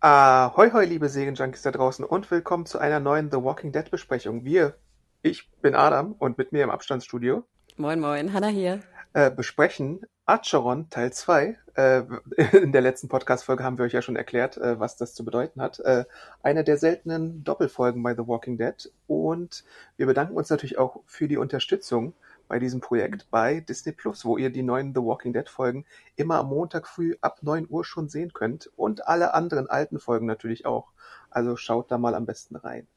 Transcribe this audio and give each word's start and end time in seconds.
Ahoi, 0.00 0.70
hoi, 0.72 0.84
liebe 0.84 1.08
Serienjunkies 1.08 1.62
da 1.62 1.72
draußen 1.72 2.04
und 2.04 2.30
willkommen 2.30 2.64
zu 2.64 2.78
einer 2.78 3.00
neuen 3.00 3.30
The 3.30 3.38
Walking 3.38 3.72
Dead 3.72 3.90
Besprechung. 3.90 4.44
Wir, 4.44 4.76
ich 5.22 5.50
bin 5.62 5.74
Adam 5.74 6.12
und 6.12 6.38
mit 6.38 6.52
mir 6.52 6.62
im 6.62 6.70
Abstandsstudio 6.70 7.44
Moin, 7.76 7.98
moin, 7.98 8.32
Hanna 8.32 8.46
hier. 8.46 8.80
äh, 9.14 9.30
besprechen 9.30 10.02
Acheron 10.28 10.90
Teil 10.90 11.12
2. 11.12 11.56
Äh, 11.76 12.02
in 12.56 12.72
der 12.72 12.80
letzten 12.80 13.06
Podcast-Folge 13.08 13.62
haben 13.62 13.78
wir 13.78 13.84
euch 13.84 13.92
ja 13.92 14.02
schon 14.02 14.16
erklärt, 14.16 14.56
äh, 14.56 14.80
was 14.80 14.96
das 14.96 15.14
zu 15.14 15.24
bedeuten 15.24 15.60
hat. 15.62 15.78
Äh, 15.78 16.04
eine 16.42 16.64
der 16.64 16.78
seltenen 16.78 17.44
Doppelfolgen 17.44 18.02
bei 18.02 18.12
The 18.12 18.26
Walking 18.26 18.58
Dead. 18.58 18.92
Und 19.06 19.64
wir 19.96 20.06
bedanken 20.06 20.34
uns 20.34 20.50
natürlich 20.50 20.78
auch 20.78 21.00
für 21.06 21.28
die 21.28 21.36
Unterstützung 21.36 22.12
bei 22.48 22.58
diesem 22.58 22.80
Projekt 22.80 23.30
bei 23.30 23.60
Disney 23.60 23.92
Plus, 23.92 24.24
wo 24.24 24.36
ihr 24.36 24.50
die 24.50 24.64
neuen 24.64 24.94
The 24.94 25.00
Walking 25.00 25.32
Dead 25.32 25.48
Folgen 25.48 25.84
immer 26.16 26.40
am 26.40 26.48
Montag 26.48 26.88
früh 26.88 27.14
ab 27.20 27.38
9 27.42 27.68
Uhr 27.70 27.84
schon 27.84 28.08
sehen 28.08 28.32
könnt 28.32 28.68
und 28.76 29.06
alle 29.06 29.32
anderen 29.32 29.70
alten 29.70 30.00
Folgen 30.00 30.26
natürlich 30.26 30.66
auch. 30.66 30.88
Also 31.30 31.56
schaut 31.56 31.92
da 31.92 31.98
mal 31.98 32.16
am 32.16 32.26
besten 32.26 32.56
rein. 32.56 32.88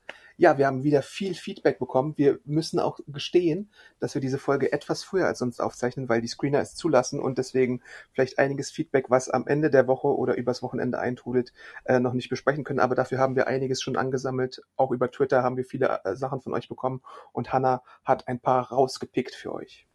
Ja, 0.41 0.57
wir 0.57 0.67
haben 0.67 0.85
wieder 0.85 1.01
viel 1.01 1.33
Feedback 1.33 1.79
bekommen. 1.79 2.13
Wir 2.15 2.39
müssen 2.45 2.79
auch 2.79 3.01
gestehen, 3.07 3.69
dass 3.99 4.13
wir 4.13 4.21
diese 4.21 4.37
Folge 4.37 4.71
etwas 4.71 5.03
früher 5.03 5.25
als 5.25 5.39
sonst 5.39 5.59
aufzeichnen, 5.59 6.07
weil 6.07 6.21
die 6.21 6.29
Screener 6.29 6.61
es 6.61 6.75
zulassen 6.75 7.19
und 7.19 7.37
deswegen 7.37 7.81
vielleicht 8.13 8.39
einiges 8.39 8.71
Feedback, 8.71 9.09
was 9.09 9.27
am 9.29 9.47
Ende 9.47 9.69
der 9.69 9.87
Woche 9.87 10.07
oder 10.07 10.37
übers 10.37 10.63
Wochenende 10.63 10.97
eintrudelt, 10.97 11.51
äh, 11.83 11.99
noch 11.99 12.13
nicht 12.13 12.29
besprechen 12.29 12.63
können. 12.63 12.79
Aber 12.79 12.95
dafür 12.95 13.17
haben 13.17 13.35
wir 13.35 13.47
einiges 13.47 13.81
schon 13.81 13.97
angesammelt. 13.97 14.61
Auch 14.77 14.91
über 14.91 15.11
Twitter 15.11 15.43
haben 15.43 15.57
wir 15.57 15.65
viele 15.65 15.99
äh, 16.05 16.15
Sachen 16.15 16.39
von 16.39 16.53
euch 16.53 16.69
bekommen 16.69 17.01
und 17.33 17.51
Hannah 17.51 17.83
hat 18.05 18.29
ein 18.29 18.39
paar 18.39 18.71
rausgepickt 18.71 19.35
für 19.35 19.53
euch. 19.53 19.88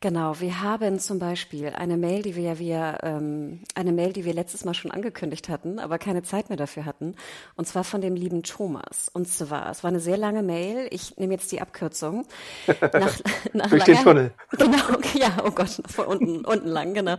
Genau, 0.00 0.40
wir 0.40 0.60
haben 0.60 0.98
zum 0.98 1.18
Beispiel 1.18 1.70
eine 1.70 1.96
Mail, 1.96 2.22
die 2.22 2.36
wir 2.36 2.42
ja 2.42 2.58
wir, 2.58 2.98
ähm, 3.02 3.60
eine 3.74 3.92
Mail, 3.92 4.12
die 4.12 4.26
wir 4.26 4.34
letztes 4.34 4.64
Mal 4.66 4.74
schon 4.74 4.90
angekündigt 4.90 5.48
hatten, 5.48 5.78
aber 5.78 5.98
keine 5.98 6.22
Zeit 6.22 6.50
mehr 6.50 6.58
dafür 6.58 6.84
hatten. 6.84 7.14
Und 7.56 7.66
zwar 7.66 7.82
von 7.82 8.02
dem 8.02 8.14
lieben 8.14 8.42
Thomas. 8.42 9.08
Und 9.12 9.26
zwar, 9.26 9.70
es 9.70 9.82
war 9.82 9.88
eine 9.88 10.00
sehr 10.00 10.18
lange 10.18 10.42
Mail. 10.42 10.86
Ich 10.90 11.16
nehme 11.16 11.32
jetzt 11.32 11.50
die 11.50 11.62
Abkürzung. 11.62 12.26
Nach, 12.92 13.18
nach 13.52 13.70
Durch 13.70 13.84
den 13.84 13.96
Tunnel. 13.96 14.32
Genau, 14.56 14.98
ja, 15.14 15.44
oh 15.44 15.50
Gott, 15.50 15.80
von 15.88 16.06
unten, 16.06 16.44
unten 16.44 16.68
lang, 16.68 16.94
genau. 16.94 17.16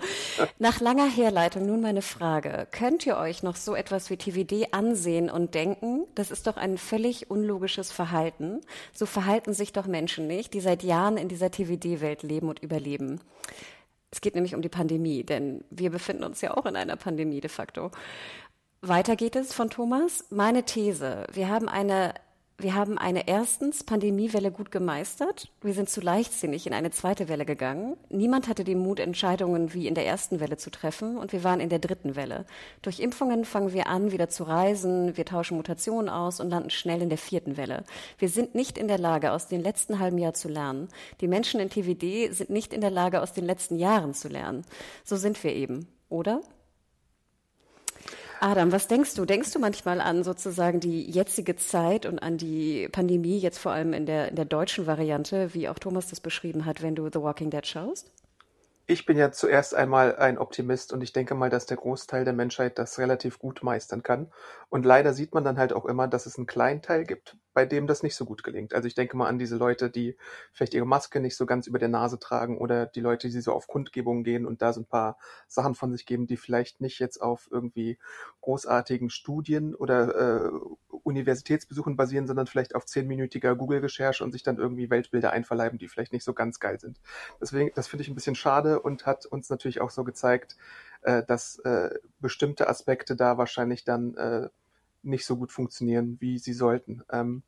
Nach 0.60 0.80
langer 0.80 1.10
Herleitung 1.10 1.66
nun 1.66 1.82
meine 1.82 2.02
Frage. 2.02 2.68
Könnt 2.72 3.06
ihr 3.06 3.18
euch 3.18 3.44
noch 3.44 3.56
so 3.56 3.76
etwas 3.76 4.10
wie 4.10 4.18
TVD 4.18 4.70
ansehen 4.72 5.30
und 5.30 5.56
denken, 5.56 6.06
das 6.16 6.32
ist 6.32 6.48
doch 6.48 6.58
ein 6.58 6.78
völlig 6.78 7.30
unlogisches 7.30 7.92
Verhalten? 7.92 8.62
So 8.94 9.06
verhalten 9.06 9.54
sich 9.54 9.74
doch 9.74 9.88
Menschen 9.88 10.28
nicht, 10.28 10.54
die 10.54 10.62
seit 10.62 10.84
Jahren 10.84 11.18
in 11.18 11.28
dieser 11.28 11.52
TVD-Welt 11.52 12.24
leben 12.28 12.50
und 12.50 12.60
überleben. 12.60 13.22
Es 14.12 14.22
geht 14.22 14.36
nämlich 14.36 14.56
um 14.56 14.62
die 14.62 14.70
Pandemie, 14.70 15.24
denn 15.24 15.64
wir 15.70 15.90
befinden 15.90 16.24
uns 16.24 16.42
ja 16.42 16.56
auch 16.56 16.66
in 16.66 16.76
einer 16.76 16.96
Pandemie 16.96 17.42
de 17.42 17.50
facto. 17.50 17.92
Weiter 18.82 19.16
geht 19.16 19.36
es 19.36 19.54
von 19.54 19.70
Thomas. 19.70 20.26
Meine 20.30 20.64
These. 20.64 21.26
Wir 21.34 21.50
haben 21.50 21.68
eine 21.68 22.14
wir 22.60 22.74
haben 22.74 22.98
eine 22.98 23.28
erstens 23.28 23.84
Pandemiewelle 23.84 24.50
gut 24.50 24.72
gemeistert. 24.72 25.52
Wir 25.62 25.76
sind 25.76 25.92
zu 25.92 26.02
leichtsinnig 26.02 26.66
in 26.66 26.74
eine 26.74 26.90
zweite 26.90 27.30
Welle 27.30 27.46
gegangen. 27.46 27.98
Niemand 28.10 28.48
hatte 28.48 28.64
den 28.64 28.80
Mut, 28.80 29.00
Entscheidungen 29.00 29.76
wie 29.76 29.86
in 29.86 29.94
der 29.94 30.08
ersten 30.08 30.40
Welle 30.40 30.58
zu 30.58 30.72
treffen. 30.72 31.20
Und 31.20 31.34
wir 31.34 31.44
waren 31.44 31.60
in 31.60 31.70
der 31.70 31.78
dritten 31.78 32.16
Welle. 32.16 32.46
Durch 32.82 33.00
Impfungen 33.00 33.46
fangen 33.46 33.74
wir 33.74 33.86
an, 33.86 34.12
wieder 34.12 34.30
zu 34.30 34.44
reisen. 34.44 35.16
Wir 35.16 35.26
tauschen 35.26 35.56
Mutationen 35.56 36.10
aus 36.10 36.40
und 36.40 36.50
landen 36.50 36.72
schnell 36.72 37.04
in 37.04 37.10
der 37.10 37.20
vierten 37.20 37.58
Welle. 37.58 37.84
Wir 38.18 38.30
sind 38.30 38.56
nicht 38.56 38.80
in 38.80 38.88
der 38.88 38.98
Lage, 38.98 39.34
aus 39.34 39.48
dem 39.48 39.62
letzten 39.62 40.00
halben 40.00 40.18
Jahr 40.18 40.34
zu 40.34 40.50
lernen. 40.50 40.88
Die 41.22 41.28
Menschen 41.28 41.60
in 41.60 41.70
TVD 41.70 42.32
sind 42.32 42.50
nicht 42.50 42.74
in 42.74 42.82
der 42.82 42.90
Lage, 42.90 43.22
aus 43.22 43.34
den 43.34 43.46
letzten 43.46 43.78
Jahren 43.78 44.16
zu 44.16 44.30
lernen. 44.30 44.66
So 45.04 45.16
sind 45.16 45.44
wir 45.44 45.54
eben. 45.54 45.88
Oder? 46.10 46.42
Adam, 48.40 48.72
was 48.72 48.88
denkst 48.88 49.16
du? 49.16 49.26
Denkst 49.26 49.52
du 49.52 49.60
manchmal 49.60 50.00
an 50.00 50.24
sozusagen 50.24 50.80
die 50.80 51.10
jetzige 51.10 51.56
Zeit 51.56 52.06
und 52.06 52.20
an 52.20 52.38
die 52.38 52.88
Pandemie, 52.90 53.40
jetzt 53.40 53.58
vor 53.58 53.72
allem 53.72 53.94
in 53.94 54.06
der, 54.06 54.30
in 54.30 54.36
der 54.36 54.46
deutschen 54.46 54.86
Variante, 54.86 55.54
wie 55.54 55.68
auch 55.70 55.80
Thomas 55.80 56.08
das 56.08 56.20
beschrieben 56.20 56.66
hat, 56.66 56.82
wenn 56.82 56.96
du 56.96 57.10
The 57.12 57.22
Walking 57.22 57.50
Dead 57.50 57.66
schaust? 57.66 58.12
Ich 58.86 59.06
bin 59.06 59.18
ja 59.18 59.32
zuerst 59.32 59.76
einmal 59.76 60.16
ein 60.16 60.38
Optimist 60.38 60.94
und 60.94 61.02
ich 61.02 61.12
denke 61.12 61.36
mal, 61.36 61.50
dass 61.50 61.66
der 61.66 61.76
Großteil 61.76 62.24
der 62.24 62.34
Menschheit 62.34 62.80
das 62.80 63.00
relativ 63.00 63.38
gut 63.38 63.62
meistern 63.62 64.02
kann. 64.02 64.32
Und 64.70 64.86
leider 64.86 65.14
sieht 65.14 65.34
man 65.34 65.44
dann 65.44 65.58
halt 65.58 65.74
auch 65.74 65.86
immer, 65.86 66.08
dass 66.08 66.26
es 66.26 66.38
einen 66.38 66.48
kleinen 66.48 66.82
Teil 66.82 67.04
gibt, 67.04 67.36
bei 67.58 67.66
dem 67.66 67.88
das 67.88 68.04
nicht 68.04 68.16
so 68.16 68.24
gut 68.24 68.44
gelingt. 68.44 68.76
Also 68.76 68.88
ich 68.88 68.94
denke 68.94 69.18
mal 69.18 69.26
an 69.26 69.40
diese 69.40 69.58
Leute, 69.58 69.90
die 69.90 70.16
vielleicht 70.54 70.76
ihre 70.76 70.86
Maske 70.86 71.20
nicht 71.20 71.36
so 71.36 71.48
ganz 71.48 71.66
über 71.66 71.80
der 71.80 71.88
Nase 71.88 72.20
tragen 72.20 72.60
oder 72.60 72.86
die 72.86 73.00
Leute, 73.00 73.30
die 73.30 73.42
so 73.42 73.52
auf 73.52 73.66
Kundgebungen 73.66 74.24
gehen 74.24 74.46
und 74.46 74.62
da 74.62 74.74
so 74.74 74.82
ein 74.82 74.86
paar 74.86 75.18
Sachen 75.48 75.74
von 75.74 75.92
sich 75.92 76.06
geben, 76.06 76.28
die 76.28 76.38
vielleicht 76.38 76.82
nicht 76.82 77.00
jetzt 77.00 77.20
auf 77.20 77.50
irgendwie 77.50 77.98
großartigen 78.42 79.10
Studien 79.10 79.74
oder 79.74 80.46
äh, 80.46 80.52
Universitätsbesuchen 81.02 81.96
basieren, 81.96 82.28
sondern 82.28 82.46
vielleicht 82.46 82.76
auf 82.76 82.86
zehnminütiger 82.86 83.56
Google-Recherche 83.56 84.24
und 84.24 84.34
sich 84.34 84.44
dann 84.44 84.60
irgendwie 84.60 84.92
Weltbilder 84.92 85.32
einverleiben, 85.32 85.80
die 85.80 85.88
vielleicht 85.88 86.14
nicht 86.14 86.26
so 86.26 86.36
ganz 86.36 86.60
geil 86.60 86.80
sind. 86.80 87.02
Deswegen, 87.42 87.72
das 87.74 87.88
finde 87.88 88.04
ich 88.04 88.10
ein 88.10 88.14
bisschen 88.14 88.36
schade 88.36 88.80
und 88.82 89.08
hat 89.08 89.26
uns 89.26 89.50
natürlich 89.50 89.82
auch 89.82 89.90
so 89.90 90.04
gezeigt, 90.04 90.58
äh, 91.02 91.24
dass 91.24 91.58
äh, 91.66 91.90
bestimmte 92.20 92.70
Aspekte 92.70 93.16
da 93.16 93.40
wahrscheinlich 93.40 93.84
dann 93.84 94.14
äh, 94.14 94.50
nicht 95.04 95.26
so 95.26 95.38
gut 95.38 95.52
funktionieren, 95.52 96.18
wie 96.20 96.40
sie 96.40 96.54
sollten. 96.54 97.04
Ähm, 97.12 97.44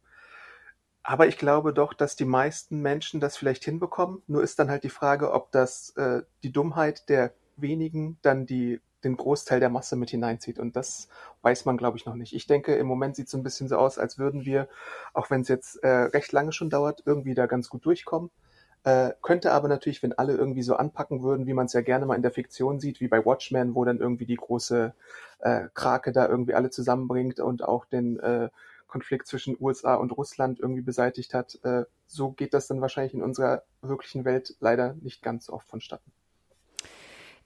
aber 1.04 1.28
ich 1.28 1.38
glaube 1.38 1.74
doch, 1.74 1.94
dass 1.94 2.16
die 2.16 2.26
meisten 2.26 2.82
Menschen 2.82 3.20
das 3.20 3.38
vielleicht 3.38 3.64
hinbekommen. 3.64 4.22
Nur 4.28 4.44
ist 4.44 4.60
dann 4.60 4.70
halt 4.70 4.84
die 4.84 4.90
Frage, 4.90 5.32
ob 5.32 5.52
das 5.52 5.92
äh, 5.98 6.22
die 6.44 6.52
Dummheit 6.52 7.10
der 7.10 7.34
wenigen 7.58 8.18
dann 8.22 8.46
die 8.46 8.80
den 9.04 9.16
Großteil 9.18 9.60
der 9.60 9.70
Masse 9.70 9.96
mit 9.96 10.10
hineinzieht. 10.10 10.60
Und 10.60 10.76
das 10.76 11.08
weiß 11.42 11.66
man, 11.66 11.78
glaube 11.78 11.98
ich, 11.98 12.06
noch 12.06 12.16
nicht. 12.16 12.34
Ich 12.34 12.48
denke, 12.48 12.76
im 12.76 12.88
Moment 12.88 13.16
sieht 13.16 13.28
es 13.28 13.34
ein 13.34 13.44
bisschen 13.44 13.68
so 13.68 13.78
aus, 13.78 13.98
als 13.98 14.18
würden 14.18 14.46
wir, 14.46 14.68
auch 15.14 15.30
wenn 15.30 15.42
es 15.42 15.48
jetzt 15.48 15.82
äh, 15.84 15.88
recht 15.88 16.32
lange 16.32 16.52
schon 16.52 16.70
dauert, 16.70 17.04
irgendwie 17.06 17.34
da 17.34 17.46
ganz 17.46 17.70
gut 17.70 17.86
durchkommen. 17.86 18.30
Äh, 18.84 19.12
könnte 19.22 19.52
aber 19.52 19.68
natürlich, 19.68 20.02
wenn 20.04 20.14
alle 20.14 20.36
irgendwie 20.36 20.64
so 20.64 20.76
anpacken 20.76 21.22
würden, 21.22 21.48
wie 21.48 21.54
man 21.54 21.66
es 21.66 21.74
ja 21.74 21.82
gerne 21.82 22.06
mal 22.06 22.16
in 22.16 22.22
der 22.22 22.32
Fiktion 22.32 22.80
sieht, 22.80 23.02
wie 23.02 23.10
bei 23.10 23.26
Watchmen, 23.26 23.76
wo 23.76 23.84
dann 23.84 24.00
irgendwie 24.00 24.26
die 24.26 24.38
große 24.38 24.94
äh, 25.40 25.68
Krake 25.74 26.12
da 26.12 26.28
irgendwie 26.28 26.54
alle 26.54 26.70
zusammenbringt 26.70 27.40
und 27.40 27.64
auch 27.64 27.86
den 27.86 28.20
äh, 28.20 28.50
Konflikt 28.88 29.28
zwischen 29.28 29.58
USA 29.60 29.96
und 29.96 30.12
Russland 30.12 30.60
irgendwie 30.60 30.82
beseitigt 30.82 31.34
hat. 31.34 31.60
Äh, 31.64 31.84
so 32.08 32.32
geht 32.32 32.54
das 32.54 32.68
dann 32.68 32.82
wahrscheinlich 32.82 33.14
in 33.14 33.22
unserer 33.22 33.64
wirklichen 33.82 34.26
Welt 34.26 34.56
leider 34.60 34.96
nicht 35.02 35.22
ganz 35.22 35.46
so 35.48 35.54
oft 35.54 35.68
vonstatten. 35.68 36.12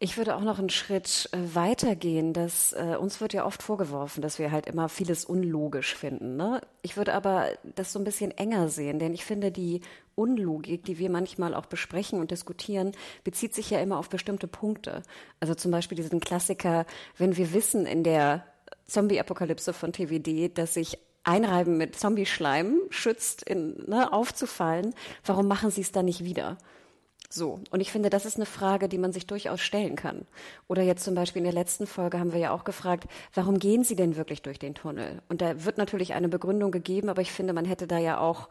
Ich 0.03 0.17
würde 0.17 0.35
auch 0.35 0.41
noch 0.41 0.59
einen 0.59 0.69
Schritt 0.69 1.29
äh, 1.31 1.55
weitergehen. 1.55 2.33
Dass, 2.33 2.73
äh, 2.73 2.97
uns 2.99 3.21
wird 3.21 3.31
ja 3.31 3.45
oft 3.45 3.63
vorgeworfen, 3.63 4.21
dass 4.21 4.37
wir 4.37 4.51
halt 4.51 4.65
immer 4.67 4.89
vieles 4.89 5.23
unlogisch 5.23 5.95
finden. 5.95 6.35
Ne? 6.35 6.59
Ich 6.81 6.97
würde 6.97 7.13
aber 7.13 7.47
das 7.63 7.93
so 7.93 7.99
ein 7.99 8.03
bisschen 8.03 8.31
enger 8.31 8.67
sehen, 8.67 8.99
denn 8.99 9.13
ich 9.13 9.23
finde, 9.23 9.49
die 9.49 9.79
Unlogik, 10.15 10.83
die 10.83 10.99
wir 10.99 11.09
manchmal 11.09 11.55
auch 11.55 11.67
besprechen 11.67 12.19
und 12.19 12.31
diskutieren, 12.31 12.91
bezieht 13.23 13.55
sich 13.55 13.69
ja 13.69 13.79
immer 13.79 13.97
auf 13.97 14.09
bestimmte 14.09 14.49
Punkte. 14.49 15.03
Also 15.39 15.55
zum 15.55 15.71
Beispiel 15.71 15.95
diesen 15.95 16.19
Klassiker, 16.19 16.85
wenn 17.17 17.37
wir 17.37 17.53
wissen 17.53 17.85
in 17.85 18.03
der 18.03 18.43
Zombie-Apokalypse 18.87 19.71
von 19.71 19.93
TVD, 19.93 20.49
dass 20.49 20.73
sich 20.73 20.97
Einreiben 21.23 21.77
mit 21.77 21.97
Zombie-Schleim 21.97 22.77
schützt, 22.89 23.43
in, 23.43 23.85
ne, 23.87 24.11
aufzufallen, 24.11 24.93
warum 25.23 25.47
machen 25.47 25.71
sie 25.71 25.79
es 25.79 25.93
dann 25.93 26.03
nicht 26.03 26.25
wieder? 26.25 26.57
So. 27.33 27.59
Und 27.71 27.79
ich 27.79 27.91
finde, 27.91 28.11
das 28.11 28.27
ist 28.27 28.35
eine 28.35 28.45
Frage, 28.45 28.87
die 28.87 28.99
man 28.99 29.11
sich 29.11 29.25
durchaus 29.25 29.59
stellen 29.59 29.95
kann. 29.95 30.27
Oder 30.67 30.83
jetzt 30.83 31.03
zum 31.03 31.15
Beispiel 31.15 31.39
in 31.39 31.45
der 31.45 31.53
letzten 31.53 31.87
Folge 31.87 32.19
haben 32.19 32.31
wir 32.31 32.39
ja 32.39 32.51
auch 32.51 32.63
gefragt, 32.63 33.05
warum 33.33 33.57
gehen 33.57 33.83
Sie 33.83 33.95
denn 33.95 34.15
wirklich 34.15 34.43
durch 34.43 34.59
den 34.59 34.75
Tunnel? 34.75 35.23
Und 35.29 35.41
da 35.41 35.65
wird 35.65 35.79
natürlich 35.79 36.13
eine 36.13 36.29
Begründung 36.29 36.69
gegeben, 36.69 37.09
aber 37.09 37.23
ich 37.23 37.31
finde, 37.31 37.53
man 37.53 37.65
hätte 37.65 37.87
da 37.87 37.97
ja 37.97 38.19
auch 38.19 38.49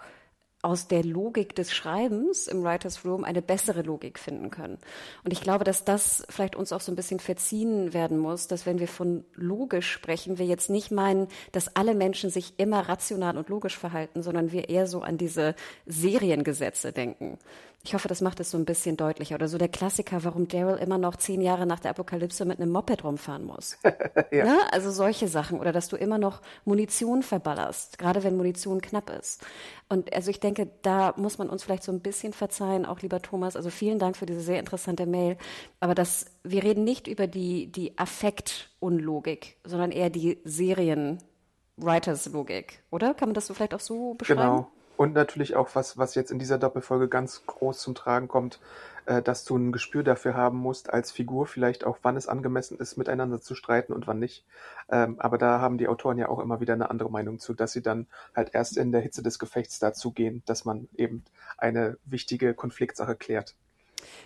aus 0.62 0.86
der 0.86 1.04
Logik 1.04 1.54
des 1.56 1.72
Schreibens 1.72 2.46
im 2.46 2.62
Writers 2.62 3.04
Room 3.04 3.24
eine 3.24 3.42
bessere 3.42 3.82
Logik 3.82 4.18
finden 4.18 4.50
können. 4.50 4.78
Und 5.24 5.32
ich 5.32 5.40
glaube, 5.40 5.64
dass 5.64 5.84
das 5.84 6.24
vielleicht 6.28 6.54
uns 6.54 6.72
auch 6.72 6.80
so 6.80 6.90
ein 6.90 6.96
bisschen 6.96 7.18
verziehen 7.18 7.92
werden 7.92 8.18
muss, 8.18 8.46
dass 8.46 8.64
wenn 8.64 8.78
wir 8.78 8.86
von 8.86 9.24
logisch 9.34 9.90
sprechen, 9.90 10.38
wir 10.38 10.46
jetzt 10.46 10.70
nicht 10.70 10.92
meinen, 10.92 11.26
dass 11.50 11.74
alle 11.74 11.94
Menschen 11.94 12.30
sich 12.30 12.54
immer 12.58 12.88
rational 12.88 13.36
und 13.36 13.48
logisch 13.48 13.76
verhalten, 13.76 14.22
sondern 14.22 14.52
wir 14.52 14.68
eher 14.68 14.86
so 14.86 15.02
an 15.02 15.18
diese 15.18 15.56
Seriengesetze 15.86 16.92
denken. 16.92 17.38
Ich 17.84 17.94
hoffe, 17.94 18.06
das 18.06 18.20
macht 18.20 18.38
es 18.38 18.52
so 18.52 18.58
ein 18.58 18.64
bisschen 18.64 18.96
deutlicher. 18.96 19.34
Oder 19.34 19.48
so 19.48 19.58
der 19.58 19.68
Klassiker, 19.68 20.22
warum 20.22 20.46
Daryl 20.46 20.76
immer 20.76 20.98
noch 20.98 21.16
zehn 21.16 21.40
Jahre 21.40 21.66
nach 21.66 21.80
der 21.80 21.90
Apokalypse 21.90 22.44
mit 22.44 22.60
einem 22.60 22.70
Moped 22.70 23.02
rumfahren 23.02 23.44
muss. 23.44 23.76
ja. 24.30 24.44
Ne? 24.44 24.56
Also 24.70 24.92
solche 24.92 25.26
Sachen. 25.26 25.58
Oder 25.58 25.72
dass 25.72 25.88
du 25.88 25.96
immer 25.96 26.18
noch 26.18 26.42
Munition 26.64 27.24
verballerst, 27.24 27.98
gerade 27.98 28.22
wenn 28.22 28.36
Munition 28.36 28.80
knapp 28.80 29.10
ist. 29.10 29.44
Und 29.88 30.14
also 30.14 30.30
ich 30.30 30.38
denke, 30.38 30.70
da 30.82 31.12
muss 31.16 31.38
man 31.38 31.50
uns 31.50 31.64
vielleicht 31.64 31.82
so 31.82 31.90
ein 31.90 31.98
bisschen 31.98 32.32
verzeihen, 32.32 32.86
auch 32.86 33.00
lieber 33.00 33.20
Thomas. 33.20 33.56
Also 33.56 33.70
vielen 33.70 33.98
Dank 33.98 34.16
für 34.16 34.26
diese 34.26 34.42
sehr 34.42 34.60
interessante 34.60 35.04
Mail. 35.04 35.36
Aber 35.80 35.96
das, 35.96 36.26
wir 36.44 36.62
reden 36.62 36.84
nicht 36.84 37.08
über 37.08 37.26
die, 37.26 37.72
die 37.72 37.98
Affektunlogik, 37.98 39.56
sondern 39.64 39.90
eher 39.90 40.08
die 40.08 40.38
Serien-Writers-Logik, 40.44 42.84
oder? 42.92 43.12
Kann 43.14 43.30
man 43.30 43.34
das 43.34 43.48
so 43.48 43.54
vielleicht 43.54 43.74
auch 43.74 43.80
so 43.80 44.14
beschreiben? 44.14 44.40
Genau. 44.40 44.70
Und 45.02 45.14
natürlich 45.14 45.56
auch 45.56 45.70
was, 45.74 45.98
was 45.98 46.14
jetzt 46.14 46.30
in 46.30 46.38
dieser 46.38 46.58
Doppelfolge 46.58 47.08
ganz 47.08 47.44
groß 47.44 47.80
zum 47.80 47.96
Tragen 47.96 48.28
kommt, 48.28 48.60
äh, 49.06 49.20
dass 49.20 49.44
du 49.44 49.56
ein 49.56 49.72
Gespür 49.72 50.04
dafür 50.04 50.34
haben 50.34 50.58
musst, 50.58 50.90
als 50.94 51.10
Figur 51.10 51.48
vielleicht 51.48 51.82
auch, 51.82 51.98
wann 52.02 52.16
es 52.16 52.28
angemessen 52.28 52.78
ist, 52.78 52.96
miteinander 52.96 53.40
zu 53.40 53.56
streiten 53.56 53.92
und 53.92 54.06
wann 54.06 54.20
nicht. 54.20 54.46
Ähm, 54.88 55.16
aber 55.18 55.38
da 55.38 55.60
haben 55.60 55.76
die 55.76 55.88
Autoren 55.88 56.18
ja 56.18 56.28
auch 56.28 56.38
immer 56.38 56.60
wieder 56.60 56.74
eine 56.74 56.88
andere 56.88 57.10
Meinung 57.10 57.40
zu, 57.40 57.52
dass 57.52 57.72
sie 57.72 57.82
dann 57.82 58.06
halt 58.32 58.54
erst 58.54 58.76
in 58.76 58.92
der 58.92 59.00
Hitze 59.00 59.24
des 59.24 59.40
Gefechts 59.40 59.80
dazu 59.80 60.12
gehen, 60.12 60.44
dass 60.46 60.64
man 60.64 60.88
eben 60.96 61.24
eine 61.58 61.98
wichtige 62.04 62.54
Konfliktsache 62.54 63.16
klärt. 63.16 63.56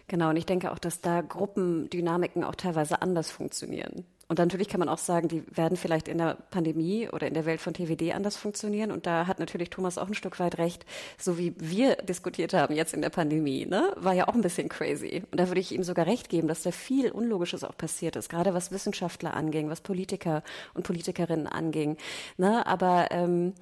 Genau, 0.08 0.28
und 0.28 0.37
ich 0.37 0.44
denke 0.44 0.73
auch, 0.73 0.78
dass 0.78 1.00
da 1.00 1.23
Gruppendynamiken 1.23 2.44
auch 2.44 2.55
teilweise 2.55 3.00
anders 3.00 3.31
funktionieren. 3.31 4.05
Und 4.28 4.38
natürlich 4.38 4.69
kann 4.69 4.81
man 4.81 4.88
auch 4.88 4.99
sagen, 4.99 5.28
die 5.28 5.44
werden 5.56 5.76
vielleicht 5.76 6.08
in 6.08 6.19
der 6.19 6.37
Pandemie 6.50 7.08
oder 7.08 7.28
in 7.28 7.34
der 7.34 7.44
Welt 7.44 7.61
von 7.61 7.75
TWD 7.75 8.12
anders 8.12 8.37
funktionieren. 8.37 8.90
Und 8.90 9.06
da 9.06 9.26
hat 9.28 9.38
natürlich 9.38 9.70
Thomas 9.70 9.99
auch 9.99 10.08
ein 10.08 10.14
Stück 10.14 10.40
weit 10.40 10.58
recht, 10.58 10.84
so 11.17 11.38
wie 11.38 11.55
wir 11.58 11.96
diskutiert 11.96 12.52
haben 12.52 12.75
jetzt 12.75 12.93
in 12.93 13.02
der 13.02 13.11
Pandemie, 13.11 13.67
ne, 13.67 13.93
war 13.96 14.14
ja 14.14 14.26
auch 14.26 14.34
ein 14.34 14.40
bisschen 14.40 14.69
crazy. 14.69 15.23
Und 15.31 15.38
da 15.38 15.46
würde 15.49 15.61
ich 15.61 15.73
ihm 15.73 15.84
sogar 15.84 16.06
recht 16.06 16.28
geben, 16.28 16.49
dass 16.49 16.62
da 16.62 16.73
viel 16.73 17.12
Unlogisches 17.12 17.62
auch 17.62 17.76
passiert 17.76 18.17
ist, 18.17 18.28
gerade 18.28 18.52
was 18.52 18.73
Wissenschaftler 18.73 19.34
anging, 19.34 19.70
was 19.70 19.81
Politiker 19.81 20.43
und 20.75 20.82
Politikerinnen 20.82 21.46
anging. 21.46 21.96
Ne, 22.37 22.67
aber 22.67 23.08
ähm, 23.12 23.55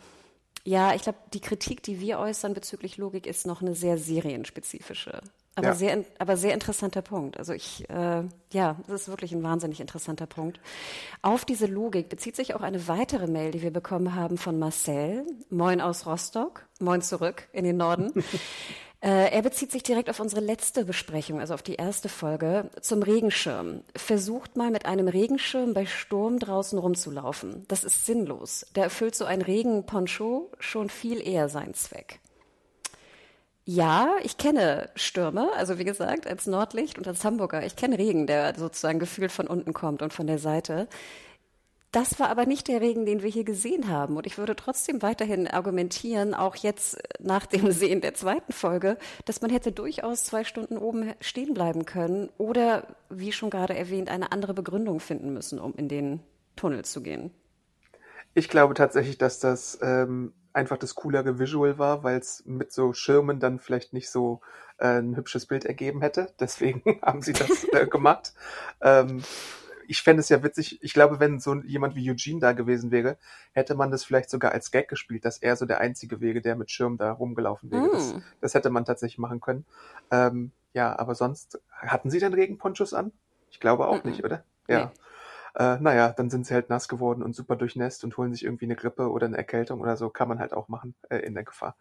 ja, 0.64 0.94
ich 0.94 1.02
glaube, 1.02 1.18
die 1.34 1.40
Kritik, 1.40 1.82
die 1.82 2.00
wir 2.00 2.18
äußern 2.18 2.54
bezüglich 2.54 2.96
Logik, 2.96 3.26
ist 3.26 3.46
noch 3.46 3.60
eine 3.60 3.74
sehr 3.74 3.98
serienspezifische. 3.98 5.20
Aber, 5.56 5.68
ja. 5.68 5.74
sehr, 5.74 6.04
aber 6.18 6.36
sehr 6.36 6.52
interessanter 6.52 7.02
Punkt. 7.02 7.38
Also 7.38 7.52
ich, 7.52 7.88
äh, 7.88 8.22
ja, 8.52 8.76
das 8.86 9.02
ist 9.02 9.08
wirklich 9.08 9.32
ein 9.32 9.42
wahnsinnig 9.42 9.80
interessanter 9.80 10.26
Punkt. 10.26 10.58
Auf 11.22 11.44
diese 11.44 11.66
Logik 11.66 12.08
bezieht 12.08 12.34
sich 12.34 12.54
auch 12.54 12.62
eine 12.62 12.88
weitere 12.88 13.28
Mail, 13.28 13.52
die 13.52 13.62
wir 13.62 13.70
bekommen 13.72 14.14
haben 14.14 14.36
von 14.36 14.58
Marcel. 14.58 15.24
Moin 15.50 15.80
aus 15.80 16.06
Rostock. 16.06 16.66
Moin 16.80 17.02
zurück 17.02 17.48
in 17.52 17.64
den 17.64 17.76
Norden. 17.76 18.12
äh, 19.00 19.30
er 19.30 19.42
bezieht 19.42 19.70
sich 19.70 19.84
direkt 19.84 20.10
auf 20.10 20.18
unsere 20.18 20.40
letzte 20.40 20.84
Besprechung, 20.84 21.38
also 21.38 21.54
auf 21.54 21.62
die 21.62 21.76
erste 21.76 22.08
Folge, 22.08 22.68
zum 22.80 23.04
Regenschirm. 23.04 23.82
Versucht 23.94 24.56
mal 24.56 24.72
mit 24.72 24.86
einem 24.86 25.06
Regenschirm 25.06 25.72
bei 25.72 25.86
Sturm 25.86 26.40
draußen 26.40 26.80
rumzulaufen. 26.80 27.64
Das 27.68 27.84
ist 27.84 28.06
sinnlos. 28.06 28.66
Da 28.72 28.82
erfüllt 28.82 29.14
so 29.14 29.24
ein 29.24 29.40
Regenponcho 29.40 30.50
schon 30.58 30.90
viel 30.90 31.24
eher 31.24 31.48
seinen 31.48 31.74
Zweck. 31.74 32.18
Ja, 33.66 34.16
ich 34.22 34.36
kenne 34.36 34.90
Stürme, 34.94 35.50
also 35.54 35.78
wie 35.78 35.84
gesagt, 35.84 36.26
als 36.26 36.46
Nordlicht 36.46 36.98
und 36.98 37.08
als 37.08 37.24
Hamburger. 37.24 37.64
Ich 37.64 37.76
kenne 37.76 37.98
Regen, 37.98 38.26
der 38.26 38.54
sozusagen 38.56 38.98
gefühlt 38.98 39.32
von 39.32 39.46
unten 39.46 39.72
kommt 39.72 40.02
und 40.02 40.12
von 40.12 40.26
der 40.26 40.38
Seite. 40.38 40.86
Das 41.90 42.18
war 42.18 42.28
aber 42.28 42.44
nicht 42.44 42.68
der 42.68 42.80
Regen, 42.80 43.06
den 43.06 43.22
wir 43.22 43.30
hier 43.30 43.44
gesehen 43.44 43.88
haben. 43.88 44.16
Und 44.16 44.26
ich 44.26 44.36
würde 44.36 44.56
trotzdem 44.56 45.00
weiterhin 45.00 45.46
argumentieren, 45.46 46.34
auch 46.34 46.56
jetzt 46.56 46.98
nach 47.20 47.46
dem 47.46 47.70
Sehen 47.72 48.02
der 48.02 48.14
zweiten 48.14 48.52
Folge, 48.52 48.98
dass 49.24 49.40
man 49.40 49.50
hätte 49.50 49.72
durchaus 49.72 50.24
zwei 50.24 50.44
Stunden 50.44 50.76
oben 50.76 51.14
stehen 51.20 51.54
bleiben 51.54 51.86
können 51.86 52.30
oder, 52.36 52.96
wie 53.08 53.32
schon 53.32 53.48
gerade 53.48 53.76
erwähnt, 53.76 54.10
eine 54.10 54.32
andere 54.32 54.52
Begründung 54.52 55.00
finden 55.00 55.32
müssen, 55.32 55.58
um 55.58 55.72
in 55.76 55.88
den 55.88 56.20
Tunnel 56.56 56.84
zu 56.84 57.00
gehen. 57.00 57.30
Ich 58.34 58.48
glaube 58.48 58.74
tatsächlich, 58.74 59.16
dass 59.16 59.38
das 59.38 59.78
ähm, 59.80 60.32
einfach 60.54 60.78
das 60.78 60.94
coolere 60.94 61.38
Visual 61.38 61.78
war, 61.78 62.02
weil 62.04 62.18
es 62.18 62.42
mit 62.46 62.72
so 62.72 62.92
Schirmen 62.92 63.40
dann 63.40 63.58
vielleicht 63.58 63.92
nicht 63.92 64.08
so 64.08 64.40
äh, 64.78 65.00
ein 65.00 65.16
hübsches 65.16 65.46
Bild 65.46 65.64
ergeben 65.64 66.00
hätte. 66.00 66.32
Deswegen 66.40 66.82
haben 67.02 67.22
sie 67.22 67.32
das 67.32 67.64
äh, 67.72 67.86
gemacht. 67.86 68.32
Ähm, 68.80 69.22
ich 69.86 70.00
fände 70.00 70.20
es 70.20 70.30
ja 70.30 70.42
witzig, 70.42 70.82
ich 70.82 70.94
glaube, 70.94 71.20
wenn 71.20 71.40
so 71.40 71.56
jemand 71.56 71.94
wie 71.94 72.10
Eugene 72.10 72.40
da 72.40 72.52
gewesen 72.52 72.90
wäre, 72.90 73.18
hätte 73.52 73.74
man 73.74 73.90
das 73.90 74.02
vielleicht 74.02 74.30
sogar 74.30 74.52
als 74.52 74.70
Gag 74.70 74.88
gespielt, 74.88 75.26
dass 75.26 75.36
er 75.36 75.56
so 75.56 75.66
der 75.66 75.80
Einzige 75.80 76.22
wäre, 76.22 76.40
der 76.40 76.56
mit 76.56 76.70
Schirm 76.70 76.96
da 76.96 77.12
rumgelaufen 77.12 77.70
wäre. 77.70 77.88
Mm. 77.88 77.92
Das, 77.92 78.14
das, 78.40 78.54
hätte 78.54 78.70
man 78.70 78.86
tatsächlich 78.86 79.18
machen 79.18 79.42
können. 79.42 79.66
Ähm, 80.10 80.52
ja, 80.72 80.98
aber 80.98 81.14
sonst, 81.14 81.60
hatten 81.70 82.08
sie 82.08 82.18
denn 82.18 82.32
Regenponchos 82.32 82.94
an? 82.94 83.12
Ich 83.50 83.60
glaube 83.60 83.86
auch 83.86 84.02
mm 84.02 84.06
-mm. 84.06 84.10
nicht, 84.10 84.24
oder? 84.24 84.44
Ja. 84.68 84.86
Nee 84.86 85.00
äh, 85.54 85.76
naja, 85.78 86.12
dann 86.12 86.30
sind 86.30 86.46
sie 86.46 86.54
halt 86.54 86.70
nass 86.70 86.88
geworden 86.88 87.22
und 87.22 87.34
super 87.34 87.56
durchnässt 87.56 88.04
und 88.04 88.16
holen 88.16 88.32
sich 88.32 88.44
irgendwie 88.44 88.64
eine 88.66 88.76
Grippe 88.76 89.10
oder 89.10 89.26
eine 89.26 89.36
Erkältung 89.36 89.80
oder 89.80 89.96
so. 89.96 90.10
Kann 90.10 90.28
man 90.28 90.38
halt 90.38 90.52
auch 90.52 90.68
machen 90.68 90.94
äh, 91.08 91.18
in 91.18 91.34
der 91.34 91.44
Gefahr. 91.44 91.76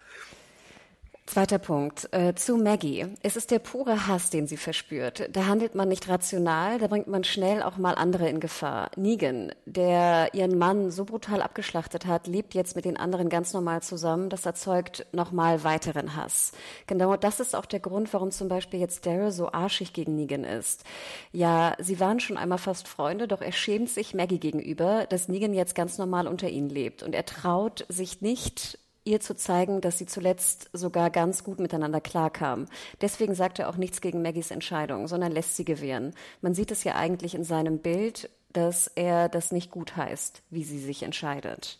Zweiter 1.25 1.57
Punkt. 1.57 2.09
Äh, 2.11 2.35
zu 2.35 2.57
Maggie. 2.57 3.05
Es 3.21 3.37
ist 3.37 3.49
der 3.49 3.59
pure 3.59 4.07
Hass, 4.07 4.29
den 4.29 4.45
sie 4.45 4.57
verspürt. 4.57 5.29
Da 5.31 5.45
handelt 5.45 5.73
man 5.73 5.87
nicht 5.87 6.09
rational, 6.09 6.79
da 6.79 6.87
bringt 6.87 7.07
man 7.07 7.23
schnell 7.23 7.63
auch 7.63 7.77
mal 7.77 7.95
andere 7.95 8.27
in 8.27 8.41
Gefahr. 8.41 8.91
Negan, 8.97 9.53
der 9.65 10.33
ihren 10.33 10.57
Mann 10.57 10.91
so 10.91 11.05
brutal 11.05 11.41
abgeschlachtet 11.41 12.05
hat, 12.05 12.27
lebt 12.27 12.53
jetzt 12.53 12.75
mit 12.75 12.83
den 12.83 12.97
anderen 12.97 13.29
ganz 13.29 13.53
normal 13.53 13.81
zusammen. 13.81 14.29
Das 14.29 14.45
erzeugt 14.45 15.05
nochmal 15.13 15.63
weiteren 15.63 16.17
Hass. 16.17 16.51
Genau 16.87 17.15
das 17.15 17.39
ist 17.39 17.55
auch 17.55 17.65
der 17.65 17.79
Grund, 17.79 18.13
warum 18.13 18.31
zum 18.31 18.49
Beispiel 18.49 18.81
jetzt 18.81 19.05
Daryl 19.05 19.31
so 19.31 19.49
arschig 19.49 19.93
gegen 19.93 20.17
Negan 20.17 20.43
ist. 20.43 20.83
Ja, 21.31 21.75
sie 21.79 22.01
waren 22.01 22.19
schon 22.19 22.37
einmal 22.37 22.57
fast 22.57 22.89
Freunde, 22.89 23.29
doch 23.29 23.41
er 23.41 23.53
schämt 23.53 23.89
sich 23.89 24.13
Maggie 24.13 24.39
gegenüber, 24.39 25.05
dass 25.07 25.29
Negan 25.29 25.53
jetzt 25.53 25.73
ganz 25.73 25.97
normal 25.97 26.27
unter 26.27 26.49
ihnen 26.49 26.69
lebt. 26.69 27.01
Und 27.01 27.15
er 27.15 27.25
traut 27.25 27.85
sich 27.87 28.21
nicht, 28.21 28.77
ihr 29.05 29.19
zu 29.19 29.35
zeigen, 29.35 29.81
dass 29.81 29.97
sie 29.97 30.05
zuletzt 30.05 30.69
sogar 30.73 31.09
ganz 31.09 31.43
gut 31.43 31.59
miteinander 31.59 32.01
klarkamen. 32.01 32.67
Deswegen 33.01 33.35
sagt 33.35 33.59
er 33.59 33.69
auch 33.69 33.77
nichts 33.77 34.01
gegen 34.01 34.21
Maggies 34.21 34.51
Entscheidung, 34.51 35.07
sondern 35.07 35.31
lässt 35.31 35.55
sie 35.55 35.65
gewähren. 35.65 36.13
Man 36.41 36.53
sieht 36.53 36.71
es 36.71 36.83
ja 36.83 36.95
eigentlich 36.95 37.35
in 37.35 37.43
seinem 37.43 37.79
Bild, 37.79 38.29
dass 38.53 38.87
er 38.87 39.29
das 39.29 39.51
nicht 39.51 39.71
gut 39.71 39.95
heißt, 39.95 40.43
wie 40.49 40.63
sie 40.63 40.79
sich 40.79 41.03
entscheidet. 41.03 41.79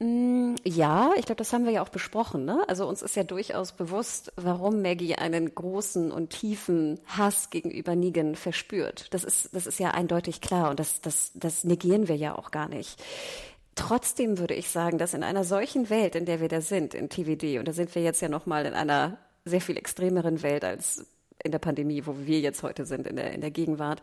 Mm, 0.00 0.54
ja, 0.64 1.10
ich 1.16 1.26
glaube, 1.26 1.38
das 1.38 1.52
haben 1.52 1.64
wir 1.64 1.72
ja 1.72 1.82
auch 1.82 1.88
besprochen. 1.88 2.44
Ne? 2.44 2.62
Also 2.68 2.86
uns 2.86 3.02
ist 3.02 3.16
ja 3.16 3.24
durchaus 3.24 3.72
bewusst, 3.72 4.32
warum 4.36 4.80
Maggie 4.80 5.16
einen 5.16 5.52
großen 5.52 6.12
und 6.12 6.30
tiefen 6.30 7.00
Hass 7.06 7.50
gegenüber 7.50 7.96
Negan 7.96 8.36
verspürt. 8.36 9.12
Das 9.12 9.24
ist, 9.24 9.54
das 9.54 9.66
ist 9.66 9.80
ja 9.80 9.90
eindeutig 9.90 10.40
klar 10.40 10.70
und 10.70 10.78
das, 10.78 11.00
das, 11.00 11.32
das 11.34 11.64
negieren 11.64 12.06
wir 12.06 12.16
ja 12.16 12.38
auch 12.38 12.52
gar 12.52 12.68
nicht. 12.68 13.02
Trotzdem 13.78 14.38
würde 14.38 14.54
ich 14.54 14.70
sagen, 14.70 14.98
dass 14.98 15.14
in 15.14 15.22
einer 15.22 15.44
solchen 15.44 15.88
Welt, 15.88 16.16
in 16.16 16.24
der 16.24 16.40
wir 16.40 16.48
da 16.48 16.60
sind, 16.60 16.94
in 16.94 17.08
TVD, 17.08 17.60
und 17.60 17.68
da 17.68 17.72
sind 17.72 17.94
wir 17.94 18.02
jetzt 18.02 18.20
ja 18.20 18.28
nochmal 18.28 18.66
in 18.66 18.74
einer 18.74 19.18
sehr 19.44 19.60
viel 19.60 19.76
extremeren 19.76 20.42
Welt 20.42 20.64
als 20.64 21.06
in 21.44 21.52
der 21.52 21.60
Pandemie, 21.60 22.04
wo 22.04 22.16
wir 22.18 22.40
jetzt 22.40 22.64
heute 22.64 22.84
sind, 22.84 23.06
in 23.06 23.14
der, 23.14 23.32
in 23.32 23.40
der 23.40 23.52
Gegenwart, 23.52 24.02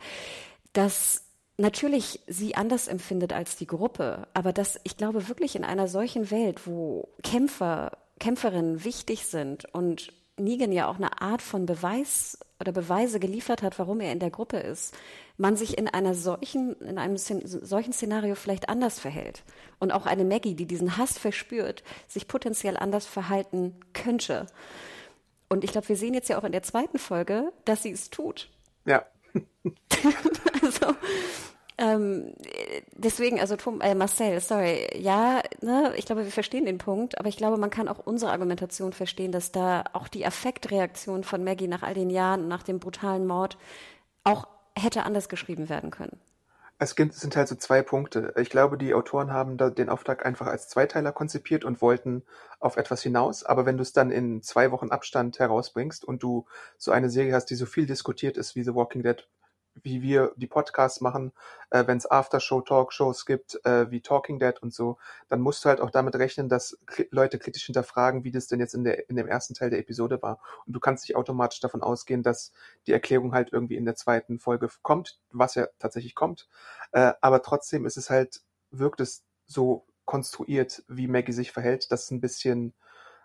dass 0.71 1.25
natürlich 1.57 2.21
sie 2.25 2.55
anders 2.55 2.87
empfindet 2.87 3.33
als 3.33 3.57
die 3.57 3.67
Gruppe, 3.67 4.29
aber 4.33 4.53
dass 4.53 4.79
ich 4.83 4.95
glaube 4.95 5.27
wirklich 5.27 5.57
in 5.57 5.65
einer 5.65 5.89
solchen 5.89 6.31
Welt, 6.31 6.65
wo 6.65 7.09
Kämpfer, 7.21 7.97
Kämpferinnen 8.17 8.85
wichtig 8.85 9.25
sind 9.25 9.65
und 9.73 10.13
Negan 10.37 10.71
ja 10.71 10.87
auch 10.87 10.97
eine 10.97 11.21
Art 11.21 11.41
von 11.41 11.65
Beweis 11.65 12.37
oder 12.59 12.71
Beweise 12.71 13.19
geliefert 13.19 13.61
hat, 13.61 13.79
warum 13.79 14.01
er 14.01 14.11
in 14.11 14.19
der 14.19 14.31
Gruppe 14.31 14.57
ist, 14.57 14.93
man 15.37 15.55
sich 15.55 15.77
in 15.77 15.87
einer 15.87 16.13
solchen, 16.13 16.73
in 16.81 16.97
einem 16.97 17.17
solchen 17.17 17.93
Szenario 17.93 18.35
vielleicht 18.35 18.69
anders 18.69 18.99
verhält. 18.99 19.43
Und 19.79 19.91
auch 19.91 20.05
eine 20.05 20.25
Maggie, 20.25 20.55
die 20.55 20.65
diesen 20.65 20.97
Hass 20.97 21.17
verspürt, 21.17 21.83
sich 22.07 22.27
potenziell 22.27 22.77
anders 22.77 23.05
verhalten 23.05 23.75
könnte. 23.93 24.47
Und 25.49 25.63
ich 25.63 25.71
glaube, 25.71 25.89
wir 25.89 25.97
sehen 25.97 26.13
jetzt 26.13 26.29
ja 26.29 26.37
auch 26.37 26.43
in 26.43 26.51
der 26.51 26.63
zweiten 26.63 26.99
Folge, 26.99 27.51
dass 27.65 27.83
sie 27.83 27.91
es 27.91 28.09
tut. 28.09 28.49
Ja. 28.85 29.05
also, 30.61 30.95
ähm, 31.77 32.33
deswegen, 32.93 33.39
also 33.39 33.57
Tom, 33.57 33.81
äh, 33.81 33.95
Marcel, 33.95 34.39
sorry, 34.39 34.87
ja, 34.97 35.41
ne, 35.61 35.93
ich 35.97 36.05
glaube, 36.05 36.23
wir 36.23 36.31
verstehen 36.31 36.65
den 36.65 36.77
Punkt, 36.77 37.19
aber 37.19 37.27
ich 37.27 37.37
glaube, 37.37 37.57
man 37.57 37.69
kann 37.69 37.89
auch 37.89 37.99
unsere 37.99 38.31
Argumentation 38.31 38.93
verstehen, 38.93 39.31
dass 39.31 39.51
da 39.51 39.83
auch 39.93 40.07
die 40.07 40.25
Affektreaktion 40.25 41.23
von 41.23 41.43
Maggie 41.43 41.67
nach 41.67 41.83
all 41.83 41.93
den 41.93 42.09
Jahren, 42.09 42.47
nach 42.47 42.63
dem 42.63 42.79
brutalen 42.79 43.27
Mord, 43.27 43.57
auch 44.23 44.47
hätte 44.77 45.03
anders 45.03 45.27
geschrieben 45.27 45.67
werden 45.69 45.91
können. 45.91 46.19
Es 46.77 46.91
sind 46.91 47.37
halt 47.37 47.47
so 47.47 47.55
zwei 47.55 47.81
Punkte. 47.81 48.33
Ich 48.37 48.49
glaube, 48.49 48.77
die 48.77 48.93
Autoren 48.93 49.31
haben 49.31 49.55
da 49.55 49.69
den 49.69 49.87
Auftrag 49.87 50.25
einfach 50.25 50.47
als 50.47 50.67
Zweiteiler 50.67 51.13
konzipiert 51.13 51.63
und 51.63 51.81
wollten 51.81 52.23
auf 52.59 52.75
etwas 52.75 53.01
hinaus. 53.01 53.45
Aber 53.45 53.65
wenn 53.65 53.77
du 53.77 53.81
es 53.81 53.93
dann 53.93 54.11
in 54.11 54.41
zwei 54.41 54.71
Wochen 54.71 54.89
Abstand 54.89 55.39
herausbringst 55.39 56.03
und 56.03 56.21
du 56.21 56.45
so 56.77 56.91
eine 56.91 57.09
Serie 57.09 57.33
hast, 57.33 57.45
die 57.45 57.55
so 57.55 57.65
viel 57.65 57.85
diskutiert 57.85 58.35
ist 58.35 58.57
wie 58.57 58.63
The 58.63 58.75
Walking 58.75 59.03
Dead, 59.03 59.25
wie 59.83 60.01
wir 60.01 60.33
die 60.37 60.47
Podcasts 60.47 61.01
machen, 61.01 61.31
äh, 61.69 61.85
wenn 61.87 61.97
es 61.97 62.09
Aftershow-Talkshows 62.09 63.25
gibt, 63.25 63.63
äh, 63.65 63.91
wie 63.91 64.01
Talking 64.01 64.39
Dead 64.39 64.57
und 64.61 64.73
so, 64.73 64.97
dann 65.29 65.41
musst 65.41 65.63
du 65.63 65.69
halt 65.69 65.81
auch 65.81 65.91
damit 65.91 66.15
rechnen, 66.15 66.49
dass 66.49 66.77
Leute 67.11 67.39
kritisch 67.39 67.65
hinterfragen, 67.65 68.23
wie 68.23 68.31
das 68.31 68.47
denn 68.47 68.59
jetzt 68.59 68.73
in, 68.73 68.83
der, 68.83 69.09
in 69.09 69.15
dem 69.15 69.27
ersten 69.27 69.53
Teil 69.53 69.69
der 69.69 69.79
Episode 69.79 70.21
war. 70.21 70.39
Und 70.65 70.73
du 70.73 70.79
kannst 70.79 71.07
nicht 71.07 71.15
automatisch 71.15 71.59
davon 71.59 71.81
ausgehen, 71.81 72.23
dass 72.23 72.51
die 72.87 72.93
Erklärung 72.93 73.33
halt 73.33 73.51
irgendwie 73.51 73.75
in 73.75 73.85
der 73.85 73.95
zweiten 73.95 74.39
Folge 74.39 74.69
kommt, 74.81 75.19
was 75.31 75.55
ja 75.55 75.67
tatsächlich 75.79 76.15
kommt. 76.15 76.47
Äh, 76.91 77.13
aber 77.21 77.41
trotzdem 77.41 77.85
ist 77.85 77.97
es 77.97 78.09
halt, 78.09 78.41
wirkt 78.71 79.01
es 79.01 79.23
so 79.45 79.85
konstruiert, 80.05 80.83
wie 80.87 81.07
Maggie 81.07 81.33
sich 81.33 81.51
verhält, 81.51 81.91
dass 81.91 82.05
es 82.05 82.11
ein 82.11 82.21
bisschen 82.21 82.73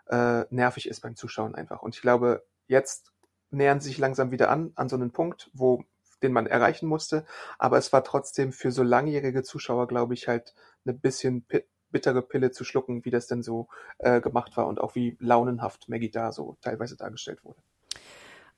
äh, 0.08 0.44
nervig 0.50 0.88
ist 0.88 1.00
beim 1.00 1.16
Zuschauen 1.16 1.54
einfach. 1.54 1.82
Und 1.82 1.94
ich 1.94 2.00
glaube, 2.00 2.44
jetzt 2.66 3.12
nähern 3.50 3.80
sie 3.80 3.88
sich 3.88 3.98
langsam 3.98 4.30
wieder 4.30 4.50
an, 4.50 4.72
an 4.76 4.88
so 4.88 4.96
einen 4.96 5.12
Punkt, 5.12 5.50
wo 5.52 5.84
den 6.22 6.32
man 6.32 6.46
erreichen 6.46 6.86
musste. 6.86 7.24
Aber 7.58 7.78
es 7.78 7.92
war 7.92 8.04
trotzdem 8.04 8.52
für 8.52 8.70
so 8.70 8.82
langjährige 8.82 9.42
Zuschauer, 9.42 9.88
glaube 9.88 10.14
ich, 10.14 10.28
halt 10.28 10.54
eine 10.84 10.94
bisschen 10.94 11.46
bittere 11.90 12.22
Pille 12.22 12.50
zu 12.50 12.64
schlucken, 12.64 13.04
wie 13.04 13.10
das 13.10 13.26
denn 13.26 13.42
so 13.42 13.68
äh, 13.98 14.20
gemacht 14.20 14.56
war 14.56 14.66
und 14.66 14.80
auch 14.80 14.94
wie 14.94 15.16
launenhaft 15.20 15.88
Maggie 15.88 16.10
da 16.10 16.32
so 16.32 16.56
teilweise 16.60 16.96
dargestellt 16.96 17.44
wurde. 17.44 17.60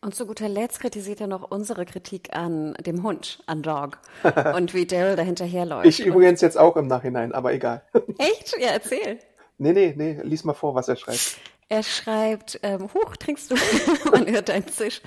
Und 0.04 0.16
zu 0.16 0.26
guter 0.26 0.48
Letzt 0.48 0.80
kritisiert 0.80 1.20
er 1.20 1.28
noch 1.28 1.48
unsere 1.48 1.86
Kritik 1.86 2.34
an 2.36 2.74
dem 2.74 3.04
Hund, 3.04 3.40
an 3.46 3.62
Dog 3.62 3.98
und 4.54 4.74
wie 4.74 4.84
Daryl 4.84 5.14
dahinterherläuft. 5.14 5.86
Ich 5.86 6.04
übrigens 6.04 6.40
jetzt 6.40 6.58
auch 6.58 6.76
im 6.76 6.88
Nachhinein, 6.88 7.32
aber 7.32 7.52
egal. 7.52 7.82
Echt? 8.18 8.56
Ja, 8.58 8.70
erzähl. 8.72 9.20
Nee, 9.58 9.72
nee, 9.72 9.94
nee, 9.96 10.18
lies 10.24 10.42
mal 10.42 10.54
vor, 10.54 10.74
was 10.74 10.88
er 10.88 10.96
schreibt. 10.96 11.38
Er 11.68 11.84
schreibt, 11.84 12.58
ähm, 12.64 12.92
hoch, 12.92 13.16
trinkst 13.16 13.50
du? 13.50 13.54
Man 14.10 14.26
hört 14.26 14.48
deinen 14.48 14.66
Zisch. 14.66 15.00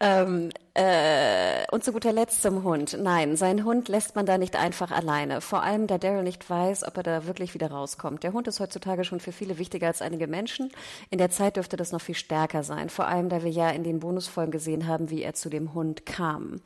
Ähm, 0.00 0.48
äh, 0.74 1.64
und 1.70 1.84
zu 1.84 1.92
guter 1.92 2.12
Letzt 2.12 2.42
zum 2.42 2.64
Hund. 2.64 2.96
Nein, 2.98 3.36
seinen 3.36 3.64
Hund 3.64 3.88
lässt 3.88 4.16
man 4.16 4.24
da 4.24 4.38
nicht 4.38 4.56
einfach 4.56 4.90
alleine. 4.90 5.42
Vor 5.42 5.62
allem, 5.62 5.86
da 5.86 5.98
Daryl 5.98 6.22
nicht 6.22 6.48
weiß, 6.48 6.84
ob 6.86 6.96
er 6.96 7.02
da 7.02 7.26
wirklich 7.26 7.52
wieder 7.52 7.70
rauskommt. 7.70 8.22
Der 8.22 8.32
Hund 8.32 8.48
ist 8.48 8.58
heutzutage 8.58 9.04
schon 9.04 9.20
für 9.20 9.32
viele 9.32 9.58
wichtiger 9.58 9.88
als 9.88 10.00
einige 10.00 10.26
Menschen. 10.26 10.70
In 11.10 11.18
der 11.18 11.28
Zeit 11.28 11.56
dürfte 11.56 11.76
das 11.76 11.92
noch 11.92 12.00
viel 12.00 12.14
stärker 12.14 12.62
sein. 12.62 12.88
Vor 12.88 13.06
allem, 13.06 13.28
da 13.28 13.42
wir 13.42 13.50
ja 13.50 13.68
in 13.68 13.84
den 13.84 14.00
Bonusfolgen 14.00 14.50
gesehen 14.50 14.86
haben, 14.86 15.10
wie 15.10 15.22
er 15.22 15.34
zu 15.34 15.50
dem 15.50 15.74
Hund 15.74 16.06
kam. 16.06 16.62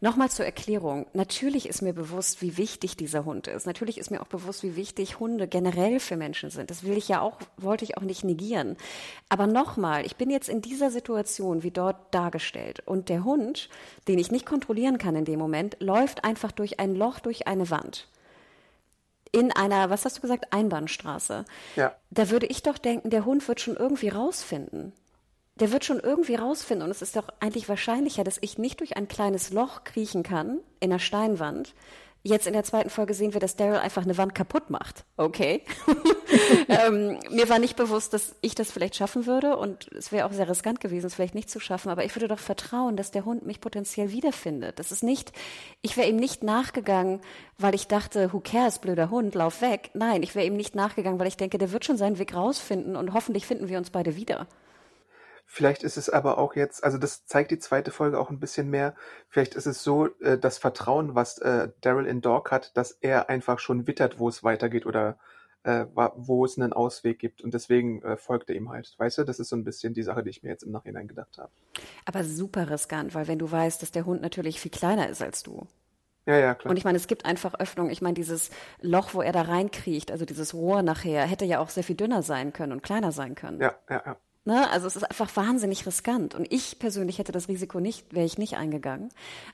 Nochmal 0.00 0.30
zur 0.30 0.46
Erklärung. 0.46 1.06
Natürlich 1.12 1.68
ist 1.68 1.82
mir 1.82 1.92
bewusst, 1.92 2.42
wie 2.42 2.56
wichtig 2.56 2.96
dieser 2.96 3.24
Hund 3.24 3.48
ist. 3.48 3.66
Natürlich 3.66 3.98
ist 3.98 4.10
mir 4.10 4.22
auch 4.22 4.28
bewusst, 4.28 4.62
wie 4.62 4.76
wichtig 4.76 5.18
Hunde 5.18 5.48
generell 5.48 5.98
für 5.98 6.16
Menschen 6.16 6.50
sind. 6.50 6.70
Das 6.70 6.84
will 6.84 6.96
ich 6.96 7.08
ja 7.08 7.20
auch, 7.20 7.36
wollte 7.56 7.84
ich 7.84 7.96
auch 7.96 8.02
nicht 8.02 8.22
negieren. 8.22 8.76
Aber 9.28 9.48
nochmal, 9.48 10.06
ich 10.06 10.16
bin 10.16 10.30
jetzt 10.30 10.48
in 10.48 10.62
dieser 10.62 10.90
Situation 10.90 11.64
wie 11.64 11.72
dort 11.72 11.96
dargestellt 12.14 12.82
und 12.86 13.08
der 13.08 13.24
Hund 13.24 13.39
Hund, 13.40 13.68
den 14.06 14.18
ich 14.18 14.30
nicht 14.30 14.46
kontrollieren 14.46 14.98
kann 14.98 15.16
in 15.16 15.24
dem 15.24 15.38
Moment, 15.38 15.76
läuft 15.80 16.24
einfach 16.24 16.52
durch 16.52 16.78
ein 16.78 16.94
Loch, 16.94 17.18
durch 17.20 17.46
eine 17.46 17.70
Wand. 17.70 18.06
In 19.32 19.52
einer, 19.52 19.90
was 19.90 20.04
hast 20.04 20.18
du 20.18 20.22
gesagt, 20.22 20.52
Einbahnstraße. 20.52 21.44
Ja. 21.76 21.94
Da 22.10 22.30
würde 22.30 22.46
ich 22.46 22.62
doch 22.62 22.78
denken, 22.78 23.10
der 23.10 23.24
Hund 23.24 23.46
wird 23.46 23.60
schon 23.60 23.76
irgendwie 23.76 24.08
rausfinden. 24.08 24.92
Der 25.56 25.72
wird 25.72 25.84
schon 25.84 26.00
irgendwie 26.00 26.34
rausfinden. 26.34 26.84
Und 26.84 26.90
es 26.90 27.02
ist 27.02 27.16
doch 27.16 27.28
eigentlich 27.38 27.68
wahrscheinlicher, 27.68 28.24
dass 28.24 28.38
ich 28.40 28.58
nicht 28.58 28.80
durch 28.80 28.96
ein 28.96 29.08
kleines 29.08 29.50
Loch 29.52 29.84
kriechen 29.84 30.22
kann 30.22 30.58
in 30.80 30.90
einer 30.90 30.98
Steinwand, 30.98 31.74
Jetzt 32.22 32.46
in 32.46 32.52
der 32.52 32.64
zweiten 32.64 32.90
Folge 32.90 33.14
sehen 33.14 33.32
wir, 33.32 33.40
dass 33.40 33.56
Daryl 33.56 33.78
einfach 33.78 34.02
eine 34.02 34.18
Wand 34.18 34.34
kaputt 34.34 34.68
macht. 34.68 35.06
Okay. 35.16 35.62
ähm, 36.68 37.18
mir 37.30 37.48
war 37.48 37.58
nicht 37.58 37.76
bewusst, 37.76 38.12
dass 38.12 38.34
ich 38.42 38.54
das 38.54 38.70
vielleicht 38.70 38.94
schaffen 38.94 39.24
würde 39.24 39.56
und 39.56 39.90
es 39.92 40.12
wäre 40.12 40.26
auch 40.26 40.32
sehr 40.32 40.48
riskant 40.48 40.80
gewesen, 40.80 41.06
es 41.06 41.14
vielleicht 41.14 41.34
nicht 41.34 41.48
zu 41.48 41.60
schaffen, 41.60 41.88
aber 41.88 42.04
ich 42.04 42.14
würde 42.14 42.28
doch 42.28 42.38
vertrauen, 42.38 42.96
dass 42.96 43.10
der 43.10 43.24
Hund 43.24 43.46
mich 43.46 43.62
potenziell 43.62 44.12
wiederfindet. 44.12 44.78
Das 44.78 44.92
ist 44.92 45.02
nicht, 45.02 45.32
ich 45.80 45.96
wäre 45.96 46.08
ihm 46.08 46.16
nicht 46.16 46.42
nachgegangen, 46.42 47.20
weil 47.56 47.74
ich 47.74 47.86
dachte, 47.86 48.34
who 48.34 48.40
cares, 48.40 48.80
blöder 48.80 49.08
Hund, 49.08 49.34
lauf 49.34 49.62
weg. 49.62 49.90
Nein, 49.94 50.22
ich 50.22 50.34
wäre 50.34 50.46
ihm 50.46 50.56
nicht 50.56 50.74
nachgegangen, 50.74 51.18
weil 51.18 51.28
ich 51.28 51.38
denke, 51.38 51.56
der 51.56 51.72
wird 51.72 51.86
schon 51.86 51.96
seinen 51.96 52.18
Weg 52.18 52.34
rausfinden 52.34 52.96
und 52.96 53.14
hoffentlich 53.14 53.46
finden 53.46 53.68
wir 53.68 53.78
uns 53.78 53.88
beide 53.88 54.16
wieder. 54.16 54.46
Vielleicht 55.52 55.82
ist 55.82 55.96
es 55.96 56.08
aber 56.08 56.38
auch 56.38 56.54
jetzt, 56.54 56.84
also 56.84 56.96
das 56.96 57.26
zeigt 57.26 57.50
die 57.50 57.58
zweite 57.58 57.90
Folge 57.90 58.20
auch 58.20 58.30
ein 58.30 58.38
bisschen 58.38 58.70
mehr. 58.70 58.94
Vielleicht 59.28 59.56
ist 59.56 59.66
es 59.66 59.82
so, 59.82 60.06
äh, 60.20 60.38
das 60.38 60.58
Vertrauen, 60.58 61.16
was 61.16 61.38
äh, 61.38 61.70
Daryl 61.80 62.06
in 62.06 62.20
Dog 62.20 62.52
hat, 62.52 62.76
dass 62.76 62.92
er 62.92 63.28
einfach 63.28 63.58
schon 63.58 63.88
wittert, 63.88 64.20
wo 64.20 64.28
es 64.28 64.44
weitergeht 64.44 64.86
oder 64.86 65.18
äh, 65.64 65.86
wo 66.14 66.44
es 66.44 66.56
einen 66.56 66.72
Ausweg 66.72 67.18
gibt 67.18 67.42
und 67.42 67.52
deswegen 67.52 68.00
äh, 68.02 68.16
folgt 68.16 68.48
er 68.48 68.54
ihm 68.54 68.70
halt. 68.70 68.94
Weißt 68.96 69.18
du, 69.18 69.24
das 69.24 69.40
ist 69.40 69.48
so 69.48 69.56
ein 69.56 69.64
bisschen 69.64 69.92
die 69.92 70.04
Sache, 70.04 70.22
die 70.22 70.30
ich 70.30 70.44
mir 70.44 70.50
jetzt 70.50 70.62
im 70.62 70.70
Nachhinein 70.70 71.08
gedacht 71.08 71.36
habe. 71.36 71.50
Aber 72.04 72.22
super 72.22 72.70
riskant, 72.70 73.16
weil 73.16 73.26
wenn 73.26 73.40
du 73.40 73.50
weißt, 73.50 73.82
dass 73.82 73.90
der 73.90 74.06
Hund 74.06 74.22
natürlich 74.22 74.60
viel 74.60 74.70
kleiner 74.70 75.08
ist 75.08 75.20
als 75.20 75.42
du. 75.42 75.66
Ja, 76.26 76.38
ja, 76.38 76.54
klar. 76.54 76.70
Und 76.70 76.76
ich 76.76 76.84
meine, 76.84 76.96
es 76.96 77.08
gibt 77.08 77.24
einfach 77.24 77.54
Öffnungen. 77.54 77.90
Ich 77.90 78.02
meine, 78.02 78.14
dieses 78.14 78.50
Loch, 78.82 79.14
wo 79.14 79.20
er 79.20 79.32
da 79.32 79.42
reinkriecht, 79.42 80.12
also 80.12 80.24
dieses 80.24 80.54
Rohr 80.54 80.82
nachher, 80.82 81.26
hätte 81.26 81.44
ja 81.44 81.58
auch 81.58 81.70
sehr 81.70 81.82
viel 81.82 81.96
dünner 81.96 82.22
sein 82.22 82.52
können 82.52 82.70
und 82.70 82.84
kleiner 82.84 83.10
sein 83.10 83.34
können. 83.34 83.60
Ja, 83.60 83.74
ja, 83.88 84.00
ja. 84.06 84.16
Ne? 84.44 84.70
Also 84.70 84.86
es 84.86 84.96
ist 84.96 85.04
einfach 85.04 85.34
wahnsinnig 85.36 85.86
riskant. 85.86 86.34
Und 86.34 86.50
ich 86.52 86.78
persönlich 86.78 87.18
hätte 87.18 87.32
das 87.32 87.48
Risiko 87.48 87.80
nicht, 87.80 88.14
wäre 88.14 88.26
ich 88.26 88.38
nicht 88.38 88.56
eingegangen. 88.56 89.10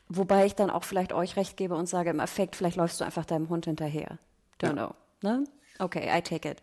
Wobei 0.08 0.46
ich 0.46 0.54
dann 0.54 0.70
auch 0.70 0.84
vielleicht 0.84 1.12
euch 1.12 1.36
recht 1.36 1.56
gebe 1.56 1.74
und 1.74 1.88
sage, 1.88 2.10
im 2.10 2.20
Effekt, 2.20 2.56
vielleicht 2.56 2.76
läufst 2.76 3.00
du 3.00 3.04
einfach 3.04 3.24
deinem 3.24 3.48
Hund 3.48 3.66
hinterher. 3.66 4.18
Don't 4.60 4.66
ja. 4.66 4.72
know. 4.72 4.94
Ne? 5.22 5.44
Okay, 5.78 6.08
I 6.16 6.22
take 6.22 6.48
it. 6.48 6.62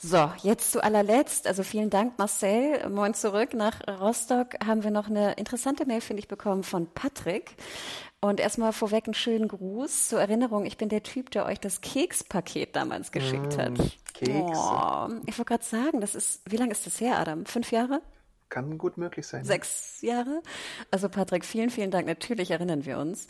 So, 0.00 0.30
jetzt 0.44 0.70
zu 0.70 0.82
allerletzt, 0.82 1.48
also 1.48 1.64
vielen 1.64 1.90
Dank 1.90 2.18
Marcel, 2.18 2.88
moin 2.88 3.14
zurück 3.14 3.52
nach 3.52 3.80
Rostock, 4.00 4.54
haben 4.64 4.84
wir 4.84 4.92
noch 4.92 5.08
eine 5.08 5.32
interessante 5.32 5.86
Mail, 5.86 6.00
finde 6.00 6.20
ich, 6.20 6.28
bekommen 6.28 6.62
von 6.62 6.86
Patrick. 6.86 7.56
Und 8.20 8.38
erstmal 8.38 8.72
vorweg 8.72 9.06
einen 9.06 9.14
schönen 9.14 9.48
Gruß. 9.48 10.08
Zur 10.08 10.20
Erinnerung, 10.20 10.66
ich 10.66 10.76
bin 10.76 10.88
der 10.88 11.02
Typ, 11.02 11.32
der 11.32 11.46
euch 11.46 11.58
das 11.58 11.80
Kekspaket 11.80 12.76
damals 12.76 13.10
geschickt 13.10 13.56
mm, 13.56 13.60
hat. 13.60 13.78
Kekse. 14.14 14.34
Oh, 14.34 15.08
ich 15.26 15.36
wollte 15.36 15.44
gerade 15.48 15.64
sagen, 15.64 16.00
das 16.00 16.14
ist, 16.14 16.42
wie 16.44 16.56
lange 16.56 16.72
ist 16.72 16.86
das 16.86 17.00
her, 17.00 17.18
Adam? 17.18 17.44
Fünf 17.44 17.72
Jahre? 17.72 18.00
Kann 18.48 18.78
gut 18.78 18.98
möglich 18.98 19.26
sein. 19.26 19.44
Sechs 19.44 20.00
Jahre? 20.00 20.42
Also 20.90 21.08
Patrick, 21.08 21.44
vielen, 21.44 21.70
vielen 21.70 21.90
Dank. 21.90 22.06
Natürlich 22.06 22.50
erinnern 22.50 22.86
wir 22.86 22.98
uns. 22.98 23.26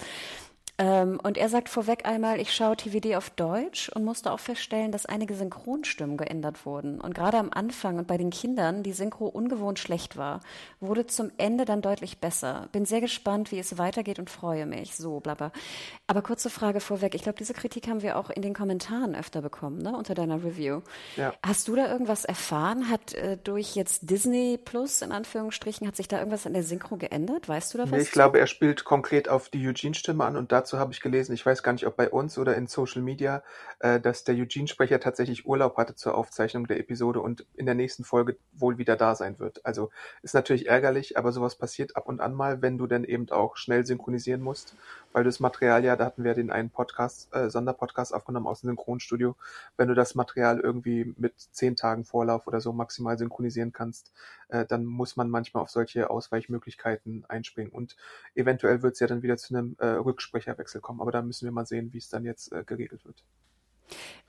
Ähm, 0.80 1.18
und 1.20 1.36
er 1.36 1.48
sagt 1.48 1.68
vorweg 1.68 2.06
einmal, 2.06 2.40
ich 2.40 2.54
schaue 2.54 2.76
TVD 2.76 3.16
auf 3.16 3.30
Deutsch 3.30 3.88
und 3.88 4.04
musste 4.04 4.30
auch 4.30 4.38
feststellen, 4.38 4.92
dass 4.92 5.06
einige 5.06 5.34
Synchronstimmen 5.34 6.16
geändert 6.16 6.64
wurden. 6.64 7.00
Und 7.00 7.16
gerade 7.16 7.36
am 7.38 7.50
Anfang 7.52 7.98
und 7.98 8.06
bei 8.06 8.16
den 8.16 8.30
Kindern 8.30 8.84
die 8.84 8.92
Synchro 8.92 9.26
ungewohnt 9.26 9.80
schlecht 9.80 10.16
war, 10.16 10.40
wurde 10.78 11.06
zum 11.06 11.32
Ende 11.36 11.64
dann 11.64 11.82
deutlich 11.82 12.18
besser. 12.18 12.68
Bin 12.70 12.86
sehr 12.86 13.00
gespannt, 13.00 13.50
wie 13.50 13.58
es 13.58 13.76
weitergeht 13.76 14.20
und 14.20 14.30
freue 14.30 14.66
mich. 14.66 14.94
So, 14.94 15.18
blabber. 15.18 15.50
Aber 16.06 16.22
kurze 16.22 16.48
Frage 16.48 16.78
vorweg. 16.78 17.16
Ich 17.16 17.22
glaube, 17.22 17.38
diese 17.38 17.54
Kritik 17.54 17.88
haben 17.88 18.02
wir 18.02 18.16
auch 18.16 18.30
in 18.30 18.42
den 18.42 18.54
Kommentaren 18.54 19.16
öfter 19.16 19.42
bekommen, 19.42 19.78
ne, 19.78 19.96
unter 19.96 20.14
deiner 20.14 20.44
Review. 20.44 20.82
Ja. 21.16 21.34
Hast 21.44 21.66
du 21.66 21.74
da 21.74 21.90
irgendwas 21.90 22.24
erfahren? 22.24 22.88
Hat 22.88 23.14
äh, 23.14 23.36
durch 23.42 23.74
jetzt 23.74 24.08
Disney 24.08 24.60
Plus, 24.64 25.02
in 25.02 25.10
Anführungsstrichen, 25.10 25.88
hat 25.88 25.96
sich 25.96 26.06
da 26.06 26.18
irgendwas 26.18 26.46
an 26.46 26.52
der 26.52 26.62
Synchro 26.62 26.96
geändert? 26.96 27.48
Weißt 27.48 27.74
du 27.74 27.78
da 27.78 27.84
was? 27.84 27.90
Nee, 27.90 28.02
ich 28.02 28.12
glaube, 28.12 28.38
er 28.38 28.46
spielt 28.46 28.84
konkret 28.84 29.28
auf 29.28 29.48
die 29.48 29.66
Eugene-Stimme 29.66 30.24
an 30.24 30.36
und 30.36 30.52
dazu 30.52 30.67
dazu 30.68 30.78
habe 30.78 30.92
ich 30.92 31.00
gelesen, 31.00 31.32
ich 31.32 31.46
weiß 31.46 31.62
gar 31.62 31.72
nicht, 31.72 31.86
ob 31.86 31.96
bei 31.96 32.10
uns 32.10 32.36
oder 32.36 32.54
in 32.54 32.66
Social 32.66 33.00
Media, 33.00 33.42
äh, 33.78 33.98
dass 33.98 34.24
der 34.24 34.34
Eugene-Sprecher 34.34 35.00
tatsächlich 35.00 35.46
Urlaub 35.46 35.78
hatte 35.78 35.94
zur 35.94 36.14
Aufzeichnung 36.14 36.66
der 36.66 36.78
Episode 36.78 37.20
und 37.20 37.46
in 37.54 37.64
der 37.64 37.74
nächsten 37.74 38.04
Folge 38.04 38.36
wohl 38.52 38.76
wieder 38.76 38.94
da 38.94 39.14
sein 39.14 39.38
wird. 39.38 39.64
Also 39.64 39.88
ist 40.20 40.34
natürlich 40.34 40.68
ärgerlich, 40.68 41.16
aber 41.16 41.32
sowas 41.32 41.56
passiert 41.56 41.96
ab 41.96 42.06
und 42.06 42.20
an 42.20 42.34
mal, 42.34 42.60
wenn 42.60 42.76
du 42.76 42.86
dann 42.86 43.04
eben 43.04 43.30
auch 43.30 43.56
schnell 43.56 43.86
synchronisieren 43.86 44.42
musst, 44.42 44.76
weil 45.14 45.24
das 45.24 45.40
Material 45.40 45.82
ja, 45.84 45.96
da 45.96 46.04
hatten 46.04 46.22
wir 46.22 46.34
den 46.34 46.50
einen 46.50 46.68
Podcast, 46.68 47.34
äh, 47.34 47.48
Sonderpodcast 47.48 48.12
aufgenommen 48.12 48.46
aus 48.46 48.60
dem 48.60 48.68
Synchronstudio, 48.68 49.36
wenn 49.78 49.88
du 49.88 49.94
das 49.94 50.14
Material 50.14 50.60
irgendwie 50.60 51.14
mit 51.16 51.32
zehn 51.38 51.76
Tagen 51.76 52.04
Vorlauf 52.04 52.46
oder 52.46 52.60
so 52.60 52.74
maximal 52.74 53.16
synchronisieren 53.16 53.72
kannst, 53.72 54.12
äh, 54.48 54.64
dann 54.66 54.84
muss 54.84 55.16
man 55.16 55.30
manchmal 55.30 55.62
auf 55.62 55.70
solche 55.70 56.10
Ausweichmöglichkeiten 56.10 57.24
einspringen. 57.28 57.72
Und 57.72 57.96
eventuell 58.34 58.82
wird 58.82 58.94
es 58.94 59.00
ja 59.00 59.06
dann 59.06 59.22
wieder 59.22 59.36
zu 59.36 59.54
einem 59.54 59.76
äh, 59.78 59.86
Rücksprecher 59.86 60.57
Wechsel 60.58 60.80
kommen. 60.80 61.00
Aber 61.00 61.12
da 61.12 61.22
müssen 61.22 61.44
wir 61.44 61.52
mal 61.52 61.66
sehen, 61.66 61.92
wie 61.92 61.98
es 61.98 62.08
dann 62.08 62.24
jetzt 62.24 62.52
äh, 62.52 62.64
geregelt 62.64 63.04
wird. 63.04 63.24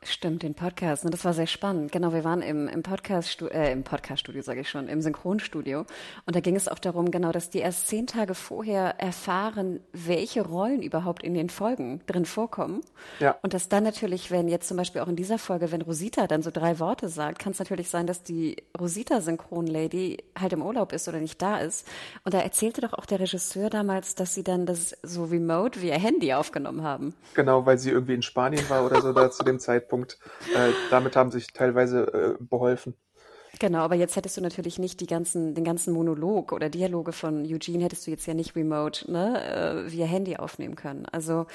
Stimmt, 0.02 0.44
den 0.44 0.56
Podcast. 0.56 1.04
Ne? 1.04 1.12
Das 1.12 1.26
war 1.26 1.34
sehr 1.34 1.46
spannend. 1.46 1.92
Genau, 1.92 2.14
wir 2.14 2.24
waren 2.24 2.42
im, 2.42 2.70
im 2.70 2.84
Podcast, 2.84 3.42
äh, 3.42 3.74
im 3.74 3.84
Podcaststudio, 3.84 4.42
sage 4.42 4.62
ich 4.62 4.70
schon, 4.70 4.88
im 4.88 5.02
Synchronstudio. 5.02 5.86
Und 6.26 6.36
da 6.36 6.40
ging 6.40 6.56
es 6.56 6.70
auch 6.70 6.80
darum, 6.80 7.12
genau, 7.12 7.34
dass 7.34 7.50
die 7.50 7.60
erst 7.60 7.90
zehn 7.90 8.08
Tage 8.08 8.34
vorher 8.34 8.96
erfahren, 8.98 9.82
welche 9.92 10.42
Rollen 10.42 10.82
überhaupt 10.82 11.22
in 11.22 11.34
den 11.34 11.50
Folgen 11.50 12.00
drin 12.08 12.24
vorkommen. 12.24 12.80
Ja. 13.20 13.36
Und 13.42 13.54
dass 13.54 13.68
dann 13.68 13.84
natürlich, 13.84 14.32
wenn 14.32 14.48
jetzt 14.48 14.70
zum 14.70 14.78
Beispiel 14.78 15.02
auch 15.02 15.10
in 15.10 15.18
dieser 15.18 15.38
Folge, 15.38 15.70
wenn 15.74 15.82
Rosita 15.82 16.28
dann 16.28 16.44
so 16.44 16.52
drei 16.52 16.80
Worte 16.80 17.10
sagt, 17.10 17.40
kann 17.40 17.52
es 17.52 17.60
natürlich 17.60 17.90
sein, 17.90 18.08
dass 18.08 18.24
die 18.24 18.56
Rosita-Synchron-Lady 18.80 20.24
halt 20.40 20.54
im 20.54 20.62
Urlaub 20.62 20.94
ist 20.94 21.10
oder 21.10 21.20
nicht 21.20 21.42
da 21.42 21.58
ist. 21.58 21.86
Und 22.24 22.34
da 22.34 22.40
erzählte 22.40 22.80
doch 22.80 22.94
auch 22.94 23.06
der 23.06 23.20
Regisseur 23.20 23.70
damals, 23.70 24.16
dass 24.16 24.34
sie 24.34 24.46
dann 24.46 24.66
das 24.66 24.98
so 25.04 25.26
remote 25.26 25.82
via 25.82 25.96
Handy 25.96 26.34
aufgenommen 26.34 26.84
haben. 26.84 27.14
Genau, 27.34 27.66
weil 27.66 27.78
sie 27.78 27.90
irgendwie 27.90 28.14
in 28.14 28.22
Spanien 28.22 28.68
war 28.70 28.86
oder 28.86 29.02
so 29.02 29.12
da 29.12 29.30
zu 29.30 29.44
dem 29.50 29.60
Zeitpunkt. 29.60 30.20
Äh, 30.56 30.72
damit 30.90 31.16
haben 31.16 31.32
sich 31.32 31.48
teilweise 31.48 32.38
äh, 32.40 32.44
beholfen. 32.44 32.96
Genau, 33.58 33.80
aber 33.80 33.96
jetzt 33.96 34.16
hättest 34.16 34.38
du 34.38 34.42
natürlich 34.42 34.78
nicht 34.78 35.02
die 35.02 35.08
ganzen, 35.08 35.56
den 35.56 35.64
ganzen 35.64 35.94
Monolog 35.94 36.52
oder 36.52 36.70
Dialoge 36.70 37.12
von 37.12 37.44
Eugene 37.46 37.84
hättest 37.84 38.06
du 38.06 38.12
jetzt 38.12 38.26
ja 38.28 38.34
nicht 38.34 38.56
remote, 38.56 39.12
ne, 39.12 39.86
äh, 39.88 39.92
via 39.92 40.06
Handy 40.06 40.38
aufnehmen 40.38 40.76
können. 40.76 41.06
Also 41.12 41.48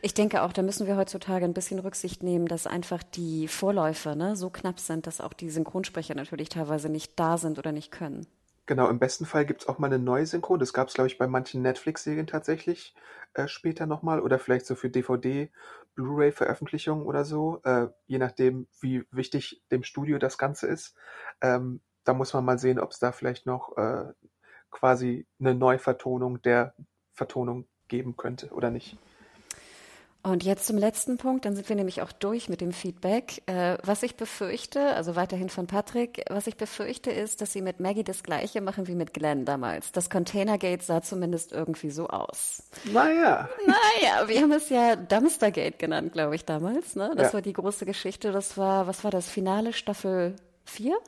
ich 0.00 0.14
denke 0.14 0.42
auch, 0.42 0.52
da 0.52 0.62
müssen 0.62 0.86
wir 0.86 0.96
heutzutage 0.96 1.44
ein 1.44 1.52
bisschen 1.52 1.80
Rücksicht 1.80 2.22
nehmen, 2.22 2.46
dass 2.46 2.66
einfach 2.66 3.02
die 3.02 3.48
Vorläufer 3.48 4.14
ne, 4.14 4.36
so 4.36 4.48
knapp 4.48 4.78
sind, 4.78 5.06
dass 5.06 5.20
auch 5.20 5.32
die 5.32 5.50
Synchronsprecher 5.50 6.14
natürlich 6.14 6.48
teilweise 6.48 6.88
nicht 6.88 7.18
da 7.18 7.36
sind 7.36 7.58
oder 7.58 7.72
nicht 7.72 7.90
können. 7.90 8.26
Genau, 8.66 8.88
im 8.88 9.00
besten 9.00 9.26
Fall 9.26 9.44
gibt 9.44 9.62
es 9.62 9.68
auch 9.68 9.78
mal 9.78 9.88
eine 9.88 9.98
neue 9.98 10.26
Synchro. 10.26 10.56
Das 10.56 10.72
gab 10.72 10.88
es, 10.88 10.94
glaube 10.94 11.08
ich, 11.08 11.18
bei 11.18 11.26
manchen 11.26 11.60
Netflix-Serien 11.60 12.28
tatsächlich 12.28 12.94
äh, 13.34 13.48
später 13.48 13.86
nochmal 13.86 14.20
oder 14.20 14.38
vielleicht 14.38 14.64
so 14.64 14.76
für 14.76 14.88
DVD, 14.88 15.50
Blu-ray-Veröffentlichungen 15.94 17.04
oder 17.04 17.24
so, 17.24 17.60
äh, 17.64 17.88
je 18.06 18.18
nachdem, 18.18 18.66
wie 18.80 19.04
wichtig 19.10 19.62
dem 19.70 19.82
Studio 19.82 20.18
das 20.18 20.38
Ganze 20.38 20.66
ist. 20.66 20.96
Ähm, 21.40 21.80
da 22.04 22.14
muss 22.14 22.32
man 22.32 22.44
mal 22.44 22.58
sehen, 22.58 22.80
ob 22.80 22.90
es 22.90 22.98
da 22.98 23.12
vielleicht 23.12 23.46
noch 23.46 23.76
äh, 23.76 24.12
quasi 24.70 25.26
eine 25.38 25.54
Neuvertonung 25.54 26.40
der 26.42 26.74
Vertonung 27.12 27.68
geben 27.88 28.16
könnte 28.16 28.50
oder 28.50 28.70
nicht. 28.70 28.96
Und 30.22 30.44
jetzt 30.44 30.66
zum 30.66 30.76
letzten 30.76 31.16
Punkt, 31.16 31.46
dann 31.46 31.56
sind 31.56 31.70
wir 31.70 31.76
nämlich 31.76 32.02
auch 32.02 32.12
durch 32.12 32.50
mit 32.50 32.60
dem 32.60 32.72
Feedback. 32.72 33.40
Äh, 33.46 33.78
was 33.82 34.02
ich 34.02 34.16
befürchte, 34.16 34.94
also 34.94 35.16
weiterhin 35.16 35.48
von 35.48 35.66
Patrick, 35.66 36.22
was 36.28 36.46
ich 36.46 36.58
befürchte 36.58 37.10
ist, 37.10 37.40
dass 37.40 37.54
sie 37.54 37.62
mit 37.62 37.80
Maggie 37.80 38.04
das 38.04 38.22
gleiche 38.22 38.60
machen 38.60 38.86
wie 38.86 38.94
mit 38.94 39.14
Glenn 39.14 39.46
damals. 39.46 39.92
Das 39.92 40.10
Containergate 40.10 40.84
sah 40.84 41.00
zumindest 41.00 41.52
irgendwie 41.52 41.90
so 41.90 42.08
aus. 42.08 42.64
Naja. 42.84 43.48
Naja, 43.66 44.28
wir 44.28 44.42
haben 44.42 44.52
es 44.52 44.68
ja 44.68 44.94
Dumpstergate 44.94 45.78
genannt, 45.78 46.12
glaube 46.12 46.34
ich, 46.34 46.44
damals. 46.44 46.96
Ne? 46.96 47.12
Das 47.16 47.28
ja. 47.28 47.34
war 47.34 47.42
die 47.42 47.54
große 47.54 47.86
Geschichte. 47.86 48.30
Das 48.30 48.58
war, 48.58 48.86
was 48.86 49.04
war 49.04 49.10
das, 49.10 49.30
Finale 49.30 49.72
Staffel 49.72 50.36
4? 50.66 50.98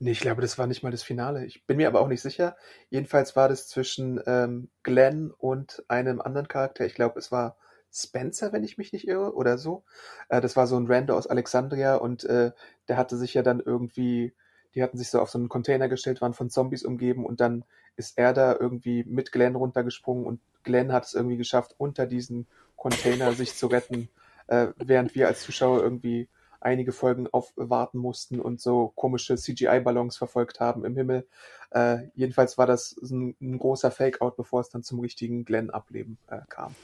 Nee, 0.00 0.10
ich 0.10 0.20
glaube, 0.20 0.42
das 0.42 0.58
war 0.58 0.66
nicht 0.66 0.82
mal 0.82 0.90
das 0.90 1.04
Finale. 1.04 1.46
Ich 1.46 1.64
bin 1.64 1.76
mir 1.76 1.86
aber 1.86 2.00
auch 2.00 2.08
nicht 2.08 2.22
sicher. 2.22 2.56
Jedenfalls 2.90 3.36
war 3.36 3.48
das 3.48 3.68
zwischen 3.68 4.20
ähm, 4.26 4.68
Glenn 4.82 5.30
und 5.30 5.84
einem 5.86 6.20
anderen 6.20 6.48
Charakter. 6.48 6.84
Ich 6.84 6.96
glaube, 6.96 7.20
es 7.20 7.30
war 7.30 7.56
Spencer, 7.92 8.52
wenn 8.52 8.64
ich 8.64 8.78
mich 8.78 8.92
nicht 8.92 9.06
irre, 9.06 9.34
oder 9.34 9.58
so. 9.58 9.84
Äh, 10.28 10.40
das 10.40 10.56
war 10.56 10.66
so 10.66 10.76
ein 10.76 10.86
Rando 10.86 11.16
aus 11.16 11.26
Alexandria 11.26 11.96
und 11.96 12.24
äh, 12.24 12.52
der 12.88 12.96
hatte 12.96 13.16
sich 13.16 13.34
ja 13.34 13.42
dann 13.42 13.60
irgendwie, 13.60 14.32
die 14.74 14.82
hatten 14.82 14.98
sich 14.98 15.10
so 15.10 15.20
auf 15.20 15.30
so 15.30 15.38
einen 15.38 15.48
Container 15.48 15.88
gestellt, 15.88 16.20
waren 16.20 16.34
von 16.34 16.50
Zombies 16.50 16.84
umgeben 16.84 17.26
und 17.26 17.40
dann 17.40 17.64
ist 17.96 18.18
er 18.18 18.32
da 18.32 18.56
irgendwie 18.58 19.04
mit 19.04 19.32
Glenn 19.32 19.54
runtergesprungen 19.54 20.24
und 20.24 20.40
Glenn 20.62 20.92
hat 20.92 21.04
es 21.04 21.14
irgendwie 21.14 21.36
geschafft, 21.36 21.74
unter 21.78 22.06
diesen 22.06 22.46
Container 22.76 23.32
sich 23.32 23.54
zu 23.54 23.66
retten, 23.66 24.08
äh, 24.46 24.68
während 24.76 25.14
wir 25.14 25.28
als 25.28 25.42
Zuschauer 25.42 25.82
irgendwie 25.82 26.28
einige 26.62 26.92
Folgen 26.92 27.28
aufwarten 27.32 27.98
mussten 27.98 28.40
und 28.40 28.60
so 28.60 28.92
komische 28.94 29.36
CGI-Ballons 29.36 30.16
verfolgt 30.16 30.60
haben 30.60 30.84
im 30.84 30.96
Himmel. 30.96 31.26
Äh, 31.70 32.08
jedenfalls 32.14 32.56
war 32.56 32.66
das 32.66 32.96
ein, 33.02 33.36
ein 33.40 33.58
großer 33.58 33.90
Fake-out, 33.90 34.36
bevor 34.36 34.60
es 34.60 34.68
dann 34.68 34.82
zum 34.82 35.00
richtigen 35.00 35.44
Glenn-Ableben 35.44 36.18
äh, 36.28 36.40
kam. 36.48 36.74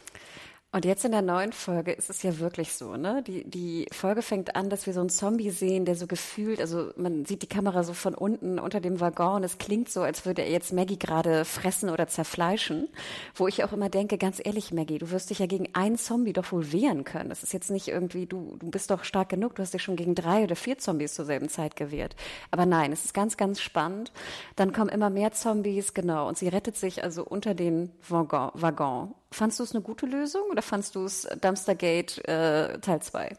Und 0.70 0.84
jetzt 0.84 1.02
in 1.06 1.12
der 1.12 1.22
neuen 1.22 1.54
Folge 1.54 1.92
ist 1.92 2.10
es 2.10 2.22
ja 2.22 2.38
wirklich 2.40 2.74
so, 2.74 2.94
ne? 2.98 3.22
Die, 3.26 3.48
die 3.48 3.86
Folge 3.90 4.20
fängt 4.20 4.54
an, 4.54 4.68
dass 4.68 4.84
wir 4.84 4.92
so 4.92 5.00
einen 5.00 5.08
Zombie 5.08 5.48
sehen, 5.48 5.86
der 5.86 5.94
so 5.94 6.06
gefühlt, 6.06 6.60
also 6.60 6.90
man 6.94 7.24
sieht 7.24 7.40
die 7.40 7.48
Kamera 7.48 7.82
so 7.84 7.94
von 7.94 8.14
unten 8.14 8.58
unter 8.58 8.78
dem 8.78 9.00
Waggon 9.00 9.36
und 9.36 9.44
es 9.44 9.56
klingt 9.56 9.88
so, 9.88 10.02
als 10.02 10.26
würde 10.26 10.42
er 10.42 10.50
jetzt 10.50 10.74
Maggie 10.74 10.98
gerade 10.98 11.46
fressen 11.46 11.88
oder 11.88 12.06
zerfleischen. 12.06 12.88
Wo 13.34 13.48
ich 13.48 13.64
auch 13.64 13.72
immer 13.72 13.88
denke, 13.88 14.18
ganz 14.18 14.42
ehrlich, 14.44 14.70
Maggie, 14.70 14.98
du 14.98 15.10
wirst 15.10 15.30
dich 15.30 15.38
ja 15.38 15.46
gegen 15.46 15.74
einen 15.74 15.96
Zombie 15.96 16.34
doch 16.34 16.52
wohl 16.52 16.70
wehren 16.70 17.04
können. 17.04 17.30
Das 17.30 17.42
ist 17.42 17.54
jetzt 17.54 17.70
nicht 17.70 17.88
irgendwie, 17.88 18.26
du, 18.26 18.58
du 18.58 18.70
bist 18.70 18.90
doch 18.90 19.04
stark 19.04 19.30
genug, 19.30 19.54
du 19.54 19.62
hast 19.62 19.72
dich 19.72 19.82
schon 19.82 19.96
gegen 19.96 20.14
drei 20.14 20.44
oder 20.44 20.54
vier 20.54 20.76
Zombies 20.76 21.14
zur 21.14 21.24
selben 21.24 21.48
Zeit 21.48 21.76
gewehrt. 21.76 22.14
Aber 22.50 22.66
nein, 22.66 22.92
es 22.92 23.06
ist 23.06 23.14
ganz, 23.14 23.38
ganz 23.38 23.62
spannend. 23.62 24.12
Dann 24.56 24.74
kommen 24.74 24.90
immer 24.90 25.08
mehr 25.08 25.32
Zombies, 25.32 25.94
genau, 25.94 26.28
und 26.28 26.36
sie 26.36 26.48
rettet 26.48 26.76
sich 26.76 27.02
also 27.02 27.24
unter 27.24 27.54
den 27.54 27.90
Waggon. 28.06 28.50
Waggon. 28.52 29.14
Fandst 29.30 29.58
du 29.58 29.64
es 29.64 29.74
eine 29.74 29.82
gute 29.82 30.06
Lösung 30.06 30.42
oder 30.50 30.62
fandst 30.62 30.94
du 30.94 31.04
es 31.04 31.28
Dumpstergate 31.40 32.26
äh, 32.26 32.78
Teil 32.78 33.02
2? 33.02 33.36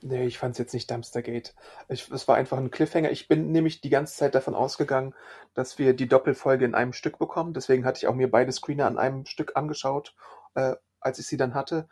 Nee, 0.00 0.26
ich 0.26 0.38
fand 0.38 0.52
es 0.52 0.58
jetzt 0.58 0.74
nicht 0.74 0.90
Dumpstergate. 0.90 1.54
Ich, 1.88 2.08
es 2.10 2.28
war 2.28 2.36
einfach 2.36 2.58
ein 2.58 2.70
Cliffhanger. 2.70 3.10
Ich 3.10 3.26
bin 3.26 3.50
nämlich 3.50 3.80
die 3.80 3.90
ganze 3.90 4.16
Zeit 4.16 4.34
davon 4.34 4.54
ausgegangen, 4.54 5.14
dass 5.54 5.78
wir 5.78 5.92
die 5.94 6.08
Doppelfolge 6.08 6.64
in 6.64 6.74
einem 6.74 6.92
Stück 6.92 7.18
bekommen. 7.18 7.52
Deswegen 7.52 7.84
hatte 7.84 7.98
ich 7.98 8.06
auch 8.06 8.14
mir 8.14 8.30
beide 8.30 8.52
Screener 8.52 8.86
an 8.86 8.98
einem 8.98 9.26
Stück 9.26 9.56
angeschaut, 9.56 10.14
äh, 10.54 10.74
als 11.00 11.18
ich 11.18 11.26
sie 11.26 11.36
dann 11.36 11.54
hatte. 11.54 11.88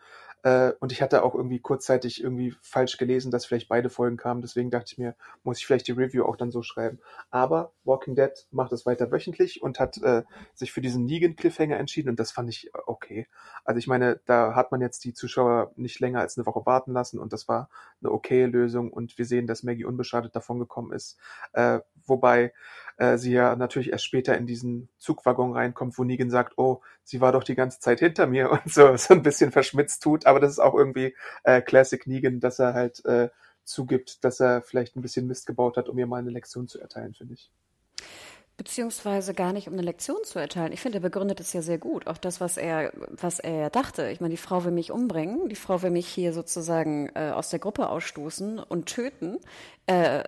Äh, 0.47 0.75
und 0.79 0.93
ich 0.93 1.03
hatte 1.03 1.25
auch 1.25 1.35
irgendwie 1.35 1.59
kurzzeitig 1.59 2.23
irgendwie 2.23 2.55
falsch 2.63 2.99
gelesen, 2.99 3.33
dass 3.33 3.47
vielleicht 3.47 3.69
beide 3.69 3.91
Folgen 3.91 4.17
kamen. 4.17 4.43
Deswegen 4.43 4.71
dachte 4.71 4.93
ich 4.93 4.99
mir, 4.99 5.17
muss 5.43 5.59
ich 5.59 5.67
vielleicht 5.67 5.89
die 5.89 5.93
Review 5.93 6.25
auch 6.25 6.37
dann 6.37 6.53
so 6.53 6.63
schreiben. 6.63 7.01
Aber 7.33 7.73
Walking 7.83 8.15
Dead 8.15 8.31
macht 8.53 8.71
es 8.71 8.87
weiter 8.87 9.11
wöchentlich 9.11 9.61
und 9.61 9.81
hat 9.81 9.99
äh, 9.99 10.23
sich 10.55 10.71
für 10.71 10.81
diesen 10.81 11.05
Negan-Cliffhanger 11.05 11.77
entschieden 11.77 12.11
und 12.11 12.21
das 12.21 12.31
fand 12.31 12.49
ich 12.49 12.71
okay. 12.87 13.27
Also 13.65 13.79
ich 13.79 13.89
meine, 13.89 14.21
da 14.27 14.55
hat 14.55 14.71
man 14.71 14.81
jetzt 14.81 15.03
die 15.03 15.15
Zuschauer 15.15 15.73
nicht 15.75 15.99
länger 15.99 16.21
als 16.21 16.39
eine 16.39 16.47
Woche 16.47 16.65
warten 16.65 16.93
lassen 16.93 17.19
und 17.19 17.33
das 17.33 17.49
war 17.49 17.69
eine 18.01 18.13
okay 18.13 18.45
Lösung 18.45 18.93
und 18.93 19.19
wir 19.19 19.25
sehen, 19.25 19.49
dass 19.49 19.65
Maggie 19.65 19.85
unbeschadet 19.85 20.37
davon 20.37 20.61
gekommen 20.61 20.93
ist. 20.93 21.19
Äh, 21.55 21.81
wobei 22.07 22.53
äh, 22.97 23.19
sie 23.19 23.33
ja 23.33 23.57
natürlich 23.57 23.91
erst 23.91 24.05
später 24.05 24.37
in 24.37 24.47
diesen 24.47 24.89
Zugwaggon 24.99 25.53
reinkommt, 25.53 25.99
wo 25.99 26.05
Negan 26.05 26.31
sagt, 26.31 26.57
oh, 26.57 26.83
sie 27.05 27.21
war 27.21 27.33
doch 27.33 27.45
die 27.45 27.55
ganze 27.55 27.81
Zeit 27.81 28.01
hinter 28.01 28.27
mir 28.27 28.51
und 28.53 28.73
so, 28.73 28.97
so 28.97 29.15
ein 29.15 29.23
bisschen 29.23 29.53
verschmitzt 29.53 30.03
tut. 30.03 30.27
Aber 30.27 30.41
das 30.41 30.53
ist 30.53 30.59
auch 30.59 30.75
irgendwie 30.75 31.15
äh, 31.45 31.61
Classic 31.61 32.07
Negan, 32.07 32.41
dass 32.41 32.59
er 32.59 32.75
halt 32.75 33.05
äh, 33.05 33.29
zugibt, 33.65 34.25
dass 34.25 34.41
er 34.41 34.63
vielleicht 34.63 34.97
ein 34.97 35.03
bisschen 35.03 35.27
Mist 35.27 35.47
gebaut 35.47 35.77
hat, 35.77 35.89
um 35.89 35.99
ihr 35.99 36.07
mal 36.07 36.19
eine 36.19 36.31
Lektion 36.31 36.69
zu 36.69 36.81
erteilen, 36.81 37.15
finde 37.15 37.35
ich. 37.35 37.51
Beziehungsweise 38.57 39.35
gar 39.35 39.53
nicht, 39.53 39.69
um 39.69 39.75
eine 39.75 39.83
Lektion 39.83 40.17
zu 40.25 40.39
erteilen. 40.39 40.73
Ich 40.73 40.81
finde, 40.81 40.99
er 40.99 41.03
begründet 41.03 41.41
es 41.41 41.53
ja 41.53 41.61
sehr 41.61 41.77
gut. 41.77 42.07
Auch 42.07 42.17
das, 42.17 42.41
was 42.41 42.57
er, 42.57 42.91
was 43.11 43.39
er 43.39 43.69
dachte. 43.69 44.09
Ich 44.09 44.21
meine, 44.21 44.31
die 44.31 44.39
Frau 44.39 44.65
will 44.65 44.73
mich 44.73 44.91
umbringen. 44.91 45.51
Die 45.51 45.57
Frau 45.57 45.83
will 45.83 45.91
mich 45.91 46.07
hier 46.07 46.33
sozusagen 46.33 47.11
äh, 47.15 47.33
aus 47.35 47.51
der 47.51 47.59
Gruppe 47.59 47.91
ausstoßen 47.91 48.59
und 48.59 48.87
töten. 48.87 49.39
Äh, 49.87 50.25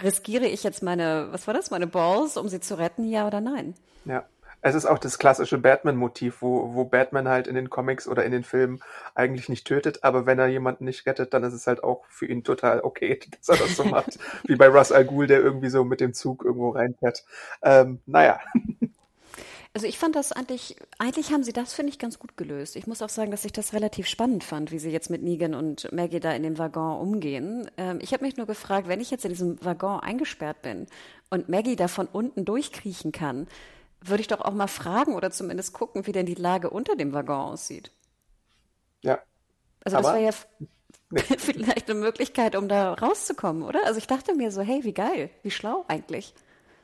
riskiere 0.00 0.46
ich 0.46 0.62
jetzt 0.62 0.84
meine, 0.84 1.28
was 1.32 1.48
war 1.48 1.54
das, 1.54 1.72
meine 1.72 1.88
Balls, 1.88 2.36
um 2.36 2.48
sie 2.48 2.60
zu 2.60 2.78
retten, 2.78 3.10
ja 3.10 3.26
oder 3.26 3.40
nein? 3.40 3.74
Ja. 4.04 4.24
Es 4.62 4.76
ist 4.76 4.86
auch 4.86 4.98
das 4.98 5.18
klassische 5.18 5.58
Batman-Motiv, 5.58 6.40
wo, 6.40 6.74
wo 6.74 6.84
Batman 6.84 7.28
halt 7.28 7.48
in 7.48 7.56
den 7.56 7.68
Comics 7.68 8.06
oder 8.06 8.24
in 8.24 8.30
den 8.30 8.44
Filmen 8.44 8.80
eigentlich 9.14 9.48
nicht 9.48 9.66
tötet, 9.66 10.04
aber 10.04 10.24
wenn 10.24 10.38
er 10.38 10.46
jemanden 10.46 10.84
nicht 10.84 11.04
rettet, 11.04 11.34
dann 11.34 11.42
ist 11.42 11.52
es 11.52 11.66
halt 11.66 11.82
auch 11.82 12.04
für 12.08 12.26
ihn 12.26 12.44
total 12.44 12.80
okay, 12.80 13.18
dass 13.38 13.48
er 13.48 13.56
das 13.56 13.76
so 13.76 13.84
macht. 13.84 14.18
Wie 14.44 14.56
bei 14.56 14.68
Russ 14.68 14.92
Al 14.92 15.04
Ghul, 15.04 15.26
der 15.26 15.40
irgendwie 15.40 15.68
so 15.68 15.84
mit 15.84 16.00
dem 16.00 16.14
Zug 16.14 16.44
irgendwo 16.44 16.70
reinfährt. 16.70 17.24
Ähm, 17.62 18.00
naja. 18.06 18.40
Also 19.74 19.86
ich 19.86 19.98
fand 19.98 20.16
das 20.16 20.32
eigentlich, 20.32 20.76
eigentlich 20.98 21.32
haben 21.32 21.44
sie 21.44 21.54
das, 21.54 21.72
finde 21.72 21.90
ich, 21.90 21.98
ganz 21.98 22.18
gut 22.18 22.36
gelöst. 22.36 22.76
Ich 22.76 22.86
muss 22.86 23.00
auch 23.00 23.08
sagen, 23.08 23.30
dass 23.30 23.46
ich 23.46 23.52
das 23.52 23.72
relativ 23.72 24.06
spannend 24.06 24.44
fand, 24.44 24.70
wie 24.70 24.78
sie 24.78 24.90
jetzt 24.90 25.08
mit 25.08 25.22
Negan 25.22 25.54
und 25.54 25.90
Maggie 25.92 26.20
da 26.20 26.32
in 26.32 26.42
dem 26.42 26.58
Waggon 26.58 27.00
umgehen. 27.00 27.70
Ähm, 27.78 27.98
ich 28.02 28.12
habe 28.12 28.22
mich 28.22 28.36
nur 28.36 28.46
gefragt, 28.46 28.86
wenn 28.86 29.00
ich 29.00 29.10
jetzt 29.10 29.24
in 29.24 29.30
diesem 29.30 29.64
Waggon 29.64 30.00
eingesperrt 30.00 30.60
bin 30.60 30.88
und 31.30 31.48
Maggie 31.48 31.76
da 31.76 31.88
von 31.88 32.06
unten 32.06 32.44
durchkriechen 32.44 33.12
kann, 33.12 33.46
würde 34.04 34.20
ich 34.20 34.28
doch 34.28 34.40
auch 34.40 34.52
mal 34.52 34.66
fragen 34.66 35.14
oder 35.14 35.30
zumindest 35.30 35.72
gucken, 35.72 36.06
wie 36.06 36.12
denn 36.12 36.26
die 36.26 36.34
Lage 36.34 36.70
unter 36.70 36.96
dem 36.96 37.12
Waggon 37.12 37.52
aussieht. 37.52 37.90
Ja. 39.02 39.20
Also 39.84 39.98
das 39.98 40.06
wäre 40.06 40.24
ja 40.24 40.32
vielleicht 41.38 41.90
eine 41.90 41.98
Möglichkeit, 41.98 42.56
um 42.56 42.68
da 42.68 42.94
rauszukommen, 42.94 43.62
oder? 43.62 43.86
Also 43.86 43.98
ich 43.98 44.06
dachte 44.06 44.34
mir 44.34 44.50
so, 44.50 44.62
hey, 44.62 44.84
wie 44.84 44.94
geil, 44.94 45.30
wie 45.42 45.50
schlau 45.50 45.84
eigentlich. 45.88 46.34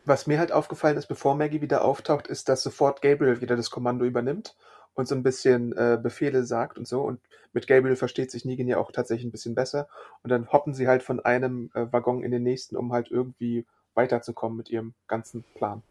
Was 0.04 0.26
mir 0.26 0.38
halt 0.38 0.52
aufgefallen 0.52 0.96
ist, 0.96 1.06
bevor 1.06 1.34
Maggie 1.34 1.60
wieder 1.60 1.84
auftaucht, 1.84 2.26
ist, 2.26 2.48
dass 2.48 2.62
sofort 2.62 3.02
Gabriel 3.02 3.40
wieder 3.40 3.56
das 3.56 3.70
Kommando 3.70 4.04
übernimmt 4.04 4.56
und 4.94 5.06
so 5.06 5.14
ein 5.14 5.22
bisschen 5.22 5.72
äh, 5.76 5.98
Befehle 6.02 6.44
sagt 6.44 6.78
und 6.78 6.88
so. 6.88 7.02
Und 7.02 7.20
mit 7.52 7.66
Gabriel 7.66 7.96
versteht 7.96 8.30
sich 8.30 8.44
Negan 8.44 8.66
ja 8.66 8.78
auch 8.78 8.90
tatsächlich 8.90 9.26
ein 9.26 9.32
bisschen 9.32 9.54
besser. 9.54 9.88
Und 10.22 10.30
dann 10.30 10.50
hoppen 10.50 10.74
sie 10.74 10.88
halt 10.88 11.02
von 11.02 11.20
einem 11.20 11.70
äh, 11.74 11.86
Waggon 11.90 12.22
in 12.22 12.30
den 12.30 12.42
nächsten, 12.42 12.76
um 12.76 12.92
halt 12.92 13.10
irgendwie 13.10 13.66
weiterzukommen 13.94 14.56
mit 14.56 14.70
ihrem 14.70 14.94
ganzen 15.06 15.44
Plan. 15.54 15.82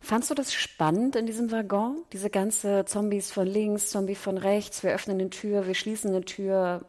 Fandst 0.00 0.30
du 0.30 0.34
das 0.34 0.52
spannend 0.52 1.14
in 1.14 1.26
diesem 1.26 1.52
Waggon? 1.52 2.04
Diese 2.12 2.30
ganze 2.30 2.84
Zombies 2.86 3.30
von 3.30 3.46
links, 3.46 3.90
Zombie 3.90 4.14
von 4.14 4.38
rechts, 4.38 4.82
wir 4.82 4.92
öffnen 4.92 5.20
eine 5.20 5.30
Tür, 5.30 5.66
wir 5.66 5.74
schließen 5.74 6.10
eine 6.10 6.24
Tür. 6.24 6.84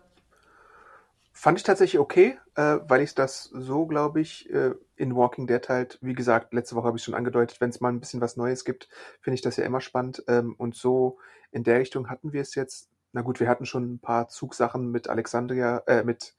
Fand 1.33 1.57
ich 1.57 1.63
tatsächlich 1.63 1.99
okay, 1.99 2.37
äh, 2.55 2.77
weil 2.87 3.01
ich 3.01 3.13
das 3.13 3.43
so, 3.45 3.85
glaube 3.85 4.21
ich, 4.21 4.49
äh, 4.49 4.75
in 4.95 5.15
Walking 5.15 5.47
Dead 5.47 5.67
halt, 5.67 5.97
wie 6.01 6.13
gesagt, 6.13 6.53
letzte 6.53 6.75
Woche 6.75 6.87
habe 6.87 6.97
ich 6.97 7.03
schon 7.03 7.13
angedeutet, 7.13 7.59
wenn 7.59 7.69
es 7.69 7.81
mal 7.81 7.89
ein 7.89 7.99
bisschen 7.99 8.21
was 8.21 8.37
Neues 8.37 8.63
gibt, 8.63 8.87
finde 9.21 9.35
ich 9.35 9.41
das 9.41 9.57
ja 9.57 9.65
immer 9.65 9.81
spannend. 9.81 10.23
Ähm, 10.27 10.55
und 10.57 10.75
so 10.75 11.17
in 11.51 11.63
der 11.63 11.79
Richtung 11.79 12.09
hatten 12.09 12.31
wir 12.33 12.41
es 12.41 12.55
jetzt. 12.55 12.89
Na 13.11 13.21
gut, 13.21 13.39
wir 13.39 13.49
hatten 13.49 13.65
schon 13.65 13.93
ein 13.93 13.99
paar 13.99 14.29
Zugsachen 14.29 14.89
mit 14.89 15.09
Alexandria, 15.09 15.83
äh, 15.87 16.03
mit, 16.03 16.35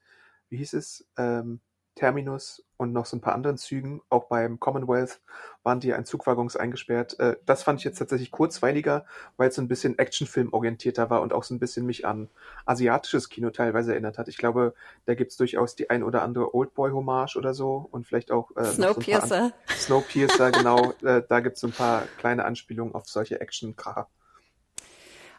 wie 0.49 0.57
hieß 0.57 0.73
es, 0.73 1.07
ähm, 1.17 1.59
Terminus 1.95 2.63
und 2.77 2.91
noch 2.91 3.05
so 3.05 3.15
ein 3.15 3.21
paar 3.21 3.35
anderen 3.35 3.57
Zügen. 3.57 4.01
Auch 4.09 4.25
beim 4.25 4.59
Commonwealth 4.59 5.21
waren 5.63 5.79
die 5.79 5.91
in 5.91 6.05
Zugwaggons 6.05 6.55
eingesperrt. 6.55 7.19
Äh, 7.19 7.37
das 7.45 7.63
fand 7.63 7.79
ich 7.79 7.85
jetzt 7.85 7.99
tatsächlich 7.99 8.31
kurzweiliger, 8.31 9.05
weil 9.37 9.49
es 9.49 9.55
so 9.55 9.61
ein 9.61 9.67
bisschen 9.67 9.97
Actionfilm-orientierter 9.97 11.09
war 11.09 11.21
und 11.21 11.33
auch 11.33 11.43
so 11.43 11.53
ein 11.53 11.59
bisschen 11.59 11.85
mich 11.85 12.05
an 12.05 12.29
asiatisches 12.65 13.29
Kino 13.29 13.51
teilweise 13.51 13.91
erinnert 13.91 14.17
hat. 14.17 14.27
Ich 14.27 14.37
glaube, 14.37 14.73
da 15.05 15.15
gibt's 15.15 15.37
durchaus 15.37 15.75
die 15.75 15.89
ein 15.89 16.03
oder 16.03 16.23
andere 16.23 16.53
Oldboy-Hommage 16.53 17.37
oder 17.37 17.53
so 17.53 17.87
und 17.91 18.05
vielleicht 18.05 18.31
auch 18.31 18.55
äh, 18.55 18.65
Snowpiercer. 18.65 19.53
So 19.67 19.75
Snowpiercer, 19.75 20.51
genau. 20.51 20.93
Äh, 21.03 21.21
da 21.27 21.39
gibt's 21.39 21.61
so 21.61 21.67
ein 21.67 21.73
paar 21.73 22.03
kleine 22.17 22.45
Anspielungen 22.45 22.95
auf 22.95 23.07
solche 23.07 23.39
Action-Kracher. 23.39 24.07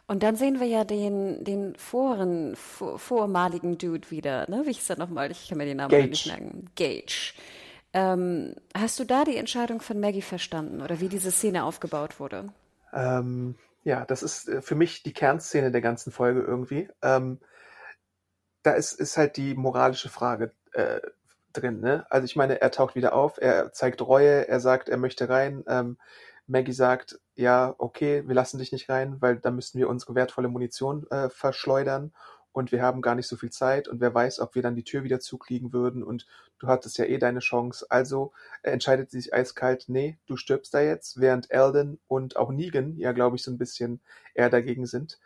Und 0.07 0.21
dann 0.21 0.35
sehen 0.35 0.59
wir 0.59 0.67
ja 0.67 0.83
den, 0.83 1.43
den 1.43 1.75
voren, 1.77 2.55
vor, 2.55 2.99
vormaligen 2.99 3.77
Dude 3.77 4.11
wieder, 4.11 4.49
ne? 4.49 4.63
Wie 4.65 4.73
hieß 4.73 4.91
er 4.91 4.99
nochmal? 4.99 5.31
Ich 5.31 5.49
kann 5.49 5.57
mir 5.57 5.65
den 5.65 5.77
Namen 5.77 5.89
Gage. 5.89 6.09
nicht 6.09 6.27
merken. 6.27 6.69
Gage. 6.75 7.33
Ähm, 7.93 8.55
hast 8.77 8.99
du 8.99 9.03
da 9.03 9.23
die 9.23 9.37
Entscheidung 9.37 9.81
von 9.81 9.99
Maggie 9.99 10.21
verstanden 10.21 10.81
oder 10.81 10.99
wie 10.99 11.09
diese 11.09 11.31
Szene 11.31 11.63
aufgebaut 11.63 12.19
wurde? 12.19 12.49
Ähm, 12.93 13.55
ja, 13.83 14.05
das 14.05 14.21
ist 14.21 14.47
äh, 14.47 14.61
für 14.61 14.75
mich 14.75 15.01
die 15.01 15.13
Kernszene 15.13 15.71
der 15.71 15.81
ganzen 15.81 16.11
Folge 16.11 16.41
irgendwie. 16.41 16.87
Ähm, 17.01 17.39
da 18.63 18.73
ist, 18.73 18.93
ist 18.93 19.17
halt 19.17 19.37
die 19.37 19.55
moralische 19.55 20.09
Frage 20.09 20.51
äh, 20.73 20.99
drin. 21.53 21.79
Ne? 21.79 22.05
Also 22.09 22.25
ich 22.25 22.35
meine, 22.35 22.61
er 22.61 22.71
taucht 22.71 22.95
wieder 22.95 23.13
auf, 23.13 23.37
er 23.39 23.71
zeigt 23.71 24.01
Reue, 24.01 24.47
er 24.47 24.59
sagt, 24.59 24.89
er 24.89 24.97
möchte 24.97 25.29
rein. 25.29 25.63
Ähm, 25.67 25.97
Maggie 26.47 26.73
sagt, 26.73 27.19
ja, 27.35 27.75
okay, 27.77 28.27
wir 28.27 28.35
lassen 28.35 28.59
dich 28.59 28.71
nicht 28.71 28.89
rein, 28.89 29.21
weil 29.21 29.37
da 29.37 29.51
müssten 29.51 29.79
wir 29.79 29.89
unsere 29.89 30.15
wertvolle 30.15 30.47
Munition 30.47 31.07
äh, 31.09 31.29
verschleudern 31.29 32.13
und 32.51 32.71
wir 32.71 32.81
haben 32.81 33.01
gar 33.01 33.15
nicht 33.15 33.27
so 33.27 33.35
viel 33.35 33.51
Zeit 33.51 33.87
und 33.87 33.99
wer 33.99 34.13
weiß, 34.13 34.39
ob 34.39 34.55
wir 34.55 34.61
dann 34.61 34.75
die 34.75 34.83
Tür 34.83 35.03
wieder 35.03 35.19
zukriegen 35.19 35.73
würden 35.73 36.03
und 36.03 36.25
du 36.59 36.67
hattest 36.67 36.97
ja 36.97 37.05
eh 37.05 37.17
deine 37.17 37.39
Chance. 37.39 37.85
Also 37.89 38.31
äh, 38.63 38.71
entscheidet 38.71 39.11
sie 39.11 39.19
sich 39.19 39.33
eiskalt, 39.33 39.85
nee, 39.87 40.17
du 40.25 40.37
stirbst 40.37 40.73
da 40.73 40.81
jetzt, 40.81 41.19
während 41.19 41.51
Eldon 41.51 41.99
und 42.07 42.37
auch 42.37 42.51
Negan 42.51 42.95
ja, 42.97 43.11
glaube 43.11 43.35
ich, 43.35 43.43
so 43.43 43.51
ein 43.51 43.57
bisschen 43.57 44.01
eher 44.33 44.49
dagegen 44.49 44.85
sind. 44.85 45.19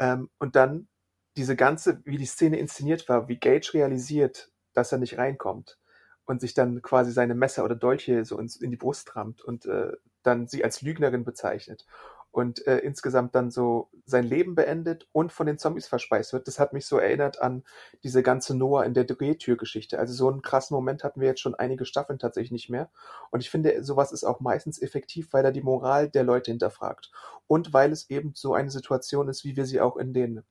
Ähm, 0.00 0.30
und 0.38 0.56
dann 0.56 0.88
diese 1.36 1.56
ganze, 1.56 2.00
wie 2.04 2.18
die 2.18 2.26
Szene 2.26 2.58
inszeniert 2.58 3.08
war, 3.08 3.28
wie 3.28 3.38
Gage 3.38 3.74
realisiert, 3.74 4.50
dass 4.74 4.92
er 4.92 4.98
nicht 4.98 5.18
reinkommt 5.18 5.78
und 6.24 6.40
sich 6.40 6.54
dann 6.54 6.82
quasi 6.82 7.12
seine 7.12 7.34
Messer 7.34 7.64
oder 7.64 7.76
Dolche 7.76 8.24
so 8.24 8.38
ins, 8.38 8.56
in 8.56 8.70
die 8.70 8.76
Brust 8.76 9.14
rammt 9.16 9.42
und 9.42 9.66
äh, 9.66 9.92
dann 10.22 10.46
sie 10.46 10.64
als 10.64 10.82
Lügnerin 10.82 11.24
bezeichnet 11.24 11.86
und 12.32 12.66
äh, 12.66 12.78
insgesamt 12.78 13.34
dann 13.34 13.50
so 13.50 13.90
sein 14.06 14.24
Leben 14.24 14.54
beendet 14.54 15.06
und 15.12 15.32
von 15.32 15.46
den 15.46 15.58
Zombies 15.58 15.86
verspeist 15.86 16.32
wird. 16.32 16.48
Das 16.48 16.58
hat 16.58 16.72
mich 16.72 16.86
so 16.86 16.96
erinnert 16.98 17.40
an 17.40 17.62
diese 18.02 18.22
ganze 18.22 18.56
Noah 18.56 18.86
in 18.86 18.94
der 18.94 19.04
Drehtürgeschichte. 19.04 19.98
Also 19.98 20.14
so 20.14 20.30
einen 20.30 20.40
krassen 20.40 20.74
Moment 20.74 21.04
hatten 21.04 21.20
wir 21.20 21.28
jetzt 21.28 21.42
schon 21.42 21.54
einige 21.54 21.84
Staffeln 21.84 22.18
tatsächlich 22.18 22.52
nicht 22.52 22.70
mehr. 22.70 22.90
Und 23.30 23.40
ich 23.40 23.50
finde, 23.50 23.84
sowas 23.84 24.12
ist 24.12 24.24
auch 24.24 24.40
meistens 24.40 24.80
effektiv, 24.80 25.28
weil 25.32 25.44
er 25.44 25.52
die 25.52 25.62
Moral 25.62 26.08
der 26.08 26.24
Leute 26.24 26.50
hinterfragt. 26.50 27.12
Und 27.46 27.74
weil 27.74 27.92
es 27.92 28.08
eben 28.08 28.32
so 28.34 28.54
eine 28.54 28.70
Situation 28.70 29.28
ist, 29.28 29.44
wie 29.44 29.56
wir 29.56 29.66
sie 29.66 29.82
auch 29.82 29.98
in 29.98 30.14
den 30.14 30.42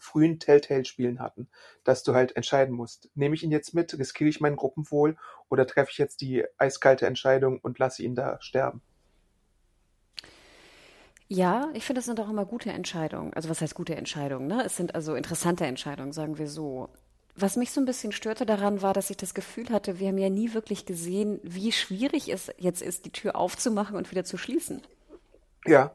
frühen 0.00 0.40
Telltale-Spielen 0.40 1.20
hatten, 1.20 1.48
dass 1.84 2.02
du 2.02 2.14
halt 2.14 2.34
entscheiden 2.34 2.74
musst, 2.74 3.10
nehme 3.14 3.36
ich 3.36 3.44
ihn 3.44 3.52
jetzt 3.52 3.74
mit, 3.74 3.96
riskiere 3.96 4.30
ich 4.30 4.40
mein 4.40 4.56
Gruppenwohl 4.56 5.16
oder 5.48 5.66
treffe 5.66 5.90
ich 5.92 5.98
jetzt 5.98 6.20
die 6.20 6.44
eiskalte 6.58 7.06
Entscheidung 7.06 7.60
und 7.60 7.78
lasse 7.78 8.02
ihn 8.02 8.16
da 8.16 8.40
sterben? 8.40 8.82
Ja, 11.34 11.70
ich 11.72 11.86
finde, 11.86 12.00
das 12.00 12.04
sind 12.04 12.20
auch 12.20 12.28
immer 12.28 12.44
gute 12.44 12.70
Entscheidungen. 12.70 13.32
Also 13.32 13.48
was 13.48 13.62
heißt 13.62 13.74
gute 13.74 13.96
Entscheidungen? 13.96 14.48
Ne? 14.48 14.64
Es 14.66 14.76
sind 14.76 14.94
also 14.94 15.14
interessante 15.14 15.64
Entscheidungen, 15.64 16.12
sagen 16.12 16.36
wir 16.36 16.46
so. 16.46 16.90
Was 17.34 17.56
mich 17.56 17.70
so 17.70 17.80
ein 17.80 17.86
bisschen 17.86 18.12
störte 18.12 18.44
daran 18.44 18.82
war, 18.82 18.92
dass 18.92 19.08
ich 19.08 19.16
das 19.16 19.32
Gefühl 19.32 19.70
hatte, 19.70 19.98
wir 19.98 20.08
haben 20.08 20.18
ja 20.18 20.28
nie 20.28 20.52
wirklich 20.52 20.84
gesehen, 20.84 21.40
wie 21.42 21.72
schwierig 21.72 22.28
es 22.28 22.52
jetzt 22.58 22.82
ist, 22.82 23.06
die 23.06 23.12
Tür 23.12 23.36
aufzumachen 23.36 23.96
und 23.96 24.10
wieder 24.10 24.24
zu 24.24 24.36
schließen. 24.36 24.82
Ja. 25.64 25.92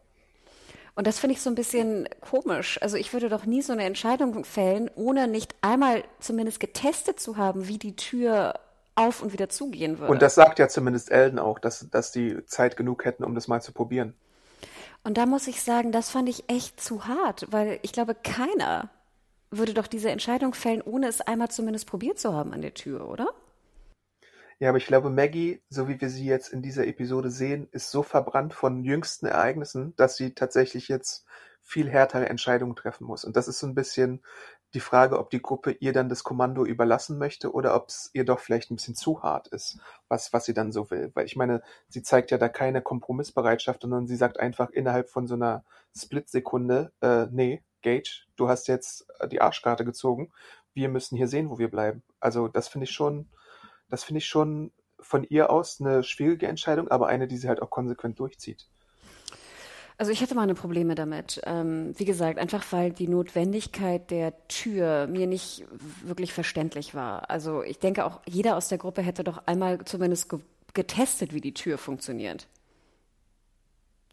Und 0.96 1.06
das 1.06 1.20
finde 1.20 1.36
ich 1.36 1.42
so 1.44 1.52
ein 1.52 1.56
bisschen 1.56 2.10
komisch. 2.20 2.82
Also 2.82 2.98
ich 2.98 3.14
würde 3.14 3.30
doch 3.30 3.46
nie 3.46 3.62
so 3.62 3.74
eine 3.74 3.84
Entscheidung 3.84 4.44
fällen, 4.44 4.90
ohne 4.96 5.28
nicht 5.28 5.54
einmal 5.62 6.04
zumindest 6.20 6.60
getestet 6.60 7.20
zu 7.20 7.38
haben, 7.38 7.68
wie 7.68 7.78
die 7.78 7.96
Tür 7.96 8.56
auf 8.96 9.22
und 9.22 9.34
wieder 9.34 9.50
zugehen 9.50 10.00
würde. 10.00 10.12
Und 10.12 10.24
das 10.24 10.34
sagt 10.34 10.58
ja 10.58 10.68
zumindest 10.68 11.12
Elden 11.12 11.38
auch, 11.38 11.60
dass, 11.60 11.88
dass 11.92 12.12
die 12.12 12.44
Zeit 12.48 12.76
genug 12.76 13.06
hätten, 13.06 13.24
um 13.24 13.36
das 13.36 13.48
mal 13.48 13.62
zu 13.62 13.72
probieren. 13.72 14.16
Und 15.08 15.18
da 15.18 15.26
muss 15.26 15.48
ich 15.48 15.64
sagen, 15.64 15.94
das 15.94 16.10
fand 16.10 16.28
ich 16.28 16.50
echt 16.50 16.82
zu 16.82 17.08
hart, 17.08 17.48
weil 17.50 17.80
ich 17.82 17.94
glaube, 17.94 18.14
keiner 18.14 18.90
würde 19.50 19.74
doch 19.74 19.88
diese 19.88 20.12
Entscheidung 20.12 20.54
fällen, 20.54 20.82
ohne 20.82 21.08
es 21.08 21.22
einmal 21.22 21.48
zumindest 21.48 21.88
probiert 21.88 22.20
zu 22.20 22.34
haben 22.34 22.52
an 22.52 22.62
der 22.62 22.74
Tür, 22.74 23.08
oder? 23.08 23.30
Ja, 24.60 24.68
aber 24.68 24.80
ich 24.80 24.86
glaube, 24.86 25.10
Maggie, 25.10 25.62
so 25.70 25.88
wie 25.88 26.02
wir 26.02 26.10
sie 26.10 26.26
jetzt 26.26 26.50
in 26.50 26.62
dieser 26.62 26.86
Episode 26.88 27.32
sehen, 27.32 27.70
ist 27.72 27.90
so 27.90 28.04
verbrannt 28.04 28.54
von 28.54 28.84
jüngsten 28.84 29.28
Ereignissen, 29.28 29.96
dass 29.96 30.18
sie 30.18 30.36
tatsächlich 30.36 30.90
jetzt 30.90 31.26
viel 31.62 31.90
härtere 31.90 32.28
Entscheidungen 32.28 32.76
treffen 32.76 33.08
muss. 33.08 33.24
Und 33.24 33.38
das 33.38 33.48
ist 33.48 33.60
so 33.60 33.68
ein 33.68 33.76
bisschen 33.76 34.22
die 34.74 34.80
Frage, 34.80 35.18
ob 35.18 35.30
die 35.30 35.42
Gruppe 35.42 35.72
ihr 35.72 35.94
dann 35.94 36.10
das 36.10 36.24
Kommando 36.24 36.66
überlassen 36.66 37.18
möchte 37.18 37.54
oder 37.54 37.76
ob 37.76 37.88
es 37.90 38.10
ihr 38.14 38.26
doch 38.26 38.40
vielleicht 38.40 38.70
ein 38.70 38.76
bisschen 38.76 38.96
zu 38.96 39.24
hart 39.24 39.48
ist, 39.48 39.80
was, 40.10 40.34
was 40.34 40.46
sie 40.46 40.54
dann 40.54 40.72
so 40.72 40.92
will. 40.92 41.12
Weil 41.14 41.26
ich 41.26 41.36
meine, 41.36 41.62
sie 41.88 42.04
zeigt 42.04 42.32
ja 42.32 42.38
da 42.38 42.50
keine 42.50 42.82
Kompromissbereitschaft, 42.82 43.82
sondern 43.82 44.08
sie 44.08 44.18
sagt 44.18 44.40
einfach 44.40 44.70
innerhalb 44.72 45.10
von 45.10 45.26
so 45.28 45.36
einer 45.36 45.64
Splitsekunde, 45.96 46.92
äh, 47.02 47.28
nee, 47.32 47.64
Gage, 47.82 48.26
du 48.36 48.50
hast 48.50 48.68
jetzt 48.68 49.08
die 49.32 49.42
Arschkarte 49.42 49.86
gezogen, 49.86 50.32
wir 50.74 50.90
müssen 50.90 51.16
hier 51.16 51.28
sehen, 51.28 51.50
wo 51.50 51.58
wir 51.58 51.72
bleiben. 51.72 52.04
Also 52.20 52.48
das 52.48 52.68
finde 52.68 52.86
ich 52.86 52.92
schon, 52.92 53.30
das 53.90 54.04
finde 54.04 54.20
ich 54.20 54.28
schon 54.28 54.72
von 55.00 55.24
ihr 55.24 55.50
aus 55.50 55.80
eine 55.80 56.04
schwierige 56.04 56.48
Entscheidung, 56.48 56.90
aber 56.90 57.08
eine, 57.08 57.28
die 57.28 57.38
sie 57.38 57.48
halt 57.48 57.62
auch 57.62 57.70
konsequent 57.70 58.20
durchzieht. 58.20 58.68
Also 60.00 60.12
ich 60.12 60.22
hatte 60.22 60.36
meine 60.36 60.54
Probleme 60.54 60.94
damit. 60.94 61.42
Ähm, 61.46 61.94
wie 61.98 62.06
gesagt, 62.06 62.38
einfach 62.38 62.64
weil 62.72 62.92
die 62.92 63.08
Notwendigkeit 63.08 64.12
der 64.12 64.34
Tür 64.48 65.08
mir 65.08 65.26
nicht 65.26 65.66
wirklich 66.04 66.34
verständlich 66.34 66.94
war. 66.94 67.30
Also 67.32 67.64
ich 67.64 67.80
denke 67.80 68.06
auch, 68.06 68.22
jeder 68.28 68.58
aus 68.58 68.68
der 68.68 68.78
Gruppe 68.78 69.02
hätte 69.02 69.24
doch 69.24 69.42
einmal 69.48 69.84
zumindest 69.86 70.30
ge 70.30 70.40
getestet, 70.74 71.34
wie 71.34 71.42
die 71.42 71.56
Tür 71.56 71.80
funktioniert. 71.80 72.46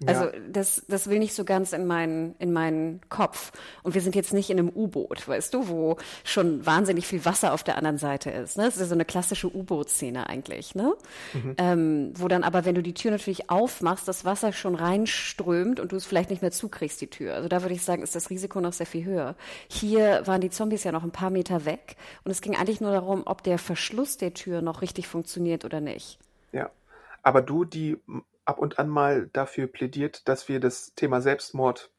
Also 0.07 0.27
das, 0.51 0.85
das 0.89 1.09
will 1.09 1.21
nicht 1.21 1.35
so 1.35 1.45
ganz 1.45 1.73
in 1.73 1.87
meinen, 1.87 2.35
in 2.41 2.53
meinen 2.53 3.01
Kopf. 3.09 3.53
Und 3.85 3.95
wir 3.95 4.01
sind 4.01 4.17
jetzt 4.17 4.33
nicht 4.33 4.51
in 4.51 4.59
einem 4.59 4.69
U-Boot, 4.69 5.27
weißt 5.27 5.55
du, 5.55 5.69
wo 5.69 5.97
schon 6.25 6.67
wahnsinnig 6.67 7.07
viel 7.07 7.25
Wasser 7.25 7.53
auf 7.53 7.63
der 7.63 7.79
anderen 7.79 7.99
Seite 7.99 8.31
ist. 8.31 8.57
Ne? 8.57 8.65
Das 8.65 8.75
ist 8.75 8.81
ja 8.81 8.87
so 8.87 8.95
eine 8.95 9.05
klassische 9.05 9.55
U-Boot-Szene 9.55 10.29
eigentlich, 10.29 10.75
ne? 10.75 10.95
Mhm. 11.33 11.55
Ähm, 11.59 12.13
wo 12.17 12.27
dann 12.27 12.43
aber, 12.43 12.65
wenn 12.65 12.75
du 12.75 12.83
die 12.83 12.95
Tür 12.95 13.13
natürlich 13.13 13.51
aufmachst, 13.51 14.09
das 14.09 14.25
Wasser 14.25 14.53
schon 14.53 14.75
reinströmt 14.75 15.79
und 15.79 15.93
du 15.93 15.97
es 15.97 16.05
vielleicht 16.05 16.31
nicht 16.31 16.43
mehr 16.43 16.51
zukriegst, 16.51 17.01
die 17.01 17.07
Tür. 17.09 17.35
Also 17.35 17.49
da 17.49 17.63
würde 17.63 17.75
ich 17.75 17.85
sagen, 17.85 18.03
ist 18.03 18.17
das 18.17 18.31
Risiko 18.31 18.61
noch 18.61 18.73
sehr 18.73 18.87
viel 18.87 19.05
höher. 19.05 19.37
Hier 19.69 20.27
waren 20.27 20.41
die 20.41 20.51
Zombies 20.51 20.83
ja 20.83 20.91
noch 20.91 21.05
ein 21.05 21.13
paar 21.13 21.31
Meter 21.31 21.65
weg 21.65 21.97
und 22.25 22.33
es 22.33 22.41
ging 22.41 22.57
eigentlich 22.57 22.81
nur 22.81 22.91
darum, 22.91 23.23
ob 23.27 23.45
der 23.45 23.59
Verschluss 23.59 24.17
der 24.17 24.35
Tür 24.35 24.61
noch 24.61 24.83
richtig 24.83 25.07
funktioniert 25.07 25.65
oder 25.65 25.81
nicht. 25.81 26.19
Ja. 26.51 26.71
Aber 27.23 27.41
du, 27.41 27.65
die 27.65 27.97
ab 28.45 28.59
und 28.59 28.79
an 28.79 28.89
mal 28.89 29.29
dafür 29.33 29.67
plädiert, 29.67 30.29
dass 30.29 30.49
wir 30.49 30.61
das 30.61 30.95
Thema 30.95 31.21
Selbstmord 31.21 31.91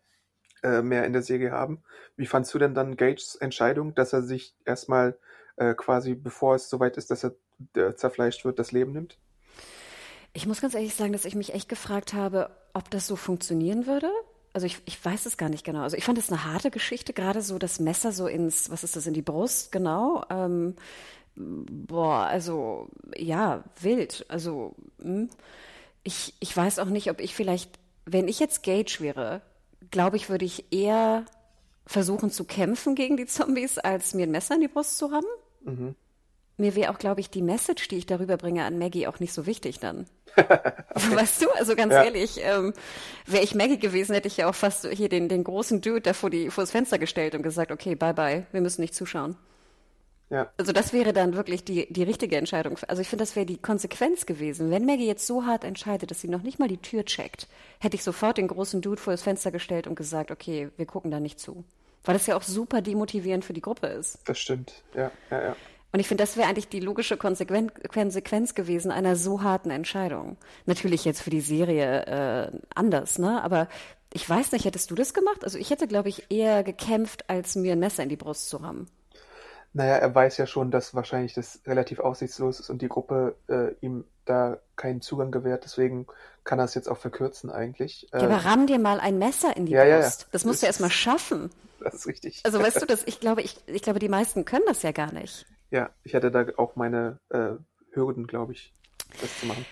äh, 0.64 0.82
mehr 0.82 1.06
in 1.06 1.14
der 1.14 1.22
Serie 1.22 1.52
haben. 1.52 1.84
Wie 2.18 2.26
fandst 2.26 2.54
du 2.54 2.60
denn 2.60 2.74
dann 2.74 2.98
Gages 2.98 3.36
Entscheidung, 3.36 3.96
dass 3.96 4.14
er 4.14 4.24
sich 4.24 4.56
erstmal 4.66 5.18
äh, 5.58 5.74
quasi, 5.74 6.16
bevor 6.16 6.56
es 6.56 6.70
soweit 6.70 6.98
ist, 6.98 7.12
dass 7.12 7.24
er 7.24 7.36
äh, 7.76 7.96
zerfleischt 7.96 8.46
wird, 8.46 8.60
das 8.60 8.72
Leben 8.72 8.92
nimmt? 8.92 9.18
Ich 10.34 10.46
muss 10.46 10.62
ganz 10.62 10.74
ehrlich 10.74 10.96
sagen, 10.96 11.14
dass 11.14 11.26
ich 11.26 11.36
mich 11.36 11.54
echt 11.54 11.70
gefragt 11.70 12.14
habe, 12.14 12.50
ob 12.74 12.90
das 12.92 13.08
so 13.08 13.16
funktionieren 13.16 13.88
würde. 13.88 14.10
Also 14.54 14.68
ich, 14.68 14.82
ich 14.86 15.04
weiß 15.04 15.26
es 15.26 15.38
gar 15.38 15.50
nicht 15.50 15.64
genau. 15.64 15.82
Also 15.82 15.98
ich 15.98 16.04
fand 16.04 16.18
es 16.18 16.32
eine 16.32 16.46
harte 16.46 16.72
Geschichte, 16.72 17.14
gerade 17.14 17.42
so 17.42 17.58
das 17.58 17.80
Messer 17.80 18.12
so 18.12 18.28
ins, 18.28 18.70
was 18.70 18.84
ist 18.84 18.96
das, 18.96 19.08
in 19.08 19.14
die 19.14 19.22
Brust, 19.22 19.72
genau. 19.72 20.24
Ähm, 20.30 20.76
boah, 21.36 22.26
also 22.26 22.90
ja, 23.16 23.64
wild. 23.82 24.26
Also 24.30 24.76
mh. 24.98 25.28
Ich, 26.06 26.34
ich 26.40 26.56
weiß 26.56 26.80
auch 26.80 26.86
nicht, 26.86 27.12
ob 27.12 27.20
ich 27.20 27.36
vielleicht, 27.36 27.78
wenn 28.06 28.30
ich 28.30 28.40
jetzt 28.40 28.64
Gage 28.64 28.98
wäre, 29.00 29.42
glaube 29.92 30.16
ich, 30.16 30.30
würde 30.30 30.46
ich 30.46 30.72
eher 30.72 31.26
versuchen 31.86 32.32
zu 32.32 32.46
kämpfen 32.46 32.96
gegen 32.96 33.18
die 33.18 33.26
Zombies, 33.26 33.78
als 33.78 34.14
mir 34.14 34.26
ein 34.26 34.32
Messer 34.32 34.56
in 34.56 34.62
die 34.62 34.68
Brust 34.68 34.98
zu 34.98 35.12
haben. 35.12 35.28
Mhm. 35.64 35.96
Mir 36.58 36.76
wäre 36.76 36.92
auch, 36.92 37.00
glaube 37.00 37.20
ich, 37.20 37.30
die 37.30 37.42
Message, 37.42 37.90
die 37.90 37.98
ich 37.98 38.06
darüber 38.06 38.38
bringe 38.38 38.64
an 38.64 38.78
Maggie, 38.78 39.08
auch 39.08 39.20
nicht 39.20 39.34
so 39.34 39.46
wichtig 39.46 39.80
dann. 39.80 40.06
weißt 40.36 41.44
du, 41.44 41.50
also 41.52 41.76
ganz 41.76 41.94
ja. 41.94 42.04
ehrlich, 42.04 42.40
ähm, 42.42 42.74
wäre 43.26 43.44
ich 43.44 43.56
Maggie 43.56 43.78
gewesen, 43.78 44.14
hätte 44.14 44.28
ich 44.28 44.38
ja 44.38 44.50
auch 44.50 44.56
fast 44.56 44.88
hier 44.88 45.10
den, 45.10 45.28
den 45.28 45.44
großen 45.44 45.82
Dude 45.82 46.02
da 46.02 46.14
vor, 46.14 46.30
die, 46.30 46.50
vor 46.50 46.64
das 46.64 46.72
Fenster 46.72 46.98
gestellt 46.98 47.36
und 47.36 47.44
gesagt, 47.44 47.72
okay, 47.72 47.96
bye 47.96 48.14
bye, 48.14 48.46
wir 48.52 48.62
müssen 48.62 48.82
nicht 48.82 48.96
zuschauen. 48.96 49.36
Ja. 50.30 50.50
Also 50.58 50.72
das 50.72 50.92
wäre 50.92 51.14
dann 51.14 51.36
wirklich 51.36 51.64
die, 51.64 51.92
die 51.92 52.04
richtige 52.04 52.38
Entscheidung. 52.38 52.78
Also 52.88 53.02
ich 53.02 53.10
finde, 53.10 53.24
das 53.24 53.36
wäre 53.36 53.46
die 53.46 53.58
Konsequenz 53.58 54.26
gewesen. 54.26 54.72
Wenn 54.72 54.86
Maggie 54.86 55.06
jetzt 55.06 55.28
so 55.28 55.46
hart 55.46 55.64
entscheidet, 55.64 56.10
dass 56.10 56.22
sie 56.22 56.28
noch 56.28 56.42
nicht 56.42 56.58
mal 56.58 56.68
die 56.68 56.82
Tür 56.82 57.06
checkt, 57.06 57.48
hätte 57.80 57.96
ich 57.96 58.04
sofort 58.04 58.38
den 58.38 58.48
großen 58.48 58.82
Dude 58.82 59.00
vor 59.00 59.14
das 59.14 59.22
Fenster 59.22 59.52
gestellt 59.52 59.88
und 59.88 59.96
gesagt, 59.96 60.32
okay, 60.32 60.70
wir 60.78 60.86
gucken 60.86 61.12
da 61.12 61.20
nicht 61.20 61.40
zu. 61.40 61.64
Weil 62.04 62.16
das 62.16 62.28
ja 62.28 62.36
auch 62.36 62.44
super 62.44 62.82
demotivierend 62.82 63.46
für 63.46 63.54
die 63.54 63.62
Gruppe 63.62 63.88
ist. 63.88 64.20
Das 64.26 64.40
stimmt, 64.40 64.84
ja, 64.96 65.12
ja, 65.30 65.42
ja. 65.42 65.56
Und 65.92 66.00
ich 66.02 66.10
finde, 66.10 66.24
das 66.24 66.36
wäre 66.36 66.50
eigentlich 66.50 66.68
die 66.68 66.82
logische 66.82 67.16
Konsequen 67.16 67.72
Konsequenz 67.88 68.54
gewesen 68.54 68.92
einer 68.92 69.16
so 69.16 69.44
harten 69.44 69.70
Entscheidung. 69.70 70.36
Natürlich 70.66 71.06
jetzt 71.06 71.22
für 71.22 71.30
die 71.30 71.40
Serie 71.40 72.52
äh, 72.52 72.60
anders, 72.76 73.18
ne? 73.18 73.42
Aber 73.42 73.70
ich 74.12 74.30
weiß 74.30 74.52
nicht, 74.52 74.66
hättest 74.66 74.92
du 74.92 74.96
das 74.96 75.14
gemacht? 75.14 75.46
Also 75.46 75.58
ich 75.58 75.70
hätte, 75.70 75.88
glaube 75.88 76.10
ich, 76.10 76.30
eher 76.30 76.64
gekämpft, 76.64 77.30
als 77.30 77.56
mir 77.56 77.74
ein 77.74 77.80
Messer 77.80 78.04
in 78.04 78.10
die 78.10 78.18
Brust 78.18 78.50
zu 78.50 78.58
rammen. 78.58 78.88
Naja, 79.76 79.98
er 79.98 80.16
weiß 80.16 80.38
ja 80.38 80.48
schon, 80.48 80.72
dass 80.72 80.96
wahrscheinlich 80.96 81.34
das 81.34 81.60
relativ 81.68 82.00
aussichtslos 82.00 82.62
ist 82.62 82.70
und 82.70 82.82
die 82.82 82.88
Gruppe 82.88 83.36
äh, 83.50 83.74
ihm 83.82 84.06
da 84.24 84.58
keinen 84.78 85.02
Zugang 85.02 85.32
gewährt. 85.32 85.66
Deswegen 85.66 86.08
kann 86.46 86.60
er 86.60 86.66
es 86.66 86.76
jetzt 86.76 86.88
auch 86.88 86.98
verkürzen 86.98 87.50
eigentlich. 87.50 88.08
Ja, 88.14 88.22
aber 88.22 88.46
ramm 88.46 88.68
dir 88.68 88.80
mal 88.80 89.02
ein 89.02 89.20
Messer 89.20 89.58
in 89.58 89.66
die 89.66 89.74
ja, 89.74 89.84
Brust. 89.84 90.22
Ja. 90.22 90.28
Das 90.32 90.46
musst 90.46 90.56
das 90.56 90.62
du 90.62 90.68
erst 90.68 90.80
mal 90.80 90.90
schaffen. 90.90 91.50
Das 91.82 91.94
ist 91.94 92.08
richtig. 92.08 92.40
Also 92.46 92.60
weißt 92.60 92.82
du, 92.82 92.86
das, 92.88 93.04
ich 93.06 93.20
glaube, 93.20 93.42
ich, 93.42 93.58
ich 93.68 93.82
glaube, 93.82 94.00
die 94.00 94.08
meisten 94.08 94.46
können 94.46 94.64
das 94.66 94.82
ja 94.82 94.94
gar 94.94 95.12
nicht. 95.12 95.46
Ja, 95.72 95.90
ich 96.04 96.16
hatte 96.16 96.32
da 96.32 96.46
auch 96.56 96.78
meine 96.78 97.20
äh, 97.28 97.56
Hürden, 97.92 98.28
glaube 98.28 98.54
ich, 98.54 98.74
das 99.20 99.42
zu 99.42 99.46
machen. 99.46 99.66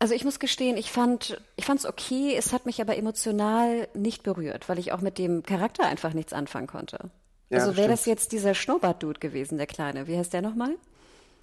Also 0.00 0.14
ich 0.14 0.24
muss 0.24 0.40
gestehen, 0.40 0.76
ich 0.76 0.90
fand 0.90 1.40
ich 1.54 1.64
fand 1.64 1.78
es 1.78 1.86
okay, 1.86 2.34
es 2.36 2.52
hat 2.52 2.66
mich 2.66 2.80
aber 2.80 2.96
emotional 2.96 3.86
nicht 3.94 4.24
berührt, 4.24 4.68
weil 4.68 4.80
ich 4.80 4.90
auch 4.90 5.00
mit 5.00 5.16
dem 5.16 5.44
Charakter 5.44 5.86
einfach 5.86 6.12
nichts 6.12 6.32
anfangen 6.32 6.66
konnte. 6.66 7.12
Ja, 7.52 7.58
also 7.58 7.76
wäre 7.76 7.88
das 7.88 8.06
jetzt 8.06 8.32
dieser 8.32 8.54
Schnurrbart-Dude 8.54 9.20
gewesen, 9.20 9.58
der 9.58 9.66
Kleine. 9.66 10.06
Wie 10.06 10.16
heißt 10.16 10.32
der 10.32 10.40
nochmal? 10.40 10.74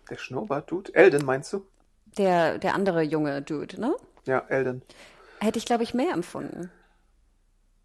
Der 0.10 0.18
Schnurrbart-Dude? 0.18 0.96
Elden, 0.96 1.24
meinst 1.24 1.54
du? 1.54 1.64
Der, 2.18 2.58
der 2.58 2.74
andere 2.74 3.04
junge 3.04 3.44
Dude, 3.44 3.80
ne? 3.80 3.96
Ja, 4.26 4.40
Elden. 4.50 4.82
Hätte 5.40 5.60
ich, 5.60 5.66
glaube 5.66 5.84
ich, 5.84 5.94
mehr 5.94 6.12
empfunden. 6.12 6.72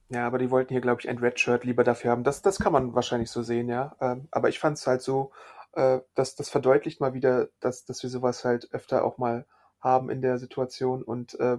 Ja, 0.09 0.27
aber 0.27 0.39
die 0.39 0.51
wollten 0.51 0.73
hier, 0.73 0.81
glaube 0.81 1.03
ich, 1.03 1.09
ein 1.11 1.19
Red 1.19 1.39
Shirt 1.39 1.65
lieber 1.65 1.85
dafür 1.85 2.13
haben. 2.13 2.25
Das, 2.25 2.41
das 2.41 2.59
kann 2.59 2.73
man 2.73 2.95
wahrscheinlich 2.95 3.31
so 3.31 3.43
sehen, 3.43 3.69
ja. 3.69 3.95
Ähm, 4.01 4.27
aber 4.31 4.49
ich 4.49 4.59
fand 4.59 4.79
es 4.79 4.87
halt 4.87 5.03
so, 5.03 5.33
äh, 5.73 6.01
dass 6.15 6.35
das 6.35 6.49
verdeutlicht 6.49 7.03
mal 7.03 7.13
wieder, 7.13 7.49
dass, 7.61 7.85
dass 7.85 8.03
wir 8.03 8.09
sowas 8.09 8.43
halt 8.43 8.73
öfter 8.73 9.05
auch 9.05 9.19
mal 9.19 9.45
haben 9.81 10.09
in 10.09 10.23
der 10.23 10.39
Situation 10.39 11.03
und 11.03 11.39
äh, 11.41 11.59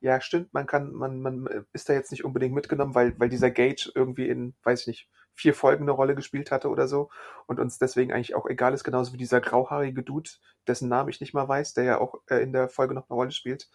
ja, 0.00 0.20
stimmt, 0.20 0.52
man 0.52 0.66
kann, 0.66 0.92
man, 0.92 1.20
man 1.20 1.66
ist 1.72 1.88
da 1.88 1.92
jetzt 1.92 2.10
nicht 2.10 2.24
unbedingt 2.24 2.54
mitgenommen, 2.54 2.94
weil, 2.94 3.14
weil 3.20 3.28
dieser 3.28 3.50
Gage 3.50 3.92
irgendwie 3.94 4.28
in, 4.28 4.54
weiß 4.64 4.80
ich 4.80 4.86
nicht, 4.86 5.08
vier 5.40 5.54
Folgen 5.54 5.84
eine 5.84 5.92
Rolle 5.92 6.14
gespielt 6.14 6.50
hatte 6.50 6.68
oder 6.68 6.86
so 6.86 7.08
und 7.46 7.58
uns 7.58 7.78
deswegen 7.78 8.12
eigentlich 8.12 8.34
auch 8.34 8.46
egal 8.46 8.74
ist, 8.74 8.84
genauso 8.84 9.12
wie 9.12 9.16
dieser 9.16 9.40
grauhaarige 9.40 10.02
Dude, 10.02 10.30
dessen 10.66 10.88
Namen 10.88 11.08
ich 11.08 11.20
nicht 11.20 11.32
mal 11.32 11.48
weiß, 11.48 11.74
der 11.74 11.84
ja 11.84 11.98
auch 11.98 12.16
äh, 12.28 12.42
in 12.42 12.52
der 12.52 12.68
Folge 12.68 12.94
noch 12.94 13.08
eine 13.08 13.16
Rolle 13.16 13.30
spielt. 13.32 13.70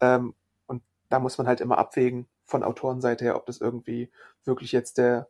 Ähm, 0.00 0.34
und 0.66 0.82
da 1.08 1.18
muss 1.18 1.36
man 1.36 1.48
halt 1.48 1.60
immer 1.60 1.78
abwägen 1.78 2.28
von 2.44 2.62
Autorenseite 2.62 3.24
her, 3.24 3.36
ob 3.36 3.46
das 3.46 3.60
irgendwie 3.60 4.12
wirklich 4.44 4.70
jetzt 4.72 4.98
der 4.98 5.28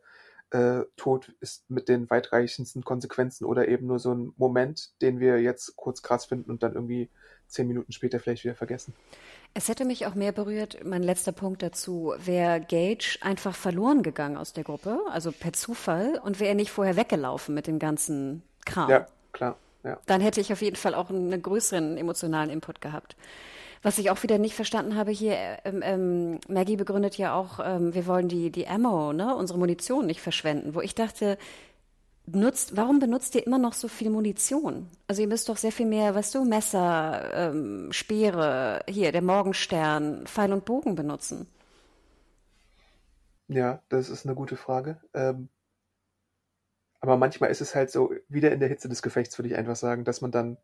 äh, 0.51 0.81
Tod 0.95 1.33
ist 1.39 1.69
mit 1.69 1.89
den 1.89 2.09
weitreichendsten 2.09 2.83
Konsequenzen 2.83 3.45
oder 3.45 3.67
eben 3.67 3.87
nur 3.87 3.99
so 3.99 4.13
ein 4.13 4.33
Moment, 4.37 4.89
den 5.01 5.19
wir 5.19 5.41
jetzt 5.41 5.75
kurz 5.75 6.01
krass 6.01 6.25
finden 6.25 6.49
und 6.49 6.63
dann 6.63 6.73
irgendwie 6.73 7.09
zehn 7.47 7.67
Minuten 7.67 7.91
später 7.91 8.19
vielleicht 8.19 8.43
wieder 8.43 8.55
vergessen. 8.55 8.93
Es 9.53 9.67
hätte 9.67 9.85
mich 9.85 10.05
auch 10.05 10.15
mehr 10.15 10.31
berührt, 10.31 10.83
mein 10.83 11.03
letzter 11.03 11.31
Punkt 11.31 11.63
dazu, 11.63 12.13
wäre 12.17 12.61
Gage 12.61 13.17
einfach 13.21 13.55
verloren 13.55 14.03
gegangen 14.03 14.37
aus 14.37 14.53
der 14.53 14.63
Gruppe, 14.63 14.99
also 15.09 15.31
per 15.31 15.53
Zufall, 15.53 16.19
und 16.23 16.39
wäre 16.39 16.49
er 16.49 16.55
nicht 16.55 16.71
vorher 16.71 16.95
weggelaufen 16.95 17.55
mit 17.55 17.65
dem 17.65 17.79
ganzen 17.79 18.43
Kram. 18.65 18.89
Ja, 18.89 19.07
klar. 19.31 19.57
Ja. 19.83 19.99
Dann 20.05 20.21
hätte 20.21 20.41
ich 20.41 20.51
auf 20.51 20.61
jeden 20.61 20.75
Fall 20.75 20.93
auch 20.93 21.09
einen 21.09 21.41
größeren 21.41 21.97
emotionalen 21.97 22.49
Input 22.49 22.81
gehabt. 22.81 23.15
Was 23.81 23.97
ich 23.97 24.09
auch 24.09 24.21
wieder 24.23 24.37
nicht 24.37 24.55
verstanden 24.55 24.95
habe 24.95 25.11
hier, 25.11 25.37
ähm, 25.63 25.81
ähm, 25.83 26.39
Maggie 26.49 26.75
begründet 26.75 27.17
ja 27.17 27.33
auch, 27.33 27.59
ähm, 27.63 27.93
wir 27.93 28.07
wollen 28.07 28.27
die, 28.27 28.51
die 28.51 28.67
Ammo, 28.67 29.13
ne, 29.13 29.35
unsere 29.35 29.57
Munition 29.57 30.05
nicht 30.05 30.21
verschwenden, 30.21 30.75
wo 30.75 30.81
ich 30.81 30.95
dachte, 30.95 31.37
nutzt, 32.25 32.75
warum 32.75 32.99
benutzt 32.99 33.35
ihr 33.35 33.45
immer 33.45 33.57
noch 33.57 33.73
so 33.73 33.87
viel 33.87 34.09
Munition? 34.09 34.89
Also 35.07 35.21
ihr 35.21 35.27
müsst 35.27 35.49
doch 35.49 35.57
sehr 35.57 35.71
viel 35.71 35.85
mehr, 35.85 36.13
weißt 36.13 36.35
du, 36.35 36.43
Messer, 36.43 37.33
ähm, 37.33 37.91
Speere, 37.91 38.81
hier, 38.87 39.11
der 39.11 39.21
Morgenstern, 39.21 40.27
Pfeil 40.27 40.53
und 40.53 40.65
Bogen 40.65 40.95
benutzen. 40.95 41.47
Ja, 43.47 43.81
das 43.89 44.09
ist 44.09 44.25
eine 44.25 44.35
gute 44.35 44.57
Frage. 44.57 44.99
Ähm, 45.13 45.49
aber 46.99 47.17
manchmal 47.17 47.49
ist 47.49 47.61
es 47.61 47.75
halt 47.75 47.91
so, 47.91 48.11
wieder 48.27 48.51
in 48.51 48.59
der 48.59 48.69
Hitze 48.69 48.89
des 48.89 49.01
Gefechts, 49.01 49.37
würde 49.37 49.49
ich 49.49 49.55
einfach 49.55 49.75
sagen, 49.75 50.03
dass 50.03 50.21
man 50.21 50.31
dann 50.31 50.57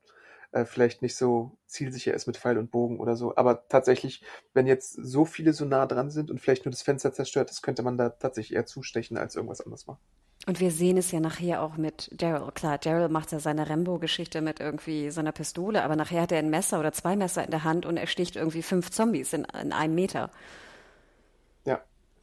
äh, 0.51 0.65
vielleicht 0.65 1.01
nicht 1.01 1.15
so 1.15 1.57
zielsicher 1.65 2.13
ist 2.13 2.27
mit 2.27 2.37
Pfeil 2.37 2.57
und 2.57 2.71
Bogen 2.71 2.99
oder 2.99 3.15
so. 3.15 3.35
Aber 3.35 3.67
tatsächlich, 3.67 4.23
wenn 4.53 4.67
jetzt 4.67 4.93
so 4.93 5.25
viele 5.25 5.53
so 5.53 5.65
nah 5.65 5.85
dran 5.85 6.09
sind 6.09 6.31
und 6.31 6.39
vielleicht 6.39 6.65
nur 6.65 6.71
das 6.71 6.81
Fenster 6.81 7.13
zerstört 7.13 7.51
ist, 7.51 7.61
könnte 7.61 7.83
man 7.83 7.97
da 7.97 8.09
tatsächlich 8.09 8.55
eher 8.55 8.65
zustechen 8.65 9.17
als 9.17 9.35
irgendwas 9.35 9.61
anderes 9.61 9.87
machen. 9.87 9.99
Und 10.47 10.59
wir 10.59 10.69
sehen 10.69 10.97
es 10.97 11.11
ja 11.11 11.19
nachher 11.19 11.61
auch 11.61 11.75
mit 11.75 12.09
Daryl. 12.13 12.51
Klar, 12.51 12.77
Daryl 12.77 13.09
macht 13.09 13.31
ja 13.31 13.39
seine 13.39 13.67
Rambo-Geschichte 13.67 14.41
mit 14.41 14.59
irgendwie 14.59 15.09
seiner 15.09 15.31
Pistole, 15.31 15.83
aber 15.83 15.95
nachher 15.95 16.21
hat 16.21 16.31
er 16.31 16.39
ein 16.39 16.51
Messer 16.51 16.79
oder 16.79 16.91
zwei 16.91 17.15
Messer 17.15 17.43
in 17.43 17.51
der 17.51 17.63
Hand 17.63 17.85
und 17.85 17.97
er 17.97 18.05
sticht 18.05 18.35
irgendwie 18.35 18.61
fünf 18.61 18.91
Zombies 18.91 19.33
in, 19.33 19.47
in 19.59 19.71
einem 19.73 19.95
Meter. 19.95 20.29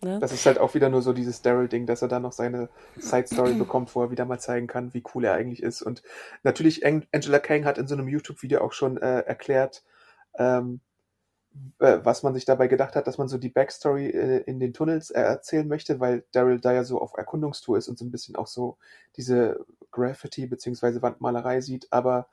Ne? 0.03 0.19
Das 0.19 0.33
ist 0.33 0.45
halt 0.47 0.59
auch 0.59 0.75
wieder 0.75 0.89
nur 0.89 1.01
so 1.03 1.13
dieses 1.13 1.43
Daryl-Ding, 1.43 1.87
dass 1.87 2.03
er 2.03 2.09
da 2.09 2.19
noch 2.19 2.33
seine 2.33 2.69
Side-Story 2.97 3.55
bekommt, 3.59 3.95
wo 3.95 4.03
er 4.03 4.11
wieder 4.11 4.25
mal 4.25 4.41
zeigen 4.41 4.67
kann, 4.67 4.93
wie 4.95 5.03
cool 5.15 5.25
er 5.25 5.35
eigentlich 5.35 5.63
ist. 5.63 5.83
Und 5.83 6.03
natürlich, 6.43 6.85
Angela 6.85 7.39
Kang 7.39 7.65
hat 7.65 7.79
in 7.79 7.87
so 7.87 7.95
einem 7.95 8.09
YouTube-Video 8.09 8.61
auch 8.61 8.73
schon 8.73 8.97
äh, 8.97 9.21
erklärt, 9.21 9.85
ähm, 10.39 10.81
äh, 11.79 11.99
was 12.03 12.23
man 12.23 12.35
sich 12.35 12.45
dabei 12.45 12.67
gedacht 12.67 12.97
hat, 12.97 13.07
dass 13.07 13.19
man 13.19 13.29
so 13.29 13.39
die 13.39 13.51
Backstory 13.51 14.09
äh, 14.09 14.39
in 14.39 14.59
den 14.59 14.73
Tunnels 14.73 15.11
äh, 15.11 15.21
erzählen 15.21 15.69
möchte, 15.69 16.01
weil 16.01 16.25
Daryl 16.33 16.61
da 16.61 16.73
ja 16.73 16.83
so 16.83 17.01
auf 17.01 17.15
Erkundungstour 17.17 17.79
ist 17.79 17.89
und 17.89 17.99
so 17.99 18.05
ein 18.05 18.11
bisschen 18.11 18.37
auch 18.37 18.47
so 18.47 18.79
diese 19.17 19.65
Graffiti 19.91 20.47
bzw. 20.47 21.03
Wandmalerei 21.03 21.61
sieht, 21.61 21.87
aber 21.93 22.29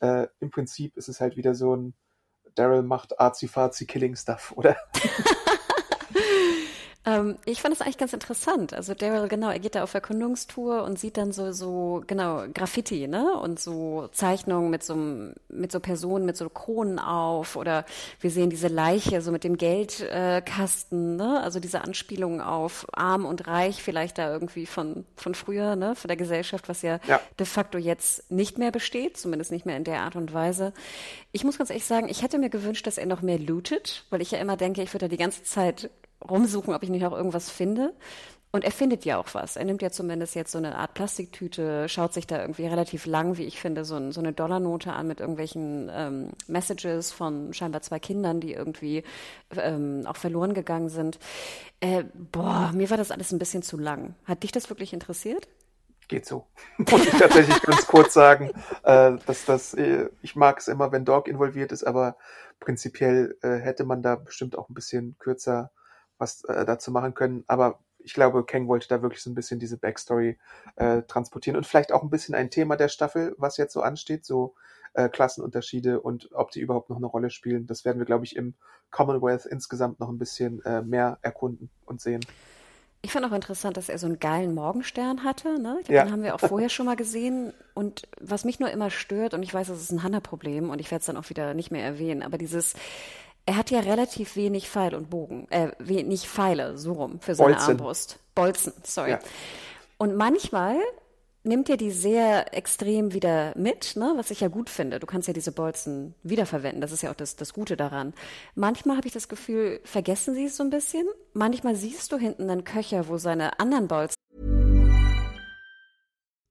äh, 0.00 0.26
im 0.40 0.50
Prinzip 0.50 0.96
ist 0.96 1.08
es 1.08 1.20
halt 1.20 1.36
wieder 1.36 1.54
so 1.54 1.74
ein 1.74 1.94
Daryl 2.54 2.82
macht 2.82 3.18
arzi-fazi 3.18 3.86
Killing 3.86 4.16
Stuff, 4.16 4.52
oder? 4.56 4.76
Ähm, 7.06 7.36
ich 7.44 7.60
fand 7.60 7.74
es 7.74 7.82
eigentlich 7.82 7.98
ganz 7.98 8.12
interessant. 8.12 8.72
Also 8.72 8.94
Daryl, 8.94 9.28
genau, 9.28 9.50
er 9.50 9.58
geht 9.58 9.74
da 9.74 9.82
auf 9.82 9.92
Erkundungstour 9.92 10.84
und 10.84 10.98
sieht 10.98 11.16
dann 11.16 11.32
so, 11.32 11.52
so, 11.52 12.02
genau, 12.06 12.44
Graffiti, 12.52 13.06
ne? 13.08 13.38
Und 13.38 13.60
so 13.60 14.08
Zeichnungen 14.12 14.70
mit 14.70 14.82
so, 14.82 14.94
mit 14.94 15.70
so 15.70 15.80
Personen, 15.80 16.24
mit 16.24 16.36
so 16.36 16.48
Kronen 16.48 16.98
auf 16.98 17.56
oder 17.56 17.84
wir 18.20 18.30
sehen 18.30 18.48
diese 18.48 18.68
Leiche 18.68 19.20
so 19.20 19.32
mit 19.32 19.44
dem 19.44 19.58
Geldkasten, 19.58 21.20
äh, 21.20 21.22
ne? 21.22 21.40
Also 21.42 21.60
diese 21.60 21.82
Anspielungen 21.82 22.40
auf 22.40 22.86
arm 22.92 23.26
und 23.26 23.46
reich 23.46 23.82
vielleicht 23.82 24.16
da 24.16 24.32
irgendwie 24.32 24.64
von, 24.64 25.04
von 25.16 25.34
früher, 25.34 25.76
ne? 25.76 25.94
Von 25.96 26.08
der 26.08 26.16
Gesellschaft, 26.16 26.68
was 26.70 26.80
ja, 26.80 27.00
ja 27.06 27.20
de 27.38 27.46
facto 27.46 27.76
jetzt 27.76 28.30
nicht 28.30 28.56
mehr 28.56 28.70
besteht, 28.70 29.18
zumindest 29.18 29.52
nicht 29.52 29.66
mehr 29.66 29.76
in 29.76 29.84
der 29.84 30.00
Art 30.00 30.16
und 30.16 30.32
Weise. 30.32 30.72
Ich 31.32 31.44
muss 31.44 31.58
ganz 31.58 31.68
ehrlich 31.68 31.84
sagen, 31.84 32.08
ich 32.08 32.22
hätte 32.22 32.38
mir 32.38 32.50
gewünscht, 32.50 32.86
dass 32.86 32.96
er 32.96 33.06
noch 33.06 33.20
mehr 33.20 33.38
lootet, 33.38 34.06
weil 34.08 34.22
ich 34.22 34.30
ja 34.30 34.38
immer 34.38 34.56
denke, 34.56 34.82
ich 34.82 34.94
würde 34.94 35.06
da 35.06 35.08
die 35.08 35.18
ganze 35.18 35.42
Zeit 35.42 35.90
rumsuchen, 36.28 36.74
ob 36.74 36.82
ich 36.82 36.90
nicht 36.90 37.02
noch 37.02 37.12
irgendwas 37.12 37.50
finde. 37.50 37.94
Und 38.54 38.62
er 38.62 38.70
findet 38.70 39.04
ja 39.04 39.18
auch 39.18 39.26
was. 39.32 39.56
Er 39.56 39.64
nimmt 39.64 39.82
ja 39.82 39.90
zumindest 39.90 40.36
jetzt 40.36 40.52
so 40.52 40.58
eine 40.58 40.76
Art 40.76 40.94
Plastiktüte, 40.94 41.88
schaut 41.88 42.14
sich 42.14 42.28
da 42.28 42.40
irgendwie 42.40 42.68
relativ 42.68 43.04
lang, 43.04 43.36
wie 43.36 43.42
ich 43.42 43.60
finde, 43.60 43.84
so, 43.84 43.96
ein, 43.96 44.12
so 44.12 44.20
eine 44.20 44.32
Dollarnote 44.32 44.92
an 44.92 45.08
mit 45.08 45.18
irgendwelchen 45.18 45.90
ähm, 45.92 46.28
Messages 46.46 47.10
von 47.10 47.52
scheinbar 47.52 47.82
zwei 47.82 47.98
Kindern, 47.98 48.38
die 48.38 48.52
irgendwie 48.52 49.02
ähm, 49.56 50.04
auch 50.06 50.14
verloren 50.14 50.54
gegangen 50.54 50.88
sind. 50.88 51.18
Äh, 51.80 52.04
boah, 52.30 52.70
mir 52.72 52.90
war 52.90 52.96
das 52.96 53.10
alles 53.10 53.32
ein 53.32 53.40
bisschen 53.40 53.64
zu 53.64 53.76
lang. 53.76 54.14
Hat 54.24 54.44
dich 54.44 54.52
das 54.52 54.70
wirklich 54.70 54.92
interessiert? 54.92 55.48
Geht 56.06 56.24
so. 56.24 56.46
Muss 56.78 57.06
ich 57.06 57.10
tatsächlich 57.18 57.60
ganz 57.60 57.88
kurz 57.88 58.14
sagen, 58.14 58.52
äh, 58.84 59.16
dass 59.26 59.46
das, 59.46 59.74
äh, 59.74 60.10
ich 60.22 60.36
mag 60.36 60.58
es 60.58 60.68
immer, 60.68 60.92
wenn 60.92 61.04
Dog 61.04 61.26
involviert 61.26 61.72
ist, 61.72 61.82
aber 61.82 62.16
prinzipiell 62.60 63.36
äh, 63.42 63.56
hätte 63.56 63.84
man 63.84 64.00
da 64.00 64.14
bestimmt 64.14 64.56
auch 64.56 64.68
ein 64.68 64.74
bisschen 64.74 65.16
kürzer 65.18 65.72
was 66.24 66.44
äh, 66.44 66.64
dazu 66.64 66.90
machen 66.90 67.14
können. 67.14 67.44
Aber 67.46 67.78
ich 67.98 68.14
glaube, 68.14 68.44
Kang 68.44 68.66
wollte 68.66 68.88
da 68.88 69.02
wirklich 69.02 69.22
so 69.22 69.30
ein 69.30 69.34
bisschen 69.34 69.58
diese 69.58 69.78
Backstory 69.78 70.38
äh, 70.76 71.02
transportieren 71.02 71.56
und 71.56 71.66
vielleicht 71.66 71.92
auch 71.92 72.02
ein 72.02 72.10
bisschen 72.10 72.34
ein 72.34 72.50
Thema 72.50 72.76
der 72.76 72.88
Staffel, 72.88 73.34
was 73.38 73.56
jetzt 73.56 73.72
so 73.72 73.82
ansteht, 73.82 74.24
so 74.24 74.54
äh, 74.94 75.08
Klassenunterschiede 75.08 76.00
und 76.00 76.30
ob 76.32 76.50
die 76.50 76.60
überhaupt 76.60 76.90
noch 76.90 76.96
eine 76.96 77.06
Rolle 77.06 77.30
spielen. 77.30 77.66
Das 77.66 77.84
werden 77.84 77.98
wir, 77.98 78.06
glaube 78.06 78.24
ich, 78.24 78.36
im 78.36 78.54
Commonwealth 78.90 79.46
insgesamt 79.46 80.00
noch 80.00 80.08
ein 80.08 80.18
bisschen 80.18 80.62
äh, 80.64 80.82
mehr 80.82 81.18
erkunden 81.22 81.70
und 81.84 82.00
sehen. 82.00 82.24
Ich 83.02 83.12
fand 83.12 83.26
auch 83.26 83.32
interessant, 83.32 83.76
dass 83.76 83.90
er 83.90 83.98
so 83.98 84.06
einen 84.06 84.18
geilen 84.18 84.54
Morgenstern 84.54 85.24
hatte. 85.24 85.60
Ne? 85.60 85.80
Glaub, 85.84 85.90
ja. 85.90 86.04
Den 86.04 86.12
haben 86.12 86.22
wir 86.22 86.34
auch 86.34 86.40
vorher 86.40 86.70
schon 86.70 86.86
mal 86.86 86.96
gesehen. 86.96 87.52
Und 87.74 88.08
was 88.18 88.46
mich 88.46 88.60
nur 88.60 88.70
immer 88.70 88.88
stört, 88.88 89.34
und 89.34 89.42
ich 89.42 89.52
weiß, 89.52 89.68
das 89.68 89.82
ist 89.82 89.92
ein 89.92 90.02
Hanna-Problem 90.02 90.70
und 90.70 90.80
ich 90.80 90.90
werde 90.90 91.00
es 91.00 91.06
dann 91.06 91.18
auch 91.18 91.28
wieder 91.28 91.52
nicht 91.52 91.70
mehr 91.70 91.84
erwähnen, 91.84 92.22
aber 92.22 92.38
dieses, 92.38 92.74
er 93.46 93.56
hat 93.56 93.70
ja 93.70 93.80
relativ 93.80 94.36
wenig 94.36 94.68
Pfeil 94.68 94.94
und 94.94 95.10
Bogen, 95.10 95.46
äh, 95.50 95.72
wenig 95.78 96.28
Pfeile, 96.28 96.78
so 96.78 96.92
rum, 96.92 97.20
für 97.20 97.34
seine 97.34 97.52
Bolzen. 97.54 97.70
Armbrust. 97.70 98.18
Bolzen, 98.34 98.72
sorry. 98.82 99.10
Ja. 99.10 99.18
Und 99.98 100.16
manchmal 100.16 100.76
nimmt 101.44 101.68
ja 101.68 101.76
die 101.76 101.90
sehr 101.90 102.54
extrem 102.54 103.12
wieder 103.12 103.52
mit, 103.56 103.96
ne? 103.96 104.14
was 104.16 104.30
ich 104.30 104.40
ja 104.40 104.48
gut 104.48 104.70
finde. 104.70 104.98
Du 104.98 105.06
kannst 105.06 105.28
ja 105.28 105.34
diese 105.34 105.52
Bolzen 105.52 106.14
wiederverwenden. 106.22 106.80
Das 106.80 106.90
ist 106.90 107.02
ja 107.02 107.10
auch 107.10 107.14
das, 107.14 107.36
das 107.36 107.52
Gute 107.52 107.76
daran. 107.76 108.14
Manchmal 108.54 108.96
habe 108.96 109.06
ich 109.06 109.12
das 109.12 109.28
Gefühl, 109.28 109.80
vergessen 109.84 110.34
sie 110.34 110.46
es 110.46 110.56
so 110.56 110.64
ein 110.64 110.70
bisschen. 110.70 111.06
Manchmal 111.34 111.76
siehst 111.76 112.10
du 112.12 112.16
hinten 112.16 112.48
einen 112.48 112.64
Köcher, 112.64 113.08
wo 113.08 113.18
seine 113.18 113.60
anderen 113.60 113.88
Bolzen. 113.88 114.14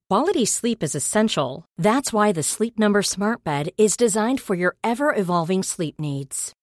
Quality 0.09 0.45
sleep 0.45 0.83
is 0.83 0.93
essential. 0.93 1.65
That's 1.75 2.13
why 2.13 2.31
the 2.31 2.43
Sleep 2.43 2.77
Number 2.77 3.01
Smart 3.01 3.43
Bed 3.43 3.69
is 3.77 3.97
designed 3.97 4.39
for 4.39 4.55
your 4.55 4.75
ever 4.83 5.11
evolving 5.17 5.63
sleep 5.63 5.99
needs. 5.99 6.53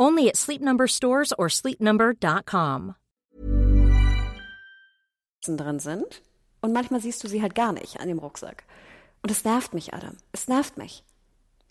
Only 0.00 0.28
at 0.28 0.36
Sleep 0.38 0.62
Number 0.62 0.88
stores 0.88 1.38
or 1.38 1.50
sleepnumber.com. 1.50 2.94
drin 5.46 5.78
sind. 5.78 6.22
Und 6.62 6.72
manchmal 6.72 7.00
siehst 7.00 7.22
du 7.22 7.28
sie 7.28 7.42
halt 7.42 7.54
gar 7.54 7.72
nicht 7.72 8.00
an 8.00 8.08
dem 8.08 8.18
Rucksack. 8.18 8.64
Und 9.22 9.30
es 9.30 9.44
nervt 9.44 9.74
mich, 9.74 9.92
Adam. 9.92 10.16
Es 10.32 10.48
nervt 10.48 10.78
mich. 10.78 11.04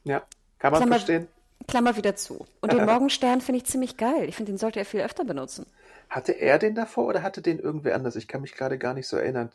Ja, 0.04 0.24
kann 0.60 0.72
man 0.72 0.82
Klammer, 0.82 0.96
verstehen. 0.96 1.28
Klammer 1.68 1.98
wieder 1.98 2.16
zu. 2.16 2.46
Und 2.62 2.72
den 2.72 2.86
Morgenstern 2.86 3.42
finde 3.42 3.62
ich 3.62 3.66
ziemlich 3.66 3.98
geil. 3.98 4.30
Ich 4.30 4.36
finde, 4.36 4.52
den 4.52 4.58
sollte 4.60 4.78
er 4.80 4.86
viel 4.86 5.02
öfter 5.02 5.24
benutzen. 5.26 5.66
Hatte 6.10 6.34
er 6.34 6.60
den 6.60 6.76
davor 6.76 7.06
oder 7.08 7.24
hatte 7.24 7.42
den 7.42 7.58
irgendwer 7.58 7.96
anders? 7.96 8.16
Ich 8.16 8.28
kann 8.28 8.42
mich 8.42 8.54
gerade 8.54 8.78
gar 8.78 8.94
nicht 8.94 9.08
so 9.08 9.18
erinnern. 9.18 9.50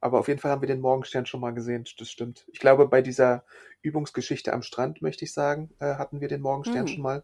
Aber 0.00 0.18
auf 0.18 0.28
jeden 0.28 0.40
Fall 0.40 0.50
haben 0.50 0.62
wir 0.62 0.68
den 0.68 0.80
Morgenstern 0.80 1.26
schon 1.26 1.40
mal 1.40 1.52
gesehen. 1.52 1.84
Das 1.98 2.10
stimmt. 2.10 2.44
Ich 2.52 2.58
glaube, 2.58 2.86
bei 2.88 3.02
dieser 3.02 3.44
Übungsgeschichte 3.82 4.52
am 4.52 4.62
Strand, 4.62 5.02
möchte 5.02 5.24
ich 5.24 5.32
sagen, 5.32 5.70
äh, 5.78 5.94
hatten 5.96 6.20
wir 6.20 6.28
den 6.28 6.42
Morgenstern 6.42 6.86
Hm. 6.86 6.88
schon 6.88 7.02
mal 7.02 7.22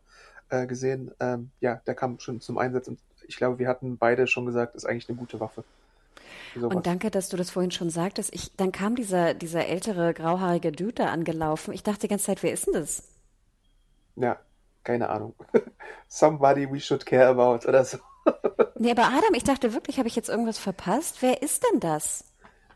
äh, 0.50 0.66
gesehen. 0.66 1.12
Ähm, 1.20 1.50
ja, 1.60 1.80
der 1.86 1.94
kam 1.94 2.18
schon 2.20 2.40
zum 2.40 2.58
Einsatz. 2.58 2.88
Und 2.88 2.98
ich 3.26 3.36
glaube, 3.36 3.58
wir 3.58 3.68
hatten 3.68 3.96
beide 3.98 4.26
schon 4.26 4.46
gesagt, 4.46 4.74
ist 4.74 4.84
eigentlich 4.84 5.08
eine 5.08 5.18
gute 5.18 5.40
Waffe. 5.40 5.64
sowas. 6.54 6.74
Und 6.74 6.86
danke, 6.86 7.10
dass 7.10 7.28
du 7.28 7.36
das 7.36 7.50
vorhin 7.50 7.70
schon 7.70 7.90
sagtest. 7.90 8.34
Ich, 8.34 8.54
dann 8.56 8.72
kam 8.72 8.96
dieser, 8.96 9.34
dieser 9.34 9.66
ältere, 9.66 10.14
grauhaarige 10.14 10.72
Dude 10.72 10.94
da 10.94 11.06
angelaufen. 11.06 11.72
Ich 11.72 11.82
dachte 11.82 12.00
die 12.00 12.08
ganze 12.08 12.26
Zeit, 12.26 12.42
wer 12.42 12.52
ist 12.52 12.66
denn 12.66 12.74
das? 12.74 13.02
Ja, 14.16 14.38
keine 14.84 15.08
Ahnung. 15.08 15.34
Somebody 16.08 16.70
we 16.70 16.80
should 16.80 17.06
care 17.06 17.28
about 17.28 17.66
oder 17.66 17.84
so. 17.84 17.98
Nee, 18.78 18.92
aber 18.92 19.04
Adam, 19.04 19.34
ich 19.34 19.44
dachte 19.44 19.74
wirklich, 19.74 19.98
habe 19.98 20.08
ich 20.08 20.16
jetzt 20.16 20.28
irgendwas 20.28 20.58
verpasst? 20.58 21.18
Wer 21.20 21.42
ist 21.42 21.64
denn 21.64 21.80
das? 21.80 22.24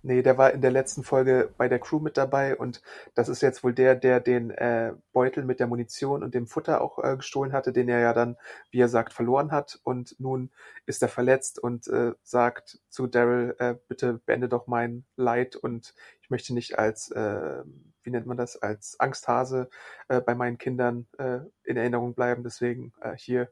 Nee, 0.07 0.21
der 0.21 0.37
war 0.37 0.53
in 0.53 0.61
der 0.61 0.71
letzten 0.71 1.03
Folge 1.03 1.51
bei 1.57 1.67
der 1.67 1.79
Crew 1.79 1.99
mit 1.99 2.19
dabei 2.19 2.57
und 2.57 2.83
das 3.15 3.31
ist 3.31 3.41
jetzt 3.41 3.65
wohl 3.65 3.73
der, 3.73 3.95
der 3.95 4.21
den 4.21 4.51
äh, 4.51 4.93
Beutel 5.15 5.45
mit 5.45 5.61
der 5.61 5.67
Munition 5.67 6.23
und 6.23 6.35
dem 6.35 6.47
Futter 6.47 6.83
auch 6.83 7.03
äh, 7.03 7.17
gestohlen 7.17 7.55
hatte, 7.55 7.73
den 7.73 7.89
er 7.89 8.01
ja 8.01 8.13
dann, 8.13 8.37
wie 8.71 8.81
er 8.81 8.91
sagt, 8.91 9.15
verloren 9.15 9.51
hat 9.51 9.81
und 9.83 10.15
nun 10.21 10.51
ist 10.85 11.01
er 11.01 11.09
verletzt 11.09 11.59
und 11.59 11.89
äh, 11.89 12.13
sagt 12.23 12.81
zu 12.91 13.07
Daryl, 13.07 13.57
äh, 13.59 13.77
bitte 13.89 14.21
beende 14.27 14.51
doch 14.51 14.67
mein 14.67 15.07
Leid 15.17 15.57
und 15.57 15.95
ich 16.21 16.29
möchte 16.29 16.53
nicht 16.53 16.79
als, 16.79 17.11
äh, 17.11 17.63
wie 18.03 18.11
nennt 18.11 18.27
man 18.27 18.37
das, 18.37 18.61
als 18.61 19.01
Angsthase 19.01 19.71
äh, 20.09 20.21
bei 20.21 20.35
meinen 20.35 20.59
Kindern 20.59 21.07
äh, 21.17 21.39
in 21.63 21.79
Erinnerung 21.79 22.13
bleiben, 22.13 22.43
deswegen 22.43 22.93
äh, 23.01 23.17
hier, 23.17 23.51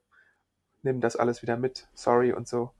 nimm 0.82 1.00
das 1.00 1.16
alles 1.16 1.40
wieder 1.40 1.56
mit, 1.56 1.88
sorry 1.94 2.34
und 2.34 2.46
so. 2.46 2.72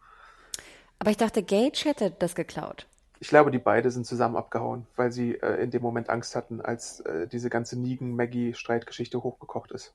Aber 0.98 1.11
ich 1.11 1.16
dachte, 1.16 1.42
Gage 1.42 1.85
hätte 1.87 2.11
das 2.11 2.35
geklaut. 2.35 2.87
Ich 3.22 3.28
glaube, 3.28 3.52
die 3.52 3.58
beide 3.58 3.88
sind 3.92 4.04
zusammen 4.04 4.35
abgehauen, 4.35 4.85
weil 4.96 5.12
sie 5.12 5.37
äh, 5.37 5.62
in 5.62 5.70
dem 5.70 5.80
Moment 5.80 6.11
Angst 6.11 6.35
hatten, 6.35 6.61
als 6.61 6.98
äh, 7.02 7.28
diese 7.28 7.50
ganze 7.50 7.78
Negan-Maggie-Streitgeschichte 7.78 9.22
hochgekocht 9.22 9.70
ist. 9.70 9.94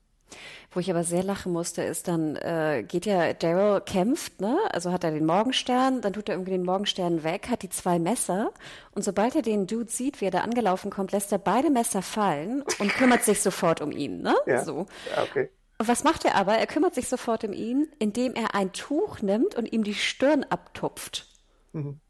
Wo 0.70 0.80
ich 0.80 0.90
aber 0.90 1.04
sehr 1.04 1.22
lachen 1.22 1.52
musste, 1.52 1.82
ist 1.82 2.08
dann, 2.08 2.36
äh, 2.36 2.82
geht 2.88 3.04
ja, 3.04 3.34
Daryl 3.34 3.82
kämpft, 3.82 4.40
ne? 4.40 4.56
Also 4.72 4.92
hat 4.92 5.04
er 5.04 5.10
den 5.10 5.26
Morgenstern, 5.26 6.00
dann 6.00 6.14
tut 6.14 6.30
er 6.30 6.36
irgendwie 6.36 6.52
den 6.52 6.64
Morgenstern 6.64 7.22
weg, 7.22 7.50
hat 7.50 7.60
die 7.60 7.68
zwei 7.68 7.98
Messer 7.98 8.50
und 8.92 9.04
sobald 9.04 9.36
er 9.36 9.42
den 9.42 9.66
Dude 9.66 9.90
sieht, 9.90 10.22
wie 10.22 10.24
er 10.24 10.30
da 10.30 10.40
angelaufen 10.40 10.90
kommt, 10.90 11.12
lässt 11.12 11.30
er 11.30 11.38
beide 11.38 11.68
Messer 11.68 12.00
fallen 12.00 12.62
und 12.78 12.94
kümmert 12.94 13.24
sich 13.24 13.42
sofort 13.42 13.82
um 13.82 13.92
ihn, 13.92 14.22
ne? 14.22 14.34
Ja, 14.46 14.64
So. 14.64 14.86
ja 15.14 15.22
okay. 15.22 15.50
Und 15.76 15.86
was 15.86 16.02
macht 16.02 16.24
er 16.24 16.34
aber? 16.34 16.54
Er 16.54 16.66
kümmert 16.66 16.94
sich 16.94 17.08
sofort 17.08 17.44
um 17.44 17.52
ihn, 17.52 17.88
indem 17.98 18.32
er 18.32 18.54
ein 18.54 18.72
Tuch 18.72 19.20
nimmt 19.20 19.54
und 19.54 19.70
ihm 19.70 19.84
die 19.84 19.92
Stirn 19.92 20.44
abtupft. 20.44 21.26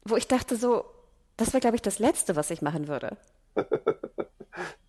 Wo 0.05 0.15
ich 0.15 0.27
dachte 0.27 0.55
so, 0.55 0.85
das 1.39 1.53
wäre, 1.53 1.61
glaube 1.61 1.75
ich, 1.75 1.81
das 1.81 1.99
Letzte, 1.99 2.35
was 2.35 2.51
ich 2.51 2.61
machen 2.61 2.87
würde. 2.87 3.17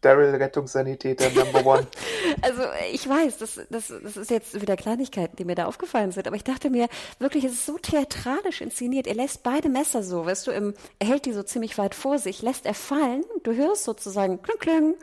Daryl 0.00 0.34
Rettungssanitäter 0.34 1.30
Number 1.30 1.64
One. 1.64 1.86
Also 2.42 2.62
ich 2.90 3.06
weiß, 3.06 3.38
das, 3.38 3.60
das, 3.70 3.88
das 3.88 4.16
ist 4.16 4.30
jetzt 4.30 4.60
wieder 4.60 4.76
Kleinigkeiten, 4.76 5.36
die 5.36 5.44
mir 5.44 5.56
da 5.56 5.66
aufgefallen 5.66 6.10
sind, 6.10 6.26
aber 6.26 6.36
ich 6.36 6.44
dachte 6.44 6.70
mir, 6.70 6.88
wirklich, 7.18 7.44
es 7.44 7.52
ist 7.52 7.66
so 7.66 7.76
theatralisch 7.76 8.60
inszeniert. 8.62 9.06
Er 9.06 9.14
lässt 9.14 9.42
beide 9.42 9.68
Messer 9.68 10.02
so, 10.02 10.24
weißt 10.24 10.46
du, 10.46 10.50
im, 10.52 10.74
er 10.98 11.08
hält 11.08 11.26
die 11.26 11.32
so 11.32 11.42
ziemlich 11.42 11.76
weit 11.76 11.94
vor 11.94 12.18
sich, 12.18 12.40
lässt 12.40 12.66
er 12.66 12.74
fallen, 12.74 13.24
du 13.42 13.54
hörst 13.54 13.84
sozusagen 13.84 14.40
kling, 14.42 14.58
kling, 14.58 14.94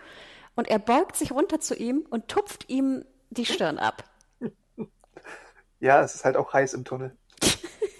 und 0.56 0.68
er 0.68 0.80
beugt 0.80 1.16
sich 1.16 1.32
runter 1.32 1.60
zu 1.60 1.76
ihm 1.76 2.06
und 2.10 2.28
tupft 2.28 2.70
ihm 2.70 3.06
die 3.30 3.46
Stirn 3.46 3.78
ab. 3.78 4.04
Ja, 5.80 6.02
es 6.02 6.16
ist 6.16 6.26
halt 6.26 6.38
auch 6.38 6.54
heiß 6.54 6.74
im 6.74 6.86
Tunnel. 6.86 7.16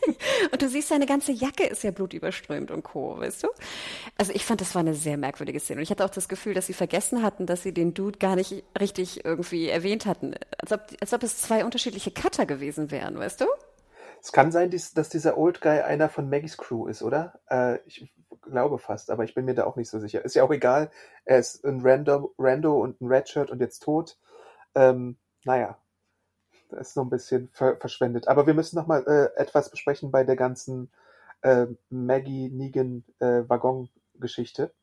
Und 0.52 0.62
du 0.62 0.70
siehst, 0.70 0.90
seine 0.90 1.06
ganze 1.06 1.32
Jacke 1.32 1.66
ist 1.66 1.84
ja 1.84 1.92
blutüberströmt 1.92 2.72
und 2.72 2.84
Co., 2.84 3.18
weißt 3.20 3.44
du? 3.44 3.48
Also 4.18 4.32
ich 4.34 4.46
fand, 4.46 4.62
das 4.62 4.76
war 4.76 4.82
eine 4.82 4.94
sehr 4.94 5.18
merkwürdige 5.18 5.60
Szene. 5.60 5.80
Und 5.80 5.84
ich 5.84 5.92
hatte 5.92 6.06
auch 6.06 6.10
das 6.10 6.28
Gefühl, 6.28 6.54
dass 6.54 6.68
sie 6.68 6.74
vergessen 6.74 7.24
hatten, 7.24 7.46
dass 7.46 7.64
sie 7.64 7.74
den 7.74 7.94
Dude 7.94 8.20
gar 8.20 8.36
nicht 8.36 8.64
richtig 8.80 9.26
irgendwie 9.26 9.70
erwähnt 9.70 10.06
hatten. 10.06 10.36
Als 10.58 10.72
ob, 10.72 10.82
als 11.02 11.14
ob 11.14 11.24
es 11.24 11.42
zwei 11.42 11.66
unterschiedliche 11.66 12.12
Cutter 12.12 12.46
gewesen 12.46 12.92
wären, 12.92 13.18
weißt 13.18 13.42
du? 13.42 13.46
Es 14.22 14.32
kann 14.32 14.52
sein, 14.52 14.72
dass 14.72 15.10
dieser 15.10 15.38
Old 15.38 15.62
Guy 15.62 15.80
einer 15.82 16.10
von 16.10 16.30
Maggies 16.30 16.58
Crew 16.58 16.88
ist, 16.88 17.04
oder? 17.04 17.40
Äh, 17.50 17.80
ich 17.86 18.12
glaube 18.42 18.80
fast, 18.80 19.12
aber 19.12 19.24
ich 19.24 19.36
bin 19.36 19.46
mir 19.46 19.54
da 19.54 19.66
auch 19.66 19.76
nicht 19.76 19.90
so 19.90 20.00
sicher. 20.00 20.24
Ist 20.26 20.36
ja 20.36 20.44
auch 20.44 20.52
egal. 20.52 20.90
Er 21.26 21.40
ist 21.40 21.64
ein 21.64 21.82
Rando, 21.82 22.34
Rando 22.38 22.82
und 22.82 23.00
ein 23.02 23.08
Redshirt 23.08 23.52
und 23.52 23.62
jetzt 23.62 23.80
tot. 23.84 24.18
Ähm, 24.76 25.18
naja, 25.44 25.78
das 26.70 26.90
ist 26.90 26.94
so 26.94 27.02
ein 27.02 27.10
bisschen 27.10 27.50
ver 27.54 27.78
verschwendet. 27.78 28.28
Aber 28.28 28.48
wir 28.48 28.54
müssen 28.54 28.76
noch 28.76 28.88
mal 28.88 29.04
äh, 29.08 29.40
etwas 29.40 29.70
besprechen 29.70 30.12
bei 30.12 30.24
der 30.24 30.36
ganzen 30.36 30.90
äh, 31.42 31.68
Maggie 31.90 32.50
Negan 32.50 33.04
äh, 33.20 33.44
Waggon-Geschichte. 33.48 34.74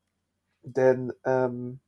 Denn 0.62 1.12
ähm, 1.24 1.80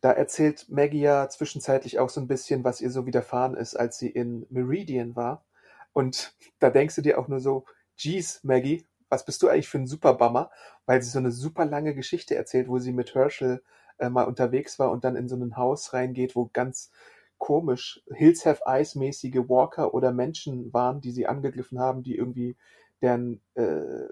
da 0.00 0.12
erzählt 0.12 0.68
Maggie 0.68 1.00
ja 1.00 1.28
zwischenzeitlich 1.28 1.98
auch 1.98 2.10
so 2.10 2.20
ein 2.20 2.28
bisschen, 2.28 2.64
was 2.64 2.80
ihr 2.80 2.90
so 2.90 3.06
widerfahren 3.06 3.54
ist, 3.56 3.74
als 3.74 3.98
sie 3.98 4.10
in 4.10 4.46
Meridian 4.50 5.16
war. 5.16 5.44
Und 5.92 6.34
da 6.58 6.70
denkst 6.70 6.96
du 6.96 7.02
dir 7.02 7.18
auch 7.18 7.28
nur 7.28 7.40
so, 7.40 7.64
geez, 7.96 8.40
Maggie, 8.42 8.86
was 9.08 9.24
bist 9.24 9.42
du 9.42 9.48
eigentlich 9.48 9.68
für 9.68 9.78
ein 9.78 9.86
Superbummer? 9.86 10.50
Weil 10.86 11.00
sie 11.00 11.10
so 11.10 11.18
eine 11.18 11.30
super 11.30 11.64
lange 11.64 11.94
Geschichte 11.94 12.34
erzählt, 12.34 12.68
wo 12.68 12.78
sie 12.78 12.92
mit 12.92 13.14
Herschel 13.14 13.62
äh, 13.98 14.10
mal 14.10 14.24
unterwegs 14.24 14.78
war 14.78 14.90
und 14.90 15.04
dann 15.04 15.16
in 15.16 15.28
so 15.28 15.36
ein 15.36 15.56
Haus 15.56 15.92
reingeht, 15.92 16.34
wo 16.36 16.50
ganz 16.52 16.90
komisch 17.38 18.02
Hills 18.12 18.46
Have 18.46 18.62
Eyes 18.66 18.94
mäßige 18.94 19.48
Walker 19.48 19.94
oder 19.94 20.12
Menschen 20.12 20.72
waren, 20.72 21.00
die 21.00 21.10
sie 21.10 21.26
angegriffen 21.26 21.78
haben, 21.78 22.02
die 22.02 22.16
irgendwie 22.16 22.56
deren 23.02 23.40
äh, 23.54 24.08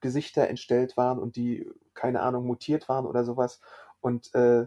Gesichter 0.00 0.48
entstellt 0.48 0.96
waren 0.96 1.18
und 1.18 1.36
die, 1.36 1.70
keine 1.94 2.20
Ahnung, 2.20 2.46
mutiert 2.46 2.88
waren 2.88 3.06
oder 3.06 3.24
sowas. 3.24 3.60
Und 4.00 4.34
äh, 4.34 4.66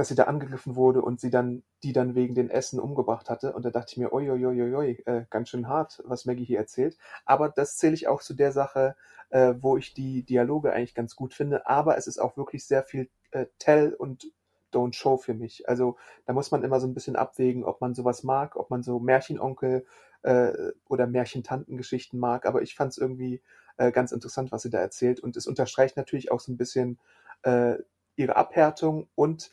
dass 0.00 0.08
sie 0.08 0.14
da 0.14 0.24
angegriffen 0.24 0.76
wurde 0.76 1.02
und 1.02 1.20
sie 1.20 1.30
dann, 1.30 1.62
die 1.82 1.92
dann 1.92 2.14
wegen 2.14 2.34
den 2.34 2.48
Essen 2.48 2.80
umgebracht 2.80 3.28
hatte. 3.28 3.52
Und 3.52 3.66
da 3.66 3.70
dachte 3.70 3.92
ich 3.92 3.98
mir, 3.98 4.14
oi, 4.14 4.30
oi, 4.30 4.46
oi, 4.46 4.74
oi, 4.74 5.02
äh, 5.04 5.26
ganz 5.28 5.50
schön 5.50 5.68
hart, 5.68 6.02
was 6.06 6.24
Maggie 6.24 6.44
hier 6.46 6.58
erzählt. 6.58 6.96
Aber 7.26 7.50
das 7.50 7.76
zähle 7.76 7.92
ich 7.92 8.08
auch 8.08 8.22
zu 8.22 8.32
der 8.32 8.50
Sache, 8.50 8.96
äh, 9.28 9.54
wo 9.60 9.76
ich 9.76 9.92
die 9.92 10.22
Dialoge 10.22 10.72
eigentlich 10.72 10.94
ganz 10.94 11.16
gut 11.16 11.34
finde. 11.34 11.66
Aber 11.66 11.98
es 11.98 12.06
ist 12.06 12.18
auch 12.18 12.38
wirklich 12.38 12.66
sehr 12.66 12.82
viel 12.82 13.10
äh, 13.30 13.44
Tell 13.58 13.92
und 13.92 14.32
Don't 14.72 14.94
Show 14.94 15.16
für 15.16 15.34
mich. 15.34 15.68
Also 15.68 15.96
da 16.26 16.32
muss 16.32 16.50
man 16.50 16.62
immer 16.62 16.80
so 16.80 16.86
ein 16.86 16.94
bisschen 16.94 17.16
abwägen, 17.16 17.64
ob 17.64 17.80
man 17.80 17.94
sowas 17.94 18.22
mag, 18.22 18.56
ob 18.56 18.70
man 18.70 18.82
so 18.82 18.98
Märchenonkel 19.00 19.86
äh, 20.22 20.52
oder 20.88 21.06
Märchentantengeschichten 21.06 22.18
mag. 22.18 22.46
Aber 22.46 22.62
ich 22.62 22.74
fand 22.74 22.92
es 22.92 22.98
irgendwie 22.98 23.42
äh, 23.76 23.92
ganz 23.92 24.12
interessant, 24.12 24.52
was 24.52 24.62
sie 24.62 24.70
da 24.70 24.78
erzählt. 24.78 25.20
Und 25.20 25.36
es 25.36 25.46
unterstreicht 25.46 25.96
natürlich 25.96 26.30
auch 26.30 26.40
so 26.40 26.52
ein 26.52 26.56
bisschen 26.56 26.98
äh, 27.42 27.74
ihre 28.16 28.36
Abhärtung 28.36 29.08
und 29.14 29.50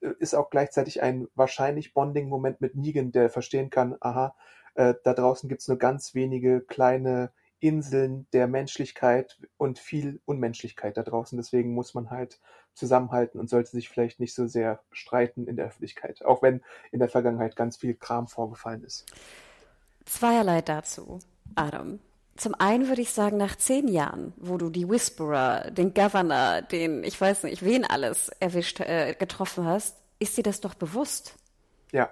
äh, 0.00 0.12
ist 0.18 0.34
auch 0.34 0.50
gleichzeitig 0.50 1.02
ein 1.02 1.28
wahrscheinlich 1.34 1.94
Bonding-Moment 1.94 2.60
mit 2.60 2.76
Negan, 2.76 3.12
der 3.12 3.30
verstehen 3.30 3.70
kann, 3.70 3.96
aha, 4.00 4.34
äh, 4.74 4.94
da 5.02 5.14
draußen 5.14 5.48
gibt's 5.48 5.68
nur 5.68 5.78
ganz 5.78 6.14
wenige 6.14 6.60
kleine 6.60 7.32
Inseln 7.60 8.26
der 8.32 8.46
Menschlichkeit 8.46 9.38
und 9.56 9.78
viel 9.78 10.20
Unmenschlichkeit 10.24 10.96
da 10.96 11.02
draußen. 11.02 11.36
Deswegen 11.36 11.74
muss 11.74 11.94
man 11.94 12.10
halt 12.10 12.40
zusammenhalten 12.74 13.40
und 13.40 13.50
sollte 13.50 13.70
sich 13.70 13.88
vielleicht 13.88 14.20
nicht 14.20 14.34
so 14.34 14.46
sehr 14.46 14.80
streiten 14.92 15.46
in 15.46 15.56
der 15.56 15.66
Öffentlichkeit, 15.66 16.24
auch 16.24 16.42
wenn 16.42 16.62
in 16.92 17.00
der 17.00 17.08
Vergangenheit 17.08 17.56
ganz 17.56 17.76
viel 17.76 17.94
Kram 17.94 18.28
vorgefallen 18.28 18.84
ist. 18.84 19.06
Zweierlei 20.04 20.62
dazu, 20.62 21.18
Adam. 21.54 21.98
Zum 22.36 22.54
einen 22.54 22.86
würde 22.86 23.02
ich 23.02 23.10
sagen, 23.10 23.36
nach 23.36 23.56
zehn 23.56 23.88
Jahren, 23.88 24.32
wo 24.36 24.58
du 24.58 24.70
die 24.70 24.88
Whisperer, 24.88 25.72
den 25.72 25.92
Governor, 25.92 26.62
den, 26.62 27.02
ich 27.02 27.20
weiß 27.20 27.42
nicht, 27.42 27.64
wen 27.64 27.84
alles 27.84 28.28
erwischt, 28.28 28.78
äh, 28.78 29.14
getroffen 29.18 29.66
hast, 29.66 29.96
ist 30.20 30.36
dir 30.36 30.44
das 30.44 30.60
doch 30.60 30.74
bewusst. 30.74 31.34
Ja. 31.90 32.10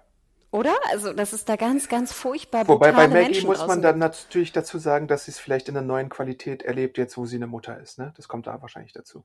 Oder? 0.57 0.74
Also, 0.90 1.12
das 1.12 1.34
ist 1.34 1.50
da 1.50 1.57
ganz, 1.57 1.86
ganz 1.86 2.14
furchtbar 2.14 2.66
Wobei 2.66 2.90
bei 2.90 3.09
Maggie 3.09 3.24
Menschen 3.24 3.46
muss 3.46 3.66
man 3.66 3.82
dann 3.82 3.98
natürlich 3.98 4.52
dazu 4.52 4.78
sagen, 4.78 5.07
dass 5.07 5.26
sie 5.26 5.32
es 5.32 5.38
vielleicht 5.38 5.68
in 5.68 5.76
einer 5.76 5.86
neuen 5.86 6.09
Qualität 6.09 6.62
erlebt, 6.62 6.96
jetzt 6.96 7.18
wo 7.18 7.26
sie 7.26 7.36
eine 7.36 7.46
Mutter 7.46 7.78
ist. 7.78 7.98
Ne? 7.98 8.14
Das 8.16 8.26
kommt 8.26 8.46
da 8.46 8.62
wahrscheinlich 8.62 8.94
dazu. 8.94 9.22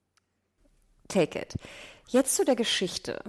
Take 1.08 1.40
it. 1.40 1.56
Jetzt 2.10 2.36
zu 2.36 2.44
der 2.44 2.58
Geschichte. 2.58 3.22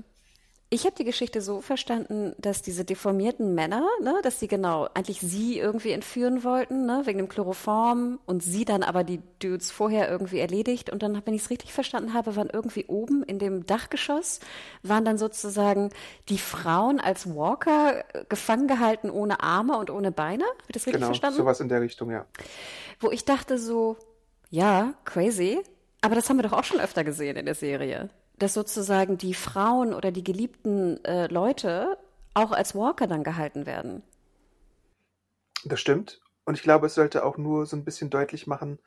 Ich 0.72 0.86
habe 0.86 0.96
die 0.96 1.04
Geschichte 1.04 1.42
so 1.42 1.60
verstanden, 1.60 2.34
dass 2.38 2.62
diese 2.62 2.86
deformierten 2.86 3.54
Männer, 3.54 3.86
ne, 4.00 4.14
dass 4.22 4.40
sie 4.40 4.48
genau 4.48 4.88
eigentlich 4.94 5.20
sie 5.20 5.58
irgendwie 5.58 5.90
entführen 5.90 6.44
wollten, 6.44 6.86
ne, 6.86 7.02
wegen 7.04 7.18
dem 7.18 7.28
Chloroform 7.28 8.18
und 8.24 8.42
sie 8.42 8.64
dann 8.64 8.82
aber 8.82 9.04
die 9.04 9.20
Dudes 9.38 9.70
vorher 9.70 10.10
irgendwie 10.10 10.38
erledigt. 10.38 10.88
Und 10.88 11.02
dann, 11.02 11.20
wenn 11.26 11.34
ich 11.34 11.42
es 11.42 11.50
richtig 11.50 11.74
verstanden 11.74 12.14
habe, 12.14 12.36
waren 12.36 12.48
irgendwie 12.50 12.86
oben 12.86 13.22
in 13.22 13.38
dem 13.38 13.66
Dachgeschoss, 13.66 14.40
waren 14.82 15.04
dann 15.04 15.18
sozusagen 15.18 15.90
die 16.30 16.38
Frauen 16.38 17.00
als 17.00 17.26
Walker 17.36 18.02
gefangen 18.30 18.66
gehalten 18.66 19.10
ohne 19.10 19.42
Arme 19.42 19.76
und 19.76 19.90
ohne 19.90 20.10
Beine. 20.10 20.44
Habe 20.44 20.56
ich 20.68 20.72
das 20.72 20.86
richtig 20.86 20.94
genau, 20.94 21.06
verstanden? 21.08 21.36
sowas 21.36 21.60
in 21.60 21.68
der 21.68 21.82
Richtung, 21.82 22.10
ja. 22.10 22.24
Wo 22.98 23.10
ich 23.10 23.26
dachte 23.26 23.58
so, 23.58 23.98
ja, 24.48 24.94
crazy. 25.04 25.60
Aber 26.00 26.14
das 26.14 26.30
haben 26.30 26.38
wir 26.38 26.44
doch 26.44 26.54
auch 26.54 26.64
schon 26.64 26.80
öfter 26.80 27.04
gesehen 27.04 27.36
in 27.36 27.44
der 27.44 27.54
Serie 27.54 28.08
dass 28.42 28.54
sozusagen 28.54 29.18
die 29.18 29.34
Frauen 29.34 29.94
oder 29.94 30.10
die 30.10 30.24
geliebten 30.24 31.02
äh, 31.04 31.28
Leute 31.28 31.96
auch 32.34 32.50
als 32.50 32.74
Walker 32.74 33.06
dann 33.06 33.22
gehalten 33.22 33.66
werden. 33.66 34.02
Das 35.64 35.80
stimmt. 35.80 36.20
Und 36.44 36.54
ich 36.54 36.62
glaube, 36.62 36.86
es 36.86 36.94
sollte 36.94 37.24
auch 37.24 37.38
nur 37.38 37.66
so 37.66 37.76
ein 37.76 37.84
bisschen 37.84 38.10
deutlich 38.10 38.48
machen, 38.48 38.80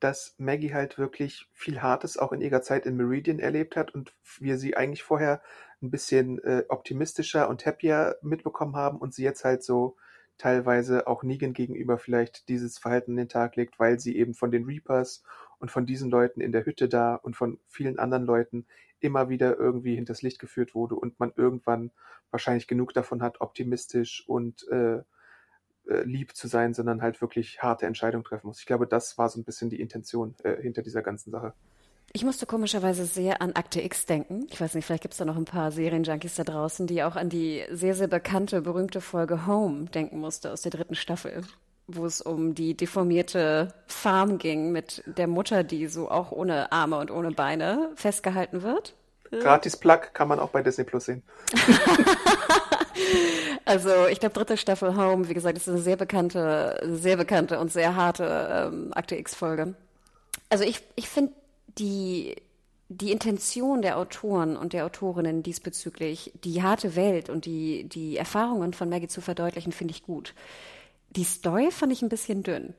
dass 0.00 0.34
Maggie 0.36 0.74
halt 0.74 0.98
wirklich 0.98 1.48
viel 1.52 1.80
Hartes 1.80 2.18
auch 2.18 2.32
in 2.32 2.42
ihrer 2.42 2.60
Zeit 2.60 2.84
in 2.84 2.96
Meridian 2.96 3.38
erlebt 3.38 3.74
hat 3.74 3.94
und 3.94 4.12
wir 4.38 4.58
sie 4.58 4.76
eigentlich 4.76 5.02
vorher 5.02 5.40
ein 5.82 5.90
bisschen 5.90 6.38
äh, 6.44 6.64
optimistischer 6.68 7.48
und 7.48 7.64
happier 7.64 8.16
mitbekommen 8.20 8.76
haben 8.76 8.98
und 8.98 9.14
sie 9.14 9.24
jetzt 9.24 9.44
halt 9.44 9.62
so 9.62 9.96
teilweise 10.36 11.06
auch 11.06 11.22
Negan 11.22 11.54
gegenüber 11.54 11.96
vielleicht 11.96 12.48
dieses 12.48 12.78
Verhalten 12.78 13.12
an 13.12 13.16
den 13.18 13.28
Tag 13.30 13.56
legt, 13.56 13.78
weil 13.78 13.98
sie 13.98 14.16
eben 14.16 14.34
von 14.34 14.50
den 14.50 14.64
Reapers 14.64 15.22
und 15.60 15.70
von 15.70 15.86
diesen 15.86 16.10
Leuten 16.10 16.40
in 16.40 16.52
der 16.52 16.66
Hütte 16.66 16.88
da 16.88 17.14
und 17.14 17.36
von 17.36 17.58
vielen 17.68 17.98
anderen 17.98 18.24
Leuten 18.24 18.66
immer 18.98 19.28
wieder 19.28 19.58
irgendwie 19.58 19.94
hinters 19.94 20.22
Licht 20.22 20.38
geführt 20.38 20.74
wurde 20.74 20.94
und 20.94 21.20
man 21.20 21.32
irgendwann 21.36 21.90
wahrscheinlich 22.30 22.66
genug 22.66 22.92
davon 22.92 23.22
hat, 23.22 23.40
optimistisch 23.40 24.24
und 24.26 24.66
äh, 24.68 25.02
äh, 25.90 26.02
lieb 26.04 26.36
zu 26.36 26.48
sein, 26.48 26.74
sondern 26.74 27.02
halt 27.02 27.20
wirklich 27.20 27.62
harte 27.62 27.86
Entscheidungen 27.86 28.24
treffen 28.24 28.46
muss. 28.46 28.60
Ich 28.60 28.66
glaube, 28.66 28.86
das 28.86 29.18
war 29.18 29.28
so 29.28 29.40
ein 29.40 29.44
bisschen 29.44 29.70
die 29.70 29.80
Intention 29.80 30.34
äh, 30.42 30.60
hinter 30.60 30.82
dieser 30.82 31.02
ganzen 31.02 31.30
Sache. 31.30 31.54
Ich 32.12 32.24
musste 32.24 32.44
komischerweise 32.44 33.04
sehr 33.04 33.40
an 33.40 33.52
Akte 33.52 33.80
X 33.80 34.04
denken. 34.04 34.46
Ich 34.50 34.60
weiß 34.60 34.74
nicht, 34.74 34.84
vielleicht 34.84 35.02
gibt 35.02 35.14
es 35.14 35.18
da 35.18 35.24
noch 35.24 35.36
ein 35.36 35.44
paar 35.44 35.70
Serienjunkies 35.70 36.34
da 36.34 36.44
draußen, 36.44 36.88
die 36.88 37.04
auch 37.04 37.14
an 37.14 37.28
die 37.28 37.62
sehr, 37.70 37.94
sehr 37.94 38.08
bekannte, 38.08 38.62
berühmte 38.62 39.00
Folge 39.00 39.46
Home 39.46 39.84
denken 39.86 40.18
musste 40.18 40.52
aus 40.52 40.62
der 40.62 40.72
dritten 40.72 40.96
Staffel, 40.96 41.42
wo 41.96 42.06
es 42.06 42.20
um 42.20 42.54
die 42.54 42.76
deformierte 42.76 43.68
Farm 43.86 44.38
ging 44.38 44.72
mit 44.72 45.02
der 45.06 45.26
Mutter, 45.26 45.64
die 45.64 45.86
so 45.86 46.10
auch 46.10 46.32
ohne 46.32 46.72
Arme 46.72 46.98
und 46.98 47.10
ohne 47.10 47.32
Beine 47.32 47.90
festgehalten 47.94 48.62
wird. 48.62 48.94
Gratis 49.30 49.76
Plug 49.76 50.00
kann 50.12 50.28
man 50.28 50.40
auch 50.40 50.50
bei 50.50 50.62
Disney 50.62 50.84
Plus 50.84 51.04
sehen. 51.04 51.22
also 53.64 54.06
ich 54.10 54.18
glaube, 54.18 54.34
dritte 54.34 54.56
Staffel 54.56 54.96
Home, 54.96 55.28
wie 55.28 55.34
gesagt, 55.34 55.56
ist 55.56 55.68
eine 55.68 55.78
sehr 55.78 55.96
bekannte, 55.96 56.80
sehr 56.84 57.16
bekannte 57.16 57.60
und 57.60 57.72
sehr 57.72 57.94
harte 57.94 58.70
ähm, 58.72 58.92
Akte 58.92 59.16
X-Folge. 59.16 59.74
Also 60.48 60.64
ich, 60.64 60.82
ich 60.96 61.08
finde 61.08 61.32
die, 61.78 62.36
die 62.88 63.12
Intention 63.12 63.82
der 63.82 63.98
Autoren 63.98 64.56
und 64.56 64.72
der 64.72 64.84
Autorinnen 64.84 65.44
diesbezüglich, 65.44 66.32
die 66.42 66.62
harte 66.62 66.96
Welt 66.96 67.30
und 67.30 67.44
die, 67.44 67.84
die 67.84 68.16
Erfahrungen 68.16 68.72
von 68.72 68.88
Maggie 68.88 69.08
zu 69.08 69.20
verdeutlichen, 69.20 69.72
finde 69.72 69.92
ich 69.92 70.02
gut. 70.02 70.34
Die 71.10 71.24
Story 71.24 71.70
fand 71.70 71.92
ich 71.92 72.02
ein 72.02 72.08
bisschen 72.08 72.42
dünn. 72.42 72.74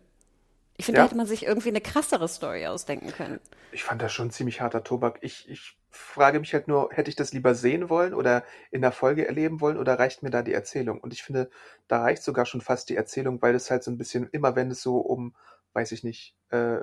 Ich 0.77 0.85
finde, 0.85 0.97
ja. 0.97 1.03
da 1.03 1.09
hätte 1.09 1.17
man 1.17 1.27
sich 1.27 1.45
irgendwie 1.45 1.69
eine 1.69 1.81
krassere 1.81 2.27
Story 2.27 2.65
ausdenken 2.65 3.11
können. 3.11 3.39
Ich 3.71 3.83
fand 3.83 4.01
das 4.01 4.11
schon 4.13 4.31
ziemlich 4.31 4.61
harter 4.61 4.83
Tobak. 4.83 5.19
Ich, 5.21 5.47
ich 5.49 5.77
frage 5.91 6.39
mich 6.39 6.53
halt 6.53 6.67
nur, 6.67 6.89
hätte 6.91 7.09
ich 7.09 7.15
das 7.15 7.33
lieber 7.33 7.53
sehen 7.53 7.89
wollen 7.89 8.13
oder 8.13 8.43
in 8.71 8.81
der 8.81 8.91
Folge 8.91 9.27
erleben 9.27 9.61
wollen 9.61 9.77
oder 9.77 9.99
reicht 9.99 10.23
mir 10.23 10.29
da 10.29 10.41
die 10.41 10.53
Erzählung? 10.53 10.99
Und 10.99 11.13
ich 11.13 11.23
finde, 11.23 11.49
da 11.87 12.01
reicht 12.01 12.23
sogar 12.23 12.45
schon 12.45 12.61
fast 12.61 12.89
die 12.89 12.95
Erzählung, 12.95 13.41
weil 13.41 13.53
es 13.53 13.69
halt 13.69 13.83
so 13.83 13.91
ein 13.91 13.97
bisschen, 13.97 14.27
immer 14.31 14.55
wenn 14.55 14.71
es 14.71 14.81
so 14.81 14.97
um, 14.97 15.35
weiß 15.73 15.91
ich 15.91 16.03
nicht, 16.03 16.35
äh, 16.49 16.79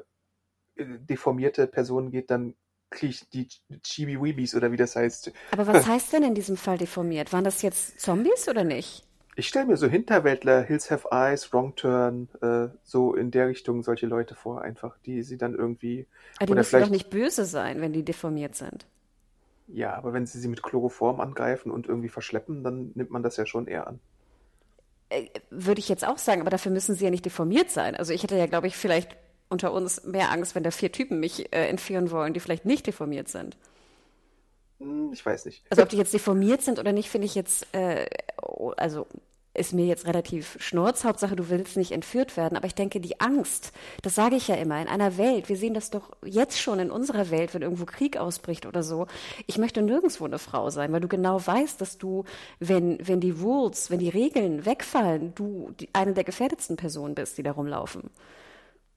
deformierte 0.76 1.66
Personen 1.66 2.10
geht, 2.10 2.30
dann 2.30 2.54
kriege 2.90 3.10
ich 3.10 3.28
die 3.30 3.48
Chibi-Weebies 3.82 4.54
oder 4.54 4.70
wie 4.70 4.76
das 4.76 4.96
heißt. 4.96 5.32
Aber 5.50 5.66
was 5.66 5.86
heißt 5.88 6.12
denn 6.12 6.22
in 6.22 6.34
diesem 6.34 6.56
Fall 6.56 6.78
deformiert? 6.78 7.32
Waren 7.32 7.44
das 7.44 7.62
jetzt 7.62 8.00
Zombies 8.00 8.48
oder 8.48 8.64
nicht? 8.64 9.07
Ich 9.38 9.46
stelle 9.46 9.66
mir 9.66 9.76
so 9.76 9.86
Hinterwäldler, 9.86 10.62
Hills 10.62 10.90
Have 10.90 11.10
Eyes, 11.12 11.52
Wrong 11.52 11.76
Turn, 11.76 12.28
äh, 12.42 12.76
so 12.82 13.14
in 13.14 13.30
der 13.30 13.46
Richtung 13.46 13.84
solche 13.84 14.06
Leute 14.06 14.34
vor, 14.34 14.62
einfach, 14.62 14.96
die 15.06 15.22
sie 15.22 15.38
dann 15.38 15.54
irgendwie. 15.54 16.08
Aber 16.38 16.46
die 16.46 16.54
müssen 16.54 16.80
doch 16.80 16.90
nicht 16.90 17.08
böse 17.08 17.44
sein, 17.44 17.80
wenn 17.80 17.92
die 17.92 18.02
deformiert 18.02 18.56
sind. 18.56 18.86
Ja, 19.68 19.94
aber 19.94 20.12
wenn 20.12 20.26
sie 20.26 20.40
sie 20.40 20.48
mit 20.48 20.64
Chloroform 20.64 21.20
angreifen 21.20 21.70
und 21.70 21.86
irgendwie 21.86 22.08
verschleppen, 22.08 22.64
dann 22.64 22.90
nimmt 22.96 23.12
man 23.12 23.22
das 23.22 23.36
ja 23.36 23.46
schon 23.46 23.68
eher 23.68 23.86
an. 23.86 24.00
Äh, 25.08 25.26
würde 25.50 25.78
ich 25.78 25.88
jetzt 25.88 26.04
auch 26.04 26.18
sagen, 26.18 26.40
aber 26.40 26.50
dafür 26.50 26.72
müssen 26.72 26.96
sie 26.96 27.04
ja 27.04 27.10
nicht 27.12 27.24
deformiert 27.24 27.70
sein. 27.70 27.94
Also 27.94 28.12
ich 28.12 28.24
hätte 28.24 28.36
ja, 28.36 28.46
glaube 28.46 28.66
ich, 28.66 28.76
vielleicht 28.76 29.16
unter 29.48 29.72
uns 29.72 30.02
mehr 30.02 30.32
Angst, 30.32 30.56
wenn 30.56 30.64
da 30.64 30.72
vier 30.72 30.90
Typen 30.90 31.20
mich 31.20 31.52
äh, 31.52 31.68
entführen 31.68 32.10
wollen, 32.10 32.34
die 32.34 32.40
vielleicht 32.40 32.64
nicht 32.64 32.88
deformiert 32.88 33.28
sind. 33.28 33.56
Hm, 34.80 35.12
ich 35.12 35.24
weiß 35.24 35.44
nicht. 35.46 35.64
Also 35.70 35.82
ob 35.82 35.88
die 35.88 35.96
jetzt 35.96 36.14
deformiert 36.14 36.62
sind 36.62 36.78
oder 36.78 36.92
nicht, 36.92 37.08
finde 37.08 37.26
ich 37.26 37.34
jetzt, 37.34 37.66
äh, 37.74 38.06
also 38.76 39.06
ist 39.54 39.74
mir 39.74 39.86
jetzt 39.86 40.06
relativ 40.06 40.56
schnurz. 40.60 41.04
Hauptsache, 41.04 41.36
du 41.36 41.48
willst 41.48 41.76
nicht 41.76 41.92
entführt 41.92 42.36
werden. 42.36 42.56
Aber 42.56 42.66
ich 42.66 42.74
denke, 42.74 43.00
die 43.00 43.20
Angst, 43.20 43.72
das 44.02 44.14
sage 44.14 44.36
ich 44.36 44.48
ja 44.48 44.54
immer, 44.54 44.80
in 44.80 44.88
einer 44.88 45.18
Welt, 45.18 45.48
wir 45.48 45.56
sehen 45.56 45.74
das 45.74 45.90
doch 45.90 46.12
jetzt 46.24 46.60
schon 46.60 46.78
in 46.78 46.90
unserer 46.90 47.30
Welt, 47.30 47.54
wenn 47.54 47.62
irgendwo 47.62 47.84
Krieg 47.84 48.16
ausbricht 48.16 48.66
oder 48.66 48.82
so. 48.82 49.06
Ich 49.46 49.58
möchte 49.58 49.82
nirgendwo 49.82 50.24
eine 50.24 50.38
Frau 50.38 50.70
sein, 50.70 50.92
weil 50.92 51.00
du 51.00 51.08
genau 51.08 51.44
weißt, 51.44 51.80
dass 51.80 51.98
du, 51.98 52.24
wenn, 52.60 52.98
wenn 53.06 53.20
die 53.20 53.30
Rules, 53.32 53.90
wenn 53.90 53.98
die 53.98 54.08
Regeln 54.08 54.64
wegfallen, 54.64 55.34
du 55.34 55.72
die, 55.80 55.88
eine 55.92 56.14
der 56.14 56.24
gefährdetsten 56.24 56.76
Personen 56.76 57.14
bist, 57.14 57.36
die 57.38 57.42
da 57.42 57.52
rumlaufen. 57.52 58.10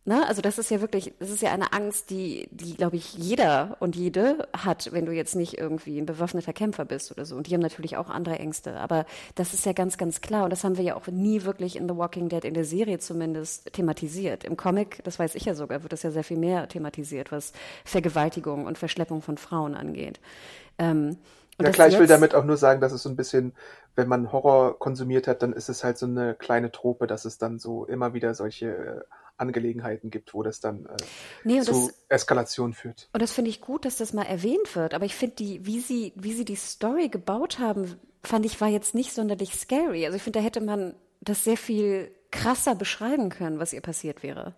Ne? 0.03 0.27
Also 0.27 0.41
das 0.41 0.57
ist 0.57 0.71
ja 0.71 0.81
wirklich, 0.81 1.13
das 1.19 1.29
ist 1.29 1.43
ja 1.43 1.51
eine 1.51 1.73
Angst, 1.73 2.09
die, 2.09 2.49
die, 2.49 2.75
glaube 2.75 2.95
ich, 2.95 3.13
jeder 3.13 3.77
und 3.79 3.95
jede 3.95 4.47
hat, 4.51 4.91
wenn 4.93 5.05
du 5.05 5.11
jetzt 5.11 5.35
nicht 5.35 5.59
irgendwie 5.59 5.99
ein 5.99 6.07
bewaffneter 6.07 6.53
Kämpfer 6.53 6.85
bist 6.85 7.11
oder 7.11 7.23
so. 7.23 7.35
Und 7.35 7.45
die 7.45 7.53
haben 7.53 7.61
natürlich 7.61 7.97
auch 7.97 8.09
andere 8.09 8.39
Ängste. 8.39 8.77
Aber 8.77 9.05
das 9.35 9.53
ist 9.53 9.63
ja 9.63 9.73
ganz, 9.73 9.99
ganz 9.99 10.21
klar. 10.21 10.45
Und 10.45 10.49
das 10.49 10.63
haben 10.63 10.75
wir 10.75 10.83
ja 10.83 10.95
auch 10.95 11.05
nie 11.05 11.43
wirklich 11.43 11.75
in 11.75 11.87
The 11.87 11.95
Walking 11.95 12.29
Dead, 12.29 12.43
in 12.43 12.55
der 12.55 12.65
Serie 12.65 12.97
zumindest, 12.97 13.73
thematisiert. 13.73 14.43
Im 14.43 14.57
Comic, 14.57 15.03
das 15.03 15.19
weiß 15.19 15.35
ich 15.35 15.45
ja 15.45 15.53
sogar, 15.53 15.83
wird 15.83 15.93
das 15.93 16.01
ja 16.01 16.09
sehr 16.09 16.23
viel 16.23 16.37
mehr 16.37 16.67
thematisiert, 16.67 17.31
was 17.31 17.53
Vergewaltigung 17.85 18.65
und 18.65 18.79
Verschleppung 18.79 19.21
von 19.21 19.37
Frauen 19.37 19.75
angeht. 19.75 20.19
Ähm, 20.79 21.17
ja 21.59 21.69
klar, 21.69 21.89
ich 21.89 21.99
will 21.99 22.07
damit 22.07 22.33
auch 22.33 22.43
nur 22.43 22.57
sagen, 22.57 22.81
dass 22.81 22.91
es 22.91 23.03
so 23.03 23.09
ein 23.09 23.15
bisschen, 23.15 23.53
wenn 23.95 24.07
man 24.07 24.31
Horror 24.31 24.79
konsumiert 24.79 25.27
hat, 25.27 25.43
dann 25.43 25.53
ist 25.53 25.69
es 25.69 25.83
halt 25.83 25.99
so 25.99 26.07
eine 26.07 26.33
kleine 26.33 26.71
Trope, 26.71 27.05
dass 27.05 27.25
es 27.25 27.37
dann 27.37 27.59
so 27.59 27.85
immer 27.85 28.15
wieder 28.15 28.33
solche 28.33 28.67
äh, 28.67 29.01
Angelegenheiten 29.41 30.11
gibt, 30.11 30.33
wo 30.33 30.43
das 30.43 30.59
dann 30.59 30.85
äh, 30.85 30.95
nee, 31.43 31.61
zu 31.61 31.71
das, 31.71 32.05
Eskalation 32.07 32.73
führt. 32.73 33.09
Und 33.11 33.21
das 33.21 33.33
finde 33.33 33.49
ich 33.49 33.59
gut, 33.59 33.83
dass 33.85 33.97
das 33.97 34.13
mal 34.13 34.23
erwähnt 34.23 34.75
wird. 34.75 34.93
Aber 34.93 35.05
ich 35.05 35.15
finde, 35.15 35.35
die, 35.35 35.65
wie 35.65 35.79
sie, 35.79 36.13
wie 36.15 36.33
sie 36.33 36.45
die 36.45 36.55
Story 36.55 37.09
gebaut 37.09 37.59
haben, 37.59 37.99
fand 38.23 38.45
ich, 38.45 38.61
war 38.61 38.67
jetzt 38.67 38.95
nicht 38.95 39.13
sonderlich 39.13 39.55
scary. 39.55 40.05
Also 40.05 40.15
ich 40.15 40.23
finde, 40.23 40.39
da 40.39 40.45
hätte 40.45 40.61
man 40.61 40.95
das 41.19 41.43
sehr 41.43 41.57
viel 41.57 42.11
krasser 42.31 42.75
beschreiben 42.75 43.29
können, 43.29 43.59
was 43.59 43.73
ihr 43.73 43.81
passiert 43.81 44.23
wäre. 44.23 44.53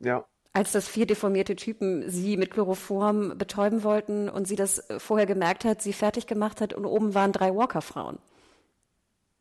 Ja. 0.00 0.24
Als 0.52 0.72
dass 0.72 0.88
vier 0.88 1.06
deformierte 1.06 1.56
Typen 1.56 2.08
sie 2.08 2.36
mit 2.36 2.50
Chloroform 2.50 3.36
betäuben 3.36 3.82
wollten 3.82 4.28
und 4.28 4.46
sie 4.46 4.56
das 4.56 4.84
vorher 4.98 5.26
gemerkt 5.26 5.64
hat, 5.64 5.82
sie 5.82 5.92
fertig 5.92 6.26
gemacht 6.26 6.60
hat 6.60 6.74
und 6.74 6.84
oben 6.84 7.14
waren 7.14 7.32
drei 7.32 7.54
Walker-Frauen. 7.54 8.18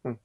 Hm. 0.03 0.17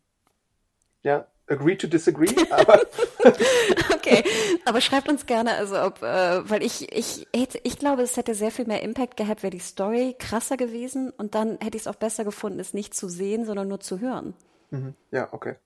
Ja, 1.03 1.27
agree 1.47 1.77
to 1.77 1.87
disagree, 1.87 2.35
aber. 2.51 2.81
okay, 3.95 4.25
aber 4.65 4.81
schreibt 4.81 5.09
uns 5.09 5.27
gerne, 5.27 5.55
also 5.55 5.81
ob, 5.81 6.03
äh, 6.03 6.49
weil 6.49 6.63
ich, 6.63 6.93
ich 6.93 7.27
ich 7.33 7.79
glaube, 7.79 8.03
es 8.03 8.17
hätte 8.17 8.35
sehr 8.35 8.51
viel 8.51 8.67
mehr 8.67 8.83
Impact 8.83 9.17
gehabt, 9.17 9.43
wäre 9.43 9.51
die 9.51 9.59
Story 9.59 10.15
krasser 10.19 10.57
gewesen 10.57 11.11
und 11.11 11.35
dann 11.35 11.59
hätte 11.61 11.77
ich 11.77 11.83
es 11.83 11.87
auch 11.87 11.97
besser 11.97 12.25
gefunden, 12.25 12.61
es 12.61 12.75
nicht 12.75 12.95
zu 12.95 13.09
sehen, 13.09 13.45
sondern 13.45 13.69
nur 13.69 13.81
zu 13.81 14.01
hören. 14.01 14.35
Mhm. 14.71 14.95
Ja, 15.11 15.29
okay. 15.33 15.57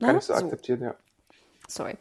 Kann 0.00 0.12
Na? 0.12 0.18
ich 0.18 0.24
so, 0.24 0.34
so 0.34 0.44
akzeptieren, 0.44 0.82
ja. 0.82 0.94
Sorry. 1.68 1.96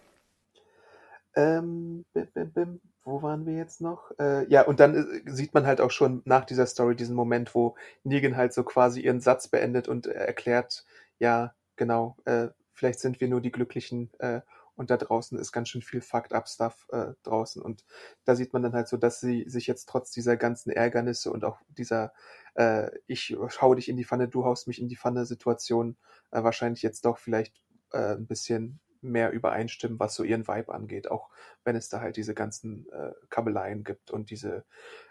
Ähm, 1.36 2.06
bim, 2.14 2.28
bim, 2.34 2.52
bim, 2.52 2.82
wo 3.04 3.22
waren 3.22 3.46
wir 3.46 3.56
jetzt 3.56 3.82
noch? 3.82 4.12
Äh, 4.20 4.48
ja, 4.48 4.64
und 4.64 4.80
dann 4.80 4.96
äh, 4.96 5.32
sieht 5.32 5.54
man 5.54 5.66
halt 5.66 5.82
auch 5.82 5.92
schon 5.92 6.22
nach 6.26 6.46
dieser 6.46 6.66
Story 6.66 6.96
diesen 6.96 7.16
Moment, 7.16 7.54
wo 7.56 7.76
Negan 8.04 8.38
halt 8.38 8.54
so 8.54 8.64
quasi 8.64 9.02
ihren 9.02 9.20
Satz 9.22 9.48
beendet 9.48 9.88
und 9.88 10.08
äh, 10.08 10.12
erklärt, 10.12 10.86
ja, 11.20 11.54
genau, 11.76 12.16
äh, 12.26 12.48
vielleicht 12.76 13.00
sind 13.00 13.20
wir 13.20 13.28
nur 13.28 13.42
die 13.42 13.52
Glücklichen 13.52 14.12
äh, 14.20 14.42
und 14.76 14.90
da 14.92 14.98
draußen 14.98 15.40
ist 15.40 15.52
ganz 15.52 15.70
schön 15.70 15.82
viel 15.82 16.02
Fucked 16.02 16.34
Up 16.34 16.48
Stuff 16.48 16.88
äh, 16.92 17.14
draußen 17.24 17.62
und 17.62 17.86
da 18.26 18.36
sieht 18.36 18.54
man 18.54 18.62
dann 18.62 18.74
halt 18.74 18.88
so, 18.88 18.98
dass 18.98 19.20
sie 19.20 19.46
sich 19.48 19.68
jetzt 19.68 19.88
trotz 19.90 20.12
dieser 20.12 20.38
ganzen 20.38 20.70
Ärgernisse 20.70 21.32
und 21.32 21.46
auch 21.46 21.62
dieser 21.70 22.14
äh, 22.56 22.92
ich 23.08 23.36
hau 23.62 23.74
dich 23.74 23.90
in 23.90 23.98
die 23.98 24.06
Pfanne, 24.06 24.28
du 24.28 24.46
haust 24.46 24.68
mich 24.68 24.80
in 24.80 24.90
die 24.90 24.98
Pfanne 24.98 25.26
Situation 25.26 25.98
äh, 26.32 26.44
wahrscheinlich 26.44 26.84
jetzt 26.84 27.06
doch 27.06 27.18
vielleicht 27.18 27.64
äh, 27.92 28.16
ein 28.16 28.28
bisschen 28.28 28.80
mehr 29.02 29.32
übereinstimmen, 29.32 30.00
was 30.00 30.16
so 30.16 30.24
ihren 30.24 30.48
Vibe 30.48 30.74
angeht, 30.74 31.10
auch 31.10 31.30
wenn 31.64 31.76
es 31.76 31.90
da 31.90 32.02
halt 32.02 32.18
diese 32.18 32.34
ganzen 32.34 32.90
äh, 32.92 33.14
Kabeleien 33.30 33.84
gibt 33.84 34.12
und 34.12 34.30
diese 34.32 34.66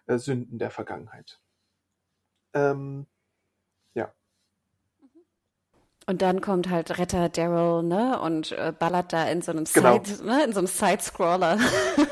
äh, 0.07 0.19
Sünden 0.19 0.59
der 0.59 0.71
Vergangenheit. 0.71 1.41
Ähm. 2.53 3.07
Und 6.07 6.21
dann 6.21 6.41
kommt 6.43 6.69
halt 6.69 6.99
Retter 6.99 7.29
Daryl, 7.31 7.83
ne, 7.83 8.21
und 8.21 8.53
äh, 8.53 8.73
ballert 8.79 9.13
da 9.13 9.27
in 9.29 9.41
so 9.41 9.53
einem 9.53 9.65
Genau. 9.73 10.03
Side, 10.05 10.25
ne, 10.27 10.45
in 10.45 10.53
so 10.53 10.59
einem 10.59 10.67
Side-Scroller 10.67 11.59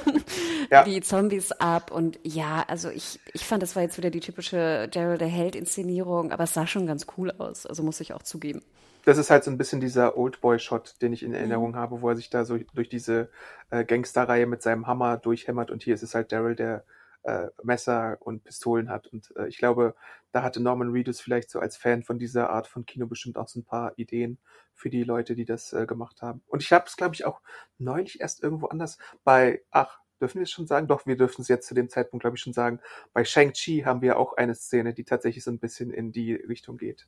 Ja. 0.70 0.84
die 0.84 1.00
Zombies 1.02 1.52
ab. 1.52 1.90
Und 1.90 2.18
ja, 2.22 2.64
also 2.68 2.88
ich, 2.88 3.20
ich 3.34 3.44
fand, 3.44 3.62
das 3.62 3.76
war 3.76 3.82
jetzt 3.82 3.98
wieder 3.98 4.10
die 4.10 4.20
typische 4.20 4.88
Daryl 4.88 5.18
der 5.18 5.28
Held-Inszenierung, 5.28 6.32
aber 6.32 6.44
es 6.44 6.54
sah 6.54 6.66
schon 6.66 6.86
ganz 6.86 7.06
cool 7.18 7.30
aus, 7.36 7.66
also 7.66 7.82
muss 7.82 8.00
ich 8.00 8.14
auch 8.14 8.22
zugeben. 8.22 8.62
Das 9.04 9.18
ist 9.18 9.30
halt 9.30 9.44
so 9.44 9.50
ein 9.50 9.58
bisschen 9.58 9.80
dieser 9.80 10.16
Oldboy-Shot, 10.16 10.94
den 11.02 11.12
ich 11.12 11.22
in 11.24 11.34
Erinnerung 11.34 11.74
habe, 11.76 12.00
wo 12.02 12.08
er 12.08 12.16
sich 12.16 12.30
da 12.30 12.44
so 12.44 12.56
durch 12.74 12.88
diese 12.88 13.28
äh, 13.70 13.84
Gangsterreihe 13.84 14.46
mit 14.46 14.62
seinem 14.62 14.86
Hammer 14.86 15.16
durchhämmert 15.18 15.70
und 15.70 15.82
hier 15.82 15.94
ist 15.94 16.02
es 16.04 16.14
halt 16.14 16.30
Daryl, 16.32 16.54
der 16.54 16.84
äh, 17.24 17.48
Messer 17.62 18.16
und 18.20 18.44
Pistolen 18.44 18.88
hat. 18.88 19.06
Und 19.08 19.32
äh, 19.36 19.48
ich 19.48 19.58
glaube, 19.58 19.94
da 20.32 20.42
hatte 20.42 20.60
Norman 20.60 20.90
Reedus 20.90 21.20
vielleicht 21.20 21.50
so 21.50 21.60
als 21.60 21.76
Fan 21.76 22.02
von 22.02 22.18
dieser 22.18 22.50
Art 22.50 22.66
von 22.66 22.86
Kino 22.86 23.06
bestimmt 23.06 23.38
auch 23.38 23.48
so 23.48 23.60
ein 23.60 23.64
paar 23.64 23.92
Ideen 23.96 24.38
für 24.74 24.90
die 24.90 25.04
Leute, 25.04 25.34
die 25.34 25.44
das 25.44 25.72
äh, 25.72 25.86
gemacht 25.86 26.22
haben. 26.22 26.42
Und 26.48 26.62
ich 26.62 26.72
habe 26.72 26.86
es, 26.86 26.96
glaube 26.96 27.14
ich, 27.14 27.24
auch 27.24 27.40
neulich 27.78 28.20
erst 28.20 28.42
irgendwo 28.42 28.66
anders 28.66 28.98
bei, 29.24 29.62
ach, 29.70 30.00
dürfen 30.20 30.38
wir 30.38 30.44
es 30.44 30.50
schon 30.50 30.66
sagen? 30.66 30.86
Doch, 30.86 31.06
wir 31.06 31.16
dürfen 31.16 31.42
es 31.42 31.48
jetzt 31.48 31.66
zu 31.66 31.74
dem 31.74 31.88
Zeitpunkt, 31.88 32.22
glaube 32.22 32.36
ich, 32.36 32.42
schon 32.42 32.52
sagen. 32.52 32.80
Bei 33.12 33.24
Shang-Chi 33.24 33.82
haben 33.84 34.02
wir 34.02 34.18
auch 34.18 34.36
eine 34.36 34.54
Szene, 34.54 34.94
die 34.94 35.04
tatsächlich 35.04 35.44
so 35.44 35.50
ein 35.50 35.58
bisschen 35.58 35.90
in 35.90 36.12
die 36.12 36.34
Richtung 36.34 36.78
geht. 36.78 37.06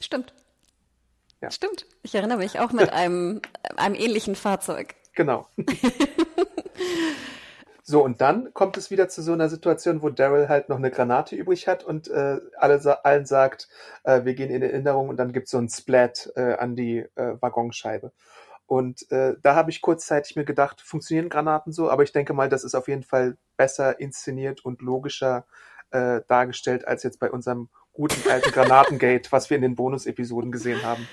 Stimmt. 0.00 0.34
Ja. 1.40 1.50
Stimmt. 1.50 1.86
Ich 2.02 2.14
erinnere 2.14 2.38
mich 2.38 2.60
auch 2.60 2.72
mit 2.72 2.90
einem, 2.92 3.40
einem 3.76 3.94
ähnlichen 3.94 4.34
Fahrzeug. 4.36 4.94
Genau. 5.14 5.48
So, 7.84 8.04
und 8.04 8.20
dann 8.20 8.54
kommt 8.54 8.76
es 8.76 8.92
wieder 8.92 9.08
zu 9.08 9.22
so 9.22 9.32
einer 9.32 9.48
Situation, 9.48 10.02
wo 10.02 10.08
Daryl 10.08 10.48
halt 10.48 10.68
noch 10.68 10.76
eine 10.76 10.92
Granate 10.92 11.34
übrig 11.34 11.66
hat 11.66 11.82
und 11.82 12.08
äh, 12.08 12.38
alle, 12.56 13.04
allen 13.04 13.26
sagt, 13.26 13.68
äh, 14.04 14.24
wir 14.24 14.34
gehen 14.34 14.50
in 14.50 14.62
Erinnerung 14.62 15.08
und 15.08 15.16
dann 15.16 15.32
gibt 15.32 15.46
es 15.46 15.50
so 15.50 15.58
ein 15.58 15.68
Splat 15.68 16.30
äh, 16.36 16.54
an 16.54 16.76
die 16.76 16.98
äh, 17.16 17.34
Waggonscheibe. 17.40 18.12
Und 18.66 19.10
äh, 19.10 19.34
da 19.42 19.56
habe 19.56 19.70
ich 19.70 19.80
kurzzeitig 19.80 20.36
mir 20.36 20.44
gedacht, 20.44 20.80
funktionieren 20.80 21.28
Granaten 21.28 21.72
so, 21.72 21.90
aber 21.90 22.04
ich 22.04 22.12
denke 22.12 22.34
mal, 22.34 22.48
das 22.48 22.62
ist 22.62 22.76
auf 22.76 22.86
jeden 22.86 23.02
Fall 23.02 23.36
besser 23.56 23.98
inszeniert 23.98 24.64
und 24.64 24.80
logischer 24.80 25.44
äh, 25.90 26.20
dargestellt 26.28 26.86
als 26.86 27.02
jetzt 27.02 27.18
bei 27.18 27.30
unserem 27.30 27.68
guten 27.92 28.30
alten 28.30 28.52
Granatengate, 28.52 29.30
was 29.32 29.50
wir 29.50 29.56
in 29.56 29.62
den 29.62 29.74
Bonus-Episoden 29.74 30.52
gesehen 30.52 30.84
haben. 30.84 31.06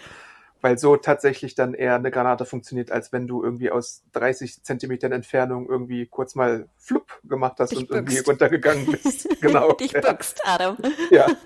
Weil 0.61 0.77
so 0.77 0.97
tatsächlich 0.97 1.55
dann 1.55 1.73
eher 1.73 1.95
eine 1.95 2.11
Granate 2.11 2.45
funktioniert, 2.45 2.91
als 2.91 3.13
wenn 3.13 3.27
du 3.27 3.43
irgendwie 3.43 3.71
aus 3.71 4.03
30 4.13 4.63
Zentimetern 4.63 5.11
Entfernung 5.11 5.69
irgendwie 5.69 6.05
kurz 6.05 6.35
mal 6.35 6.67
flupp 6.77 7.19
gemacht 7.23 7.55
hast 7.59 7.71
Dich 7.71 7.79
und 7.79 7.91
irgendwie 7.91 8.15
bückst. 8.15 8.29
runtergegangen 8.29 8.85
bist. 8.91 9.27
Genau. 9.41 9.71
Dich 9.73 9.93
ja. 9.93 10.01
bückst, 10.01 10.41
Adam. 10.45 10.77
ja. 11.11 11.27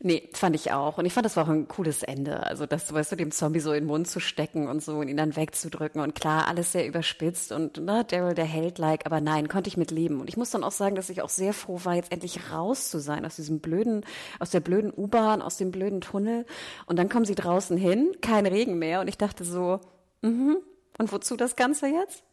Nee, 0.00 0.28
fand 0.32 0.56
ich 0.56 0.72
auch. 0.72 0.98
Und 0.98 1.06
ich 1.06 1.12
fand, 1.12 1.24
das 1.24 1.36
war 1.36 1.44
auch 1.44 1.48
ein 1.48 1.68
cooles 1.68 2.02
Ende. 2.02 2.44
Also, 2.44 2.66
das, 2.66 2.92
weißt 2.92 3.12
du, 3.12 3.16
dem 3.16 3.30
Zombie 3.30 3.60
so 3.60 3.72
in 3.72 3.84
den 3.84 3.86
Mund 3.86 4.08
zu 4.08 4.18
stecken 4.18 4.66
und 4.68 4.82
so 4.82 4.96
und 4.96 5.08
ihn 5.08 5.16
dann 5.16 5.36
wegzudrücken. 5.36 6.00
Und 6.00 6.14
klar, 6.14 6.48
alles 6.48 6.72
sehr 6.72 6.86
überspitzt 6.86 7.52
und, 7.52 7.78
ne, 7.78 8.04
Daryl 8.08 8.34
der 8.34 8.44
Held-like. 8.44 9.06
Aber 9.06 9.20
nein, 9.20 9.48
konnte 9.48 9.68
ich 9.68 9.76
mit 9.76 9.90
leben. 9.90 10.20
Und 10.20 10.28
ich 10.28 10.36
muss 10.36 10.50
dann 10.50 10.64
auch 10.64 10.72
sagen, 10.72 10.96
dass 10.96 11.08
ich 11.08 11.22
auch 11.22 11.28
sehr 11.28 11.52
froh 11.52 11.80
war, 11.84 11.94
jetzt 11.94 12.12
endlich 12.12 12.50
raus 12.52 12.90
zu 12.90 12.98
sein 12.98 13.24
aus 13.24 13.36
diesem 13.36 13.60
blöden, 13.60 14.04
aus 14.38 14.50
der 14.50 14.60
blöden 14.60 14.92
U-Bahn, 14.94 15.40
aus 15.40 15.56
dem 15.56 15.70
blöden 15.70 16.00
Tunnel. 16.00 16.46
Und 16.86 16.98
dann 16.98 17.08
kommen 17.08 17.24
sie 17.24 17.34
draußen 17.36 17.76
hin, 17.76 18.12
kein 18.20 18.46
Regen 18.46 18.78
mehr. 18.78 19.00
Und 19.00 19.08
ich 19.08 19.18
dachte 19.18 19.44
so, 19.44 19.80
mhm, 20.22 20.58
und 20.98 21.12
wozu 21.12 21.36
das 21.36 21.56
Ganze 21.56 21.86
jetzt? 21.86 22.24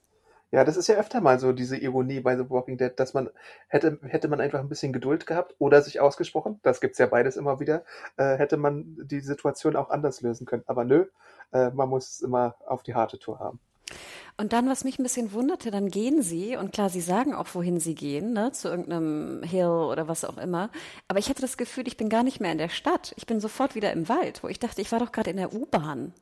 Ja, 0.51 0.63
das 0.63 0.77
ist 0.77 0.87
ja 0.87 0.95
öfter 0.95 1.19
mal 1.19 1.39
so 1.39 1.51
diese 1.51 1.75
Ironie 1.75 2.21
bei 2.21 2.37
The 2.37 2.49
Walking 2.49 2.77
Dead, 2.77 2.91
dass 2.95 3.13
man 3.13 3.29
hätte, 3.67 3.99
hätte 4.03 4.29
man 4.29 4.39
einfach 4.39 4.59
ein 4.59 4.69
bisschen 4.69 4.93
Geduld 4.93 5.25
gehabt 5.25 5.55
oder 5.59 5.81
sich 5.81 5.99
ausgesprochen, 5.99 6.61
das 6.63 6.79
gibt's 6.79 6.99
ja 6.99 7.05
beides 7.07 7.35
immer 7.35 7.59
wieder, 7.59 7.83
äh, 8.15 8.37
hätte 8.37 8.55
man 8.55 8.95
die 9.03 9.19
Situation 9.19 9.75
auch 9.75 9.89
anders 9.89 10.21
lösen 10.21 10.45
können. 10.45 10.63
Aber 10.67 10.85
nö, 10.85 11.05
äh, 11.51 11.69
man 11.71 11.89
muss 11.89 12.11
es 12.11 12.21
immer 12.21 12.55
auf 12.65 12.81
die 12.83 12.95
harte 12.95 13.19
Tour 13.19 13.39
haben. 13.39 13.59
Und 14.37 14.53
dann, 14.53 14.69
was 14.69 14.83
mich 14.83 14.99
ein 14.99 15.03
bisschen 15.03 15.33
wunderte, 15.33 15.71
dann 15.71 15.89
gehen 15.89 16.21
sie, 16.21 16.55
und 16.57 16.71
klar, 16.73 16.89
sie 16.89 17.01
sagen 17.01 17.33
auch, 17.33 17.47
wohin 17.53 17.79
sie 17.79 17.95
gehen, 17.95 18.33
ne, 18.33 18.51
zu 18.51 18.67
irgendeinem 18.69 19.41
Hill 19.43 19.67
oder 19.67 20.07
was 20.07 20.25
auch 20.25 20.37
immer. 20.37 20.69
Aber 21.07 21.19
ich 21.19 21.29
hatte 21.29 21.41
das 21.41 21.57
Gefühl, 21.57 21.87
ich 21.87 21.97
bin 21.97 22.09
gar 22.09 22.23
nicht 22.23 22.39
mehr 22.39 22.51
in 22.51 22.59
der 22.59 22.69
Stadt. 22.69 23.13
Ich 23.17 23.25
bin 23.25 23.39
sofort 23.39 23.75
wieder 23.75 23.91
im 23.93 24.09
Wald, 24.09 24.43
wo 24.43 24.47
ich 24.47 24.59
dachte, 24.59 24.81
ich 24.81 24.91
war 24.91 24.99
doch 24.99 25.11
gerade 25.11 25.31
in 25.31 25.37
der 25.37 25.53
U-Bahn. 25.53 26.13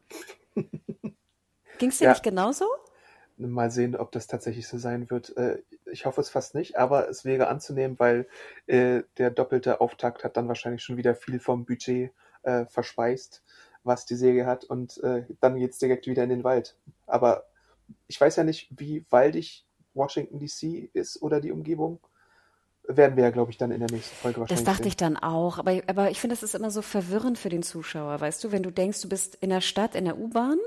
Ging 1.78 1.90
es 1.90 2.00
dir 2.00 2.08
Ja. 2.08 2.10
nicht 2.10 2.24
genauso? 2.24 2.66
Mal 3.38 3.70
sehen, 3.70 3.98
ob 3.98 4.14
das 4.14 4.28
tatsächlich 4.28 4.66
so 4.68 4.78
sein 4.78 5.10
wird. 5.10 5.36
Äh, 5.36 5.62
ich 5.92 6.06
hoffe 6.06 6.22
es 6.22 6.30
fast 6.30 6.56
nicht, 6.56 6.78
aber 6.78 7.10
es 7.10 7.26
wäre 7.26 7.48
anzunehmen, 7.50 8.00
weil 8.00 8.28
äh, 8.68 9.04
der 9.18 9.30
doppelte 9.30 9.82
Auftakt 9.82 10.24
hat 10.24 10.38
dann 10.38 10.48
wahrscheinlich 10.48 10.84
schon 10.84 10.96
wieder 10.96 11.16
viel 11.16 11.40
vom 11.40 11.66
Budget 11.66 12.12
äh, 12.44 12.66
verspeist, 12.68 13.44
was 13.84 14.06
die 14.06 14.16
Serie 14.16 14.46
hat. 14.46 14.64
Und 14.64 15.00
dann 15.42 15.58
geht's 15.60 15.78
direkt 15.78 16.08
wieder 16.08 16.24
in 16.24 16.30
den 16.30 16.44
Wald. 16.44 16.76
Aber 17.06 17.46
ich 18.08 18.20
weiß 18.20 18.36
ja 18.38 18.44
nicht, 18.44 18.68
wie 18.72 19.06
waldig 19.10 19.66
Washington 19.94 20.40
DC 20.40 20.90
ist 20.94 21.22
oder 21.22 21.40
die 21.42 21.52
Umgebung. 21.52 22.00
Werden 22.88 23.18
wir 23.18 23.24
ja, 23.24 23.32
glaube 23.32 23.50
ich, 23.52 23.58
dann 23.58 23.72
in 23.72 23.80
der 23.80 23.90
nächsten 23.90 24.16
Folge 24.16 24.42
Das 24.42 24.42
wahrscheinlich 24.42 24.66
dachte 24.66 24.84
sehen. 24.84 24.88
ich 24.90 24.98
dann 24.98 25.18
auch. 25.18 25.58
Aber, 25.58 25.82
aber 25.88 26.12
ich 26.12 26.20
finde, 26.20 26.36
das 26.36 26.44
ist 26.44 26.54
immer 26.54 26.70
so 26.70 26.84
verwirrend 26.84 27.40
für 27.40 27.50
den 27.50 27.64
Zuschauer, 27.64 28.20
weißt 28.22 28.44
du, 28.44 28.52
wenn 28.52 28.62
du 28.62 28.72
denkst, 28.72 29.02
du 29.02 29.10
bist 29.10 29.36
in 29.36 29.50
der 29.50 29.62
Stadt, 29.62 29.96
in 29.96 30.06
der 30.06 30.20
U-Bahn 30.20 30.60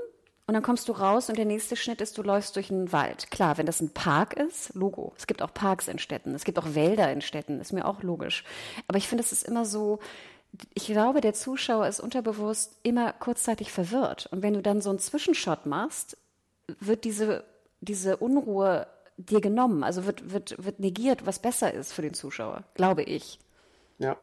und 0.49 0.53
dann 0.53 0.63
kommst 0.63 0.89
du 0.89 0.93
raus 0.93 1.29
und 1.29 1.37
der 1.37 1.45
nächste 1.45 1.75
Schnitt 1.75 2.01
ist, 2.01 2.17
du 2.17 2.23
läufst 2.23 2.55
durch 2.55 2.71
einen 2.71 2.91
Wald. 2.91 3.29
Klar, 3.31 3.57
wenn 3.57 3.67
das 3.67 3.81
ein 3.81 3.93
Park 3.93 4.33
ist, 4.33 4.73
Logo. 4.73 5.13
Es 5.15 5.27
gibt 5.27 5.41
auch 5.41 5.53
Parks 5.53 5.87
in 5.87 5.99
Städten. 5.99 6.33
Es 6.33 6.43
gibt 6.43 6.57
auch 6.57 6.73
Wälder 6.73 7.11
in 7.13 7.21
Städten. 7.21 7.61
Ist 7.61 7.71
mir 7.71 7.85
auch 7.85 8.01
logisch. 8.03 8.43
Aber 8.87 8.97
ich 8.97 9.07
finde, 9.07 9.23
es 9.23 9.31
ist 9.31 9.47
immer 9.47 9.63
so, 9.63 9.99
ich 10.73 10.87
glaube, 10.87 11.21
der 11.21 11.33
Zuschauer 11.35 11.87
ist 11.87 11.99
unterbewusst 11.99 12.79
immer 12.83 13.13
kurzzeitig 13.13 13.71
verwirrt. 13.71 14.27
Und 14.31 14.41
wenn 14.41 14.55
du 14.55 14.61
dann 14.61 14.81
so 14.81 14.89
einen 14.89 14.99
Zwischenshot 14.99 15.67
machst, 15.67 16.17
wird 16.79 17.03
diese, 17.03 17.43
diese 17.81 18.17
Unruhe 18.17 18.87
dir 19.17 19.41
genommen. 19.41 19.83
Also 19.83 20.05
wird, 20.05 20.31
wird, 20.31 20.63
wird 20.63 20.79
negiert, 20.79 21.25
was 21.25 21.39
besser 21.39 21.73
ist 21.73 21.93
für 21.93 22.01
den 22.01 22.13
Zuschauer, 22.13 22.63
glaube 22.73 23.03
ich. 23.03 23.39
Ja. 23.97 24.17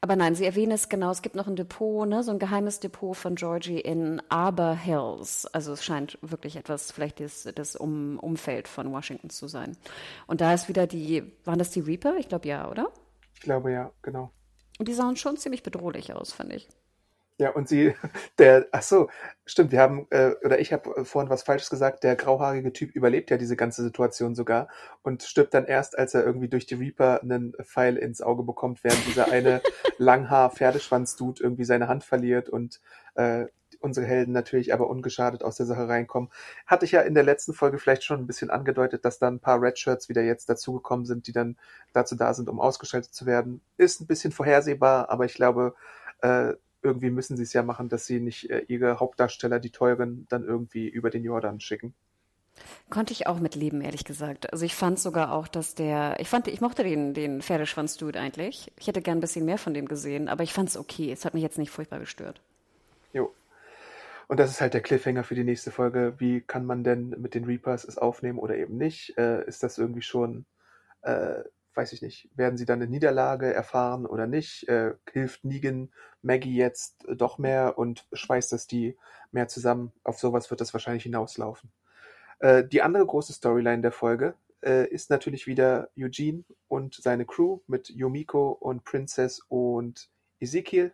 Aber 0.00 0.16
nein, 0.16 0.34
Sie 0.34 0.44
erwähnen 0.44 0.72
es 0.72 0.90
genau. 0.90 1.10
Es 1.10 1.22
gibt 1.22 1.34
noch 1.34 1.46
ein 1.46 1.56
Depot, 1.56 2.06
ne, 2.06 2.22
so 2.22 2.30
ein 2.30 2.38
geheimes 2.38 2.78
Depot 2.78 3.16
von 3.16 3.36
Georgie 3.36 3.80
in 3.80 4.20
Arbor 4.28 4.74
Hills. 4.74 5.46
Also 5.46 5.72
es 5.72 5.82
scheint 5.82 6.18
wirklich 6.20 6.56
etwas, 6.56 6.92
vielleicht 6.92 7.20
das, 7.20 7.48
das 7.54 7.74
um, 7.74 8.18
Umfeld 8.18 8.68
von 8.68 8.92
Washington 8.92 9.30
zu 9.30 9.48
sein. 9.48 9.78
Und 10.26 10.42
da 10.42 10.52
ist 10.52 10.68
wieder 10.68 10.86
die, 10.86 11.32
waren 11.44 11.58
das 11.58 11.70
die 11.70 11.80
Reaper? 11.80 12.16
Ich 12.18 12.28
glaube 12.28 12.48
ja, 12.48 12.68
oder? 12.70 12.92
Ich 13.34 13.40
glaube 13.40 13.72
ja, 13.72 13.92
genau. 14.02 14.30
Und 14.78 14.88
die 14.88 14.94
sahen 14.94 15.16
schon 15.16 15.36
ziemlich 15.36 15.62
bedrohlich 15.62 16.12
aus, 16.12 16.32
fand 16.32 16.52
ich. 16.52 16.68
Ja, 17.38 17.50
und 17.50 17.68
sie, 17.68 17.94
der, 18.38 18.68
ach 18.70 18.82
so, 18.82 19.08
stimmt, 19.44 19.72
wir 19.72 19.80
haben, 19.80 20.06
äh, 20.10 20.34
oder 20.44 20.60
ich 20.60 20.72
habe 20.72 21.04
vorhin 21.04 21.30
was 21.30 21.42
Falsches 21.42 21.68
gesagt, 21.68 22.04
der 22.04 22.14
grauhaarige 22.14 22.72
Typ 22.72 22.94
überlebt 22.94 23.30
ja 23.30 23.36
diese 23.36 23.56
ganze 23.56 23.82
Situation 23.82 24.34
sogar 24.36 24.68
und 25.02 25.22
stirbt 25.24 25.52
dann 25.52 25.64
erst, 25.64 25.98
als 25.98 26.14
er 26.14 26.24
irgendwie 26.24 26.48
durch 26.48 26.66
die 26.66 26.76
Reaper 26.76 27.22
einen 27.22 27.54
Pfeil 27.64 27.96
ins 27.96 28.22
Auge 28.22 28.44
bekommt, 28.44 28.84
während 28.84 29.04
dieser 29.06 29.32
eine 29.32 29.62
Langhaar-Pferdeschwanz-Dude 29.98 31.42
irgendwie 31.42 31.64
seine 31.64 31.88
Hand 31.88 32.04
verliert 32.04 32.48
und 32.48 32.80
äh, 33.16 33.46
unsere 33.80 34.06
Helden 34.06 34.32
natürlich 34.32 34.72
aber 34.72 34.88
ungeschadet 34.88 35.42
aus 35.42 35.56
der 35.56 35.66
Sache 35.66 35.88
reinkommen. 35.88 36.30
Hatte 36.66 36.84
ich 36.86 36.92
ja 36.92 37.02
in 37.02 37.14
der 37.14 37.24
letzten 37.24 37.52
Folge 37.52 37.78
vielleicht 37.78 38.04
schon 38.04 38.20
ein 38.20 38.26
bisschen 38.26 38.50
angedeutet, 38.50 39.04
dass 39.04 39.18
da 39.18 39.28
ein 39.28 39.40
paar 39.40 39.60
Redshirts 39.60 40.08
wieder 40.08 40.22
jetzt 40.22 40.48
dazugekommen 40.48 41.04
sind, 41.04 41.26
die 41.26 41.32
dann 41.32 41.56
dazu 41.92 42.16
da 42.16 42.32
sind, 42.32 42.48
um 42.48 42.60
ausgeschaltet 42.60 43.12
zu 43.12 43.26
werden. 43.26 43.60
Ist 43.76 44.00
ein 44.00 44.06
bisschen 44.06 44.32
vorhersehbar, 44.32 45.10
aber 45.10 45.24
ich 45.26 45.34
glaube, 45.34 45.74
äh, 46.22 46.54
irgendwie 46.84 47.10
müssen 47.10 47.36
sie 47.36 47.42
es 47.42 47.52
ja 47.52 47.62
machen, 47.62 47.88
dass 47.88 48.06
sie 48.06 48.20
nicht 48.20 48.50
äh, 48.50 48.64
ihre 48.68 49.00
Hauptdarsteller, 49.00 49.58
die 49.58 49.70
teuren, 49.70 50.26
dann 50.28 50.44
irgendwie 50.44 50.88
über 50.88 51.10
den 51.10 51.24
Jordan 51.24 51.60
schicken. 51.60 51.94
Konnte 52.88 53.12
ich 53.12 53.26
auch 53.26 53.40
mit 53.40 53.56
leben, 53.56 53.80
ehrlich 53.80 54.04
gesagt. 54.04 54.52
Also 54.52 54.64
ich 54.64 54.74
fand 54.74 55.00
sogar 55.00 55.32
auch, 55.32 55.48
dass 55.48 55.74
der, 55.74 56.16
ich 56.20 56.28
fand, 56.28 56.46
ich 56.46 56.60
mochte 56.60 56.84
den, 56.84 57.14
den 57.14 57.42
Pferdeschwanz-Dude 57.42 58.20
eigentlich. 58.20 58.70
Ich 58.78 58.86
hätte 58.86 59.02
gern 59.02 59.18
ein 59.18 59.20
bisschen 59.20 59.44
mehr 59.44 59.58
von 59.58 59.74
dem 59.74 59.88
gesehen, 59.88 60.28
aber 60.28 60.44
ich 60.44 60.52
fand 60.52 60.68
es 60.68 60.76
okay. 60.76 61.10
Es 61.10 61.24
hat 61.24 61.34
mich 61.34 61.42
jetzt 61.42 61.58
nicht 61.58 61.70
furchtbar 61.70 61.98
gestört. 61.98 62.40
Jo. 63.12 63.32
Und 64.28 64.38
das 64.38 64.50
ist 64.50 64.60
halt 64.60 64.74
der 64.74 64.82
Cliffhanger 64.82 65.24
für 65.24 65.34
die 65.34 65.44
nächste 65.44 65.70
Folge. 65.70 66.14
Wie 66.18 66.40
kann 66.40 66.64
man 66.64 66.84
denn 66.84 67.10
mit 67.18 67.34
den 67.34 67.44
Reapers 67.44 67.84
es 67.84 67.98
aufnehmen 67.98 68.38
oder 68.38 68.56
eben 68.56 68.76
nicht? 68.76 69.18
Äh, 69.18 69.44
ist 69.46 69.62
das 69.62 69.78
irgendwie 69.78 70.02
schon, 70.02 70.44
äh, 71.02 71.42
weiß 71.74 71.92
ich 71.92 72.02
nicht, 72.02 72.28
werden 72.34 72.56
sie 72.56 72.64
dann 72.64 72.80
eine 72.80 72.90
Niederlage 72.90 73.52
erfahren 73.52 74.06
oder 74.06 74.26
nicht? 74.26 74.68
Äh, 74.68 74.94
hilft 75.10 75.44
Negan 75.44 75.92
Maggie 76.22 76.56
jetzt 76.56 77.04
doch 77.08 77.38
mehr 77.38 77.78
und 77.78 78.06
schweißt 78.12 78.52
das 78.52 78.66
die 78.66 78.96
mehr 79.32 79.48
zusammen? 79.48 79.92
Auf 80.04 80.18
sowas 80.18 80.50
wird 80.50 80.60
das 80.60 80.72
wahrscheinlich 80.72 81.02
hinauslaufen. 81.04 81.70
Äh, 82.38 82.64
die 82.64 82.82
andere 82.82 83.06
große 83.06 83.32
Storyline 83.32 83.82
der 83.82 83.92
Folge 83.92 84.34
äh, 84.62 84.86
ist 84.88 85.10
natürlich 85.10 85.46
wieder 85.46 85.90
Eugene 85.98 86.44
und 86.68 86.94
seine 86.94 87.26
Crew 87.26 87.60
mit 87.66 87.90
Yumiko 87.90 88.50
und 88.50 88.84
Princess 88.84 89.40
und 89.48 90.10
Ezekiel. 90.40 90.92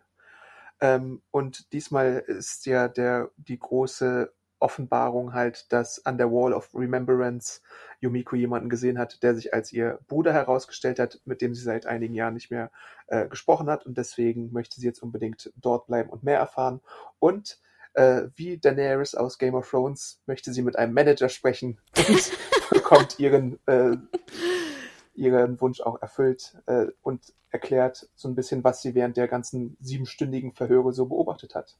Ähm, 0.79 1.21
und 1.31 1.71
diesmal 1.73 2.23
ist 2.27 2.65
ja 2.65 2.87
der, 2.87 3.31
die 3.37 3.59
große 3.59 4.33
Offenbarung 4.61 5.33
halt, 5.33 5.71
dass 5.73 6.05
an 6.05 6.17
der 6.17 6.31
Wall 6.31 6.53
of 6.53 6.69
Remembrance 6.73 7.61
Yumiko 7.99 8.35
jemanden 8.35 8.69
gesehen 8.69 8.97
hat, 8.97 9.23
der 9.23 9.35
sich 9.35 9.53
als 9.53 9.71
ihr 9.71 9.99
Bruder 10.07 10.33
herausgestellt 10.33 10.99
hat, 10.99 11.19
mit 11.25 11.41
dem 11.41 11.53
sie 11.53 11.63
seit 11.63 11.85
einigen 11.85 12.13
Jahren 12.13 12.33
nicht 12.33 12.51
mehr 12.51 12.71
äh, 13.07 13.27
gesprochen 13.27 13.69
hat 13.69 13.85
und 13.85 13.97
deswegen 13.97 14.51
möchte 14.51 14.79
sie 14.79 14.87
jetzt 14.87 15.03
unbedingt 15.03 15.51
dort 15.55 15.87
bleiben 15.87 16.09
und 16.09 16.23
mehr 16.23 16.39
erfahren. 16.39 16.81
Und 17.19 17.59
äh, 17.93 18.23
wie 18.35 18.57
Daenerys 18.57 19.15
aus 19.15 19.37
Game 19.37 19.55
of 19.55 19.69
Thrones 19.69 20.21
möchte 20.25 20.53
sie 20.53 20.61
mit 20.61 20.77
einem 20.77 20.93
Manager 20.93 21.29
sprechen 21.29 21.79
und 22.07 22.31
bekommt 22.71 23.19
ihren, 23.19 23.59
äh, 23.67 23.97
ihren 25.13 25.59
Wunsch 25.59 25.81
auch 25.81 26.01
erfüllt 26.01 26.57
äh, 26.67 26.87
und 27.01 27.33
erklärt 27.49 28.09
so 28.15 28.29
ein 28.29 28.35
bisschen, 28.35 28.63
was 28.63 28.81
sie 28.81 28.95
während 28.95 29.17
der 29.17 29.27
ganzen 29.27 29.75
siebenstündigen 29.81 30.53
Verhöre 30.53 30.93
so 30.93 31.05
beobachtet 31.05 31.53
hat. 31.53 31.77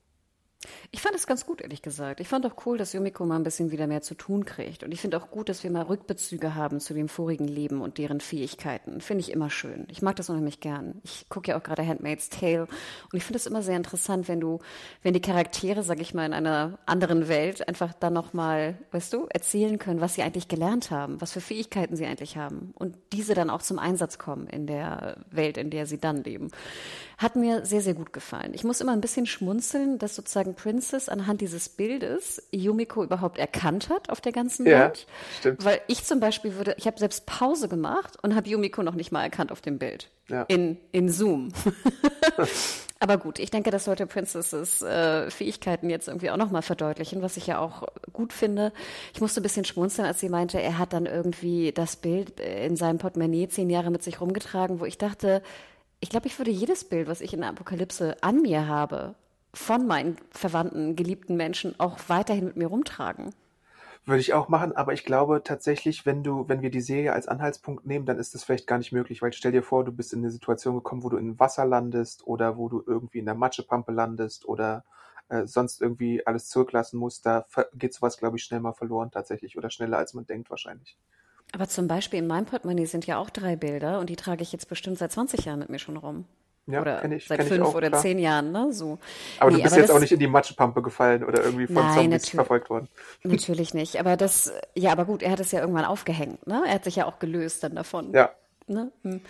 Ich 0.91 1.01
fand 1.01 1.15
es 1.15 1.25
ganz 1.25 1.45
gut, 1.45 1.61
ehrlich 1.61 1.81
gesagt. 1.81 2.19
Ich 2.19 2.27
fand 2.27 2.45
auch 2.45 2.65
cool, 2.65 2.77
dass 2.77 2.93
Yumiko 2.93 3.25
mal 3.25 3.37
ein 3.37 3.43
bisschen 3.43 3.71
wieder 3.71 3.87
mehr 3.87 4.01
zu 4.01 4.13
tun 4.13 4.45
kriegt. 4.45 4.83
Und 4.83 4.91
ich 4.91 5.01
finde 5.01 5.17
auch 5.17 5.31
gut, 5.31 5.49
dass 5.49 5.63
wir 5.63 5.71
mal 5.71 5.83
Rückbezüge 5.83 6.53
haben 6.53 6.79
zu 6.79 6.93
dem 6.93 7.09
vorigen 7.09 7.47
Leben 7.47 7.81
und 7.81 7.97
deren 7.97 8.19
Fähigkeiten. 8.19 9.01
Finde 9.01 9.21
ich 9.21 9.31
immer 9.31 9.49
schön. 9.49 9.87
Ich 9.89 10.01
mag 10.01 10.15
das 10.17 10.29
unheimlich 10.29 10.59
gern. 10.59 11.01
Ich 11.03 11.27
gucke 11.29 11.51
ja 11.51 11.57
auch 11.57 11.63
gerade 11.63 11.85
Handmaid's 11.85 12.29
Tale. 12.29 12.67
Und 13.11 13.17
ich 13.17 13.23
finde 13.23 13.37
es 13.37 13.47
immer 13.47 13.63
sehr 13.63 13.77
interessant, 13.77 14.27
wenn 14.27 14.39
du, 14.39 14.59
wenn 15.01 15.13
die 15.13 15.21
Charaktere, 15.21 15.81
sag 15.83 15.99
ich 15.99 16.13
mal, 16.13 16.25
in 16.25 16.33
einer 16.33 16.77
anderen 16.85 17.27
Welt 17.27 17.67
einfach 17.67 17.93
dann 17.93 18.13
nochmal, 18.13 18.77
weißt 18.91 19.13
du, 19.13 19.27
erzählen 19.29 19.79
können, 19.79 20.01
was 20.01 20.15
sie 20.15 20.21
eigentlich 20.21 20.47
gelernt 20.47 20.91
haben, 20.91 21.19
was 21.21 21.31
für 21.31 21.41
Fähigkeiten 21.41 21.95
sie 21.95 22.05
eigentlich 22.05 22.37
haben. 22.37 22.73
Und 22.75 22.97
diese 23.13 23.33
dann 23.33 23.49
auch 23.49 23.61
zum 23.61 23.79
Einsatz 23.79 24.19
kommen 24.19 24.47
in 24.47 24.67
der 24.67 25.17
Welt, 25.31 25.57
in 25.57 25.69
der 25.69 25.85
sie 25.85 25.97
dann 25.97 26.23
leben. 26.23 26.49
Hat 27.21 27.35
mir 27.35 27.63
sehr, 27.67 27.81
sehr 27.81 27.93
gut 27.93 28.13
gefallen. 28.13 28.53
Ich 28.55 28.63
muss 28.63 28.81
immer 28.81 28.93
ein 28.93 29.01
bisschen 29.01 29.27
schmunzeln, 29.27 29.99
dass 29.99 30.15
sozusagen 30.15 30.55
Princess 30.55 31.07
anhand 31.07 31.41
dieses 31.41 31.69
Bildes 31.69 32.41
Yumiko 32.49 33.03
überhaupt 33.03 33.37
erkannt 33.37 33.89
hat 33.89 34.09
auf 34.09 34.21
der 34.21 34.31
ganzen 34.31 34.65
Welt. 34.65 35.05
Ja, 35.07 35.13
stimmt. 35.39 35.63
Weil 35.63 35.81
ich 35.85 36.03
zum 36.03 36.19
Beispiel 36.19 36.55
würde, 36.55 36.73
ich 36.79 36.87
habe 36.87 36.97
selbst 36.97 37.27
Pause 37.27 37.69
gemacht 37.69 38.17
und 38.23 38.35
habe 38.35 38.49
Yumiko 38.49 38.81
noch 38.81 38.95
nicht 38.95 39.11
mal 39.11 39.21
erkannt 39.21 39.51
auf 39.51 39.61
dem 39.61 39.77
Bild. 39.77 40.09
Ja. 40.29 40.43
In, 40.47 40.77
in 40.91 41.09
Zoom. 41.09 41.49
Aber 42.99 43.17
gut, 43.17 43.37
ich 43.37 43.51
denke, 43.51 43.69
das 43.69 43.85
sollte 43.85 44.07
Princesses 44.07 44.81
äh, 44.81 45.29
Fähigkeiten 45.29 45.89
jetzt 45.89 46.07
irgendwie 46.07 46.31
auch 46.31 46.37
nochmal 46.37 46.61
verdeutlichen, 46.63 47.21
was 47.21 47.37
ich 47.37 47.47
ja 47.47 47.59
auch 47.59 47.83
gut 48.13 48.33
finde. 48.33 48.71
Ich 49.13 49.21
musste 49.21 49.41
ein 49.41 49.43
bisschen 49.43 49.65
schmunzeln, 49.65 50.07
als 50.07 50.19
sie 50.19 50.29
meinte, 50.29 50.59
er 50.59 50.79
hat 50.79 50.93
dann 50.93 51.05
irgendwie 51.05 51.71
das 51.71 51.95
Bild 51.95 52.39
in 52.39 52.75
seinem 52.75 52.97
Portemonnaie 52.97 53.47
zehn 53.47 53.69
Jahre 53.69 53.91
mit 53.91 54.01
sich 54.01 54.21
rumgetragen, 54.21 54.79
wo 54.79 54.85
ich 54.85 54.97
dachte, 54.97 55.41
ich 56.01 56.09
glaube, 56.09 56.27
ich 56.27 56.37
würde 56.37 56.51
jedes 56.51 56.83
Bild, 56.83 57.07
was 57.07 57.21
ich 57.21 57.33
in 57.33 57.41
der 57.41 57.49
Apokalypse 57.51 58.17
an 58.21 58.41
mir 58.41 58.67
habe, 58.67 59.15
von 59.53 59.85
meinen 59.85 60.17
verwandten, 60.31 60.95
geliebten 60.95 61.37
Menschen 61.37 61.79
auch 61.79 61.97
weiterhin 62.07 62.45
mit 62.45 62.57
mir 62.57 62.67
rumtragen. 62.67 63.33
Würde 64.03 64.19
ich 64.21 64.33
auch 64.33 64.49
machen, 64.49 64.75
aber 64.75 64.93
ich 64.93 65.05
glaube 65.05 65.43
tatsächlich, 65.43 66.07
wenn 66.07 66.23
du, 66.23 66.49
wenn 66.49 66.63
wir 66.63 66.71
die 66.71 66.81
Serie 66.81 67.13
als 67.13 67.27
Anhaltspunkt 67.27 67.85
nehmen, 67.85 68.07
dann 68.07 68.17
ist 68.17 68.33
das 68.33 68.43
vielleicht 68.43 68.65
gar 68.65 68.79
nicht 68.79 68.91
möglich, 68.91 69.21
weil 69.21 69.31
stell 69.31 69.51
dir 69.51 69.61
vor, 69.61 69.85
du 69.85 69.91
bist 69.91 70.11
in 70.11 70.19
eine 70.19 70.31
Situation 70.31 70.73
gekommen, 70.73 71.03
wo 71.03 71.09
du 71.09 71.17
in 71.17 71.39
Wasser 71.39 71.65
landest 71.65 72.25
oder 72.25 72.57
wo 72.57 72.67
du 72.67 72.83
irgendwie 72.85 73.19
in 73.19 73.25
der 73.25 73.35
Matschepampe 73.35 73.91
landest 73.91 74.47
oder 74.47 74.83
äh, 75.29 75.45
sonst 75.45 75.81
irgendwie 75.81 76.25
alles 76.25 76.47
zurücklassen 76.47 76.97
musst, 76.97 77.27
da 77.27 77.45
geht 77.75 77.93
sowas, 77.93 78.17
glaube 78.17 78.37
ich, 78.37 78.43
schnell 78.43 78.59
mal 78.59 78.73
verloren 78.73 79.11
tatsächlich 79.11 79.55
oder 79.55 79.69
schneller 79.69 79.99
als 79.99 80.15
man 80.15 80.25
denkt 80.25 80.49
wahrscheinlich. 80.49 80.97
Aber 81.51 81.67
zum 81.67 81.87
Beispiel 81.87 82.19
in 82.19 82.27
meinem 82.27 82.45
Portemonnaie 82.45 82.85
sind 82.85 83.05
ja 83.05 83.17
auch 83.17 83.29
drei 83.29 83.55
Bilder 83.55 83.99
und 83.99 84.09
die 84.09 84.15
trage 84.15 84.41
ich 84.41 84.51
jetzt 84.51 84.69
bestimmt 84.69 84.97
seit 84.97 85.11
20 85.11 85.45
Jahren 85.45 85.59
mit 85.59 85.69
mir 85.69 85.79
schon 85.79 85.97
rum. 85.97 86.25
Ja, 86.67 86.81
oder 86.81 87.11
ich, 87.11 87.27
seit 87.27 87.43
fünf 87.43 87.65
auch, 87.65 87.75
oder 87.75 87.89
klar. 87.89 88.01
zehn 88.01 88.19
Jahren, 88.19 88.51
ne? 88.51 88.71
So. 88.71 88.99
Aber 89.39 89.49
nee, 89.49 89.57
du 89.57 89.63
bist 89.63 89.73
aber 89.73 89.81
jetzt 89.81 89.89
das, 89.89 89.95
auch 89.95 89.99
nicht 89.99 90.11
in 90.11 90.19
die 90.19 90.27
Matschepampe 90.27 90.81
gefallen 90.81 91.23
oder 91.23 91.43
irgendwie 91.43 91.65
von 91.65 91.75
nein, 91.75 91.95
Zombies 91.95 92.29
verfolgt 92.29 92.69
worden. 92.69 92.87
Natürlich 93.23 93.73
nicht. 93.73 93.99
Aber 93.99 94.15
das, 94.15 94.53
ja, 94.75 94.91
aber 94.91 95.05
gut, 95.05 95.23
er 95.23 95.31
hat 95.31 95.39
es 95.39 95.51
ja 95.51 95.59
irgendwann 95.59 95.85
aufgehängt, 95.85 96.45
ne? 96.47 96.63
Er 96.65 96.75
hat 96.75 96.83
sich 96.83 96.97
ja 96.97 97.07
auch 97.07 97.19
gelöst 97.19 97.63
dann 97.63 97.75
davon. 97.75 98.13
Ja. 98.13 98.31
Ne? 98.67 98.91
Hm. 99.01 99.21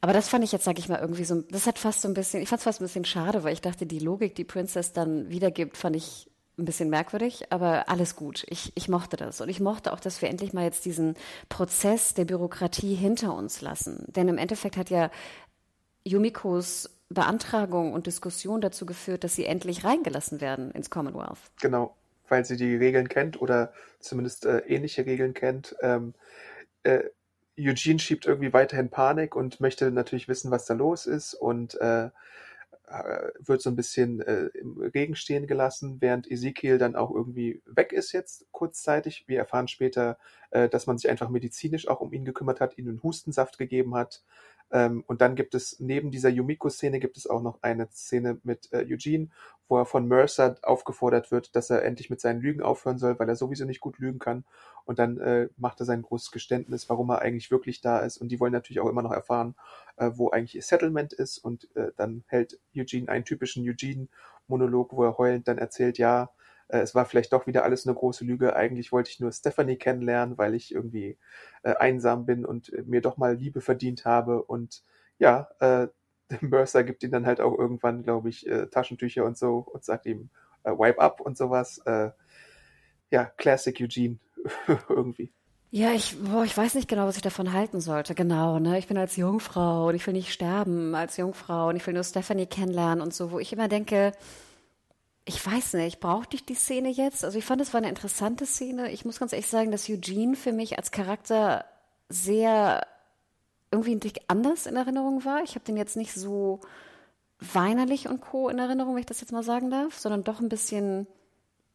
Aber 0.00 0.12
das 0.12 0.28
fand 0.28 0.44
ich 0.44 0.52
jetzt, 0.52 0.64
sag 0.64 0.78
ich 0.78 0.88
mal, 0.88 1.00
irgendwie 1.00 1.24
so, 1.24 1.42
das 1.42 1.66
hat 1.66 1.78
fast 1.78 2.02
so 2.02 2.08
ein 2.08 2.14
bisschen, 2.14 2.42
ich 2.42 2.48
fand 2.48 2.60
es 2.60 2.64
fast 2.64 2.80
ein 2.80 2.84
bisschen 2.84 3.04
schade, 3.04 3.42
weil 3.42 3.52
ich 3.52 3.60
dachte, 3.60 3.84
die 3.84 3.98
Logik, 3.98 4.36
die 4.36 4.44
Princess 4.44 4.92
dann 4.92 5.28
wiedergibt, 5.28 5.76
fand 5.76 5.96
ich 5.96 6.30
ein 6.58 6.64
bisschen 6.64 6.90
merkwürdig, 6.90 7.52
aber 7.52 7.88
alles 7.88 8.16
gut. 8.16 8.44
Ich, 8.48 8.72
ich 8.74 8.88
mochte 8.88 9.16
das. 9.16 9.40
Und 9.40 9.48
ich 9.48 9.60
mochte 9.60 9.92
auch, 9.92 10.00
dass 10.00 10.20
wir 10.20 10.28
endlich 10.28 10.52
mal 10.52 10.64
jetzt 10.64 10.84
diesen 10.84 11.14
Prozess 11.48 12.14
der 12.14 12.24
Bürokratie 12.24 12.94
hinter 12.94 13.34
uns 13.34 13.60
lassen. 13.60 14.04
Denn 14.08 14.28
im 14.28 14.38
Endeffekt 14.38 14.76
hat 14.76 14.90
ja 14.90 15.10
Yumikos 16.04 16.90
Beantragung 17.10 17.92
und 17.92 18.06
Diskussion 18.06 18.60
dazu 18.60 18.84
geführt, 18.84 19.24
dass 19.24 19.34
sie 19.34 19.46
endlich 19.46 19.84
reingelassen 19.84 20.40
werden 20.40 20.70
ins 20.72 20.90
Commonwealth. 20.90 21.38
Genau, 21.60 21.96
weil 22.28 22.44
sie 22.44 22.56
die 22.56 22.76
Regeln 22.76 23.08
kennt 23.08 23.40
oder 23.40 23.72
zumindest 23.98 24.44
äh, 24.44 24.58
ähnliche 24.66 25.06
Regeln 25.06 25.32
kennt. 25.32 25.74
Ähm, 25.80 26.14
äh, 26.82 27.04
Eugene 27.58 27.98
schiebt 27.98 28.26
irgendwie 28.26 28.52
weiterhin 28.52 28.90
Panik 28.90 29.34
und 29.34 29.60
möchte 29.60 29.90
natürlich 29.90 30.28
wissen, 30.28 30.50
was 30.50 30.66
da 30.66 30.74
los 30.74 31.06
ist 31.06 31.34
und 31.34 31.80
äh, 31.80 32.10
wird 33.38 33.60
so 33.60 33.70
ein 33.70 33.76
bisschen 33.76 34.20
äh, 34.20 34.46
im 34.54 34.80
Regen 34.80 35.14
stehen 35.14 35.46
gelassen, 35.46 35.98
während 36.00 36.30
Ezekiel 36.30 36.78
dann 36.78 36.96
auch 36.96 37.10
irgendwie 37.10 37.62
weg 37.66 37.92
ist 37.92 38.12
jetzt 38.12 38.46
kurzzeitig. 38.50 39.24
Wir 39.26 39.38
erfahren 39.38 39.68
später, 39.68 40.18
äh, 40.50 40.68
dass 40.68 40.86
man 40.86 40.96
sich 40.98 41.10
einfach 41.10 41.28
medizinisch 41.28 41.88
auch 41.88 42.00
um 42.00 42.12
ihn 42.12 42.24
gekümmert 42.24 42.60
hat, 42.60 42.78
ihm 42.78 42.88
einen 42.88 43.02
Hustensaft 43.02 43.58
gegeben 43.58 43.94
hat, 43.94 44.22
ähm, 44.70 45.04
und 45.06 45.20
dann 45.20 45.34
gibt 45.34 45.54
es 45.54 45.80
neben 45.80 46.10
dieser 46.10 46.28
Yumiko-Szene 46.28 47.00
gibt 47.00 47.16
es 47.16 47.26
auch 47.26 47.42
noch 47.42 47.62
eine 47.62 47.88
Szene 47.90 48.38
mit 48.42 48.72
äh, 48.72 48.84
Eugene, 48.88 49.28
wo 49.68 49.78
er 49.78 49.86
von 49.86 50.06
Mercer 50.06 50.56
aufgefordert 50.62 51.30
wird, 51.30 51.54
dass 51.56 51.70
er 51.70 51.84
endlich 51.84 52.10
mit 52.10 52.20
seinen 52.20 52.40
Lügen 52.40 52.62
aufhören 52.62 52.98
soll, 52.98 53.18
weil 53.18 53.28
er 53.28 53.36
sowieso 53.36 53.64
nicht 53.64 53.80
gut 53.80 53.98
lügen 53.98 54.18
kann. 54.18 54.44
Und 54.84 54.98
dann 54.98 55.18
äh, 55.18 55.48
macht 55.56 55.80
er 55.80 55.86
sein 55.86 56.02
großes 56.02 56.30
Geständnis, 56.30 56.88
warum 56.88 57.10
er 57.10 57.20
eigentlich 57.20 57.50
wirklich 57.50 57.80
da 57.82 57.98
ist. 57.98 58.18
Und 58.18 58.28
die 58.28 58.40
wollen 58.40 58.52
natürlich 58.52 58.80
auch 58.80 58.88
immer 58.88 59.02
noch 59.02 59.12
erfahren, 59.12 59.54
äh, 59.96 60.10
wo 60.14 60.30
eigentlich 60.30 60.54
ihr 60.54 60.62
Settlement 60.62 61.12
ist. 61.12 61.38
Und 61.38 61.74
äh, 61.76 61.92
dann 61.96 62.24
hält 62.26 62.58
Eugene 62.74 63.08
einen 63.08 63.26
typischen 63.26 63.68
Eugene-Monolog, 63.68 64.92
wo 64.92 65.04
er 65.04 65.18
heulend 65.18 65.48
dann 65.48 65.58
erzählt, 65.58 65.98
ja, 65.98 66.30
äh, 66.68 66.78
es 66.78 66.94
war 66.94 67.04
vielleicht 67.06 67.32
doch 67.32 67.46
wieder 67.46 67.64
alles 67.64 67.86
eine 67.86 67.94
große 67.94 68.24
Lüge. 68.24 68.56
Eigentlich 68.56 68.92
wollte 68.92 69.10
ich 69.10 69.20
nur 69.20 69.32
Stephanie 69.32 69.76
kennenlernen, 69.76 70.38
weil 70.38 70.54
ich 70.54 70.74
irgendwie 70.74 71.18
äh, 71.62 71.74
einsam 71.74 72.26
bin 72.26 72.44
und 72.44 72.72
äh, 72.72 72.82
mir 72.86 73.00
doch 73.00 73.16
mal 73.16 73.36
Liebe 73.36 73.60
verdient 73.60 74.04
habe. 74.04 74.42
Und 74.42 74.82
ja, 75.18 75.48
äh, 75.60 75.88
Mercer 76.40 76.84
gibt 76.84 77.02
ihm 77.02 77.10
dann 77.10 77.26
halt 77.26 77.40
auch 77.40 77.56
irgendwann, 77.58 78.02
glaube 78.02 78.28
ich, 78.28 78.46
äh, 78.46 78.66
Taschentücher 78.66 79.24
und 79.24 79.36
so 79.36 79.58
und 79.58 79.84
sagt 79.84 80.06
ihm, 80.06 80.30
äh, 80.64 80.70
wipe 80.70 81.00
up 81.00 81.20
und 81.20 81.36
sowas. 81.36 81.78
Äh, 81.86 82.10
ja, 83.10 83.24
Classic 83.24 83.78
Eugene 83.80 84.18
irgendwie. 84.88 85.32
Ja, 85.70 85.92
ich, 85.92 86.16
boah, 86.18 86.44
ich 86.44 86.56
weiß 86.56 86.74
nicht 86.76 86.88
genau, 86.88 87.06
was 87.06 87.16
ich 87.16 87.22
davon 87.22 87.52
halten 87.52 87.80
sollte. 87.80 88.14
Genau, 88.14 88.58
ne? 88.58 88.78
Ich 88.78 88.86
bin 88.86 88.96
als 88.96 89.16
Jungfrau 89.16 89.88
und 89.88 89.94
ich 89.94 90.06
will 90.06 90.14
nicht 90.14 90.32
sterben 90.32 90.94
als 90.94 91.18
Jungfrau 91.18 91.68
und 91.68 91.76
ich 91.76 91.86
will 91.86 91.92
nur 91.92 92.04
Stephanie 92.04 92.46
kennenlernen 92.46 93.02
und 93.02 93.12
so, 93.12 93.30
wo 93.30 93.38
ich 93.38 93.52
immer 93.52 93.68
denke, 93.68 94.12
ich 95.28 95.44
weiß 95.44 95.74
nicht, 95.74 96.00
brauchte 96.00 96.36
ich 96.36 96.46
die 96.46 96.54
Szene 96.54 96.88
jetzt? 96.88 97.22
Also 97.22 97.38
ich 97.38 97.44
fand, 97.44 97.60
es 97.60 97.74
war 97.74 97.78
eine 97.78 97.90
interessante 97.90 98.46
Szene. 98.46 98.90
Ich 98.90 99.04
muss 99.04 99.20
ganz 99.20 99.34
ehrlich 99.34 99.46
sagen, 99.46 99.70
dass 99.70 99.88
Eugene 99.90 100.36
für 100.36 100.52
mich 100.52 100.78
als 100.78 100.90
Charakter 100.90 101.66
sehr 102.08 102.86
irgendwie 103.70 103.94
ein 103.94 104.00
anders 104.28 104.64
in 104.64 104.76
Erinnerung 104.76 105.26
war. 105.26 105.42
Ich 105.42 105.54
habe 105.54 105.66
den 105.66 105.76
jetzt 105.76 105.98
nicht 105.98 106.14
so 106.14 106.60
weinerlich 107.40 108.08
und 108.08 108.22
co. 108.22 108.48
in 108.48 108.58
Erinnerung, 108.58 108.94
wenn 108.94 109.00
ich 109.00 109.06
das 109.06 109.20
jetzt 109.20 109.32
mal 109.32 109.42
sagen 109.42 109.70
darf, 109.70 109.98
sondern 109.98 110.24
doch 110.24 110.40
ein 110.40 110.48
bisschen 110.48 111.06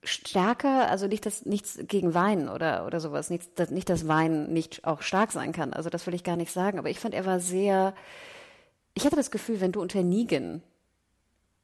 stärker, 0.02 0.90
also 0.90 1.06
nicht 1.06 1.28
das 1.28 1.46
nichts 1.46 1.78
gegen 1.84 2.16
Weinen 2.16 2.50
oder 2.50 2.88
oder 2.88 3.00
sowas, 3.00 3.30
nicht, 3.30 3.60
dass, 3.60 3.70
nicht 3.70 3.88
dass 3.88 4.08
Weinen 4.08 4.52
nicht 4.52 4.84
auch 4.84 5.04
stark 5.04 5.32
sein 5.32 5.52
kann. 5.52 5.74
Also 5.74 5.92
das 5.92 6.08
will 6.08 6.16
ich 6.16 6.24
gar 6.24 6.38
nicht 6.38 6.52
sagen, 6.52 6.80
aber 6.80 6.90
ich 6.90 7.00
fand 7.00 7.14
er 7.14 7.28
war 7.28 7.40
sehr 7.40 7.94
ich 8.96 9.06
hatte 9.06 9.16
das 9.16 9.32
Gefühl, 9.32 9.62
wenn 9.62 9.72
du 9.72 9.82
unter 9.82 10.02
Negan 10.02 10.64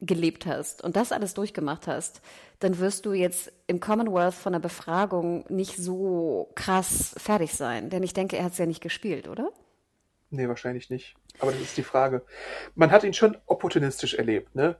gelebt 0.00 0.46
hast 0.46 0.82
und 0.82 0.96
das 0.96 1.12
alles 1.12 1.34
durchgemacht 1.34 1.86
hast, 1.86 2.22
dann 2.58 2.78
wirst 2.78 3.06
du 3.06 3.12
jetzt 3.12 3.52
im 3.66 3.80
Commonwealth 3.80 4.34
von 4.34 4.52
der 4.52 4.60
Befragung 4.60 5.44
nicht 5.48 5.76
so 5.76 6.50
krass 6.54 7.14
fertig 7.18 7.54
sein. 7.54 7.90
Denn 7.90 8.02
ich 8.02 8.14
denke, 8.14 8.36
er 8.36 8.44
hat 8.44 8.52
es 8.52 8.58
ja 8.58 8.66
nicht 8.66 8.82
gespielt, 8.82 9.28
oder? 9.28 9.50
Nee, 10.30 10.48
wahrscheinlich 10.48 10.90
nicht. 10.90 11.16
Aber 11.38 11.52
das 11.52 11.60
ist 11.60 11.76
die 11.76 11.82
Frage. 11.82 12.22
Man 12.74 12.90
hat 12.90 13.04
ihn 13.04 13.14
schon 13.14 13.36
opportunistisch 13.46 14.14
erlebt, 14.14 14.54
ne? 14.54 14.76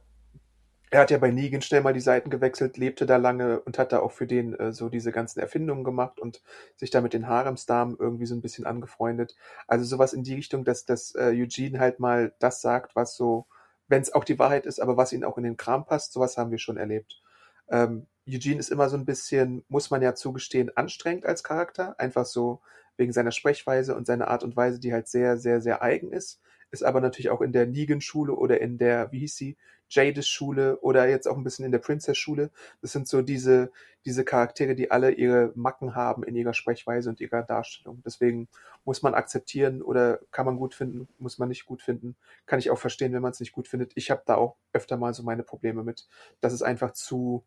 er 0.91 1.01
hat 1.01 1.11
ja 1.13 1.19
bei 1.19 1.31
Negan 1.31 1.63
schnell 1.63 1.83
mal 1.83 1.93
die 1.93 2.01
Seiten 2.01 2.31
gewechselt, 2.31 2.77
lebte 2.77 3.07
da 3.07 3.17
lange 3.17 3.61
und 3.61 3.79
hat 3.79 3.93
da 3.93 4.01
auch 4.01 4.11
für 4.11 4.27
den 4.27 4.55
äh, 4.55 4.73
so 4.73 4.89
diese 4.89 5.13
ganzen 5.13 5.39
Erfindungen 5.39 5.85
gemacht 5.85 6.19
und 6.19 6.43
sich 6.77 6.91
da 6.91 7.01
mit 7.01 7.13
den 7.13 7.29
Haremsdamen 7.29 7.97
irgendwie 7.99 8.27
so 8.27 8.35
ein 8.35 8.41
bisschen 8.41 8.67
angefreundet. 8.67 9.37
Also 9.69 9.85
sowas 9.85 10.13
in 10.13 10.25
die 10.25 10.35
Richtung, 10.35 10.65
dass, 10.65 10.85
dass 10.85 11.15
äh, 11.15 11.33
Eugene 11.33 11.79
halt 11.79 12.01
mal 12.01 12.35
das 12.41 12.61
sagt, 12.61 12.97
was 12.97 13.15
so, 13.15 13.47
wenn 13.91 14.03
es 14.03 14.13
auch 14.13 14.25
die 14.25 14.39
Wahrheit 14.39 14.67
ist, 14.67 14.81
aber 14.81 14.97
was 14.97 15.13
ihn 15.13 15.25
auch 15.25 15.37
in 15.37 15.45
den 15.45 15.57
Kram 15.57 15.85
passt, 15.85 16.13
sowas 16.13 16.37
haben 16.39 16.51
wir 16.51 16.59
schon 16.59 16.77
erlebt. 16.77 17.23
Ähm, 17.69 18.07
Eugene 18.29 18.61
ist 18.61 18.71
immer 18.71 18.89
so 18.89 18.97
ein 18.97 19.05
bisschen, 19.05 19.65
muss 19.69 19.91
man 19.91 20.03
ja 20.03 20.15
zugestehen, 20.15 20.77
anstrengend 20.77 21.27
als 21.27 21.43
Charakter, 21.45 21.99
einfach 21.99 22.27
so 22.27 22.61
wegen 22.97 23.13
seiner 23.13 23.33
Sprechweise 23.33 23.95
und 23.97 24.07
seiner 24.07 24.29
Art 24.29 24.45
und 24.45 24.57
Weise, 24.57 24.81
die 24.81 24.93
halt 24.93 25.09
sehr, 25.09 25.37
sehr, 25.39 25.61
sehr 25.61 25.83
eigen 25.83 26.13
ist 26.13 26.41
ist 26.71 26.85
aber 26.85 27.01
natürlich 27.01 27.31
auch 27.31 27.41
in 27.41 27.53
der 27.53 27.67
Negan-Schule 27.67 28.35
oder 28.35 28.61
in 28.61 28.79
der, 28.79 29.11
wie 29.13 29.21
hieß 29.21 29.37
sie, 29.37 29.57
Jadis-Schule 29.91 30.79
oder 30.81 31.09
jetzt 31.09 31.27
auch 31.27 31.37
ein 31.37 31.45
bisschen 31.45 31.65
in 31.65 31.73
der 31.73 31.81
Princess-Schule. 31.81 32.51
Das 32.81 32.93
sind 32.93 33.09
so 33.09 33.23
diese, 33.23 33.71
diese 34.05 34.25
Charaktere, 34.25 34.75
die 34.75 34.91
alle 34.91 35.11
ihre 35.11 35.53
Macken 35.55 35.95
haben 35.95 36.23
in 36.23 36.37
ihrer 36.37 36.55
Sprechweise 36.55 37.11
und 37.11 37.21
ihrer 37.21 37.43
Darstellung. 37.43 38.03
Deswegen 38.05 38.49
muss 38.85 39.03
man 39.03 39.15
akzeptieren 39.15 39.83
oder 39.83 40.21
kann 40.31 40.47
man 40.47 40.57
gut 40.57 40.75
finden, 40.75 41.09
muss 41.19 41.39
man 41.39 41.49
nicht 41.49 41.67
gut 41.67 41.83
finden. 41.83 42.17
Kann 42.47 42.59
ich 42.59 42.71
auch 42.71 42.79
verstehen, 42.79 43.13
wenn 43.13 43.23
man 43.23 43.33
es 43.33 43.41
nicht 43.41 43.53
gut 43.53 43.69
findet. 43.69 43.93
Ich 43.97 44.11
habe 44.11 44.23
da 44.25 44.37
auch 44.37 44.57
öfter 44.73 44.97
mal 44.97 45.13
so 45.13 45.23
meine 45.23 45.43
Probleme 45.43 45.83
mit, 45.83 46.09
dass 46.41 46.53
es 46.53 46.63
einfach 46.63 46.93
zu 46.93 47.45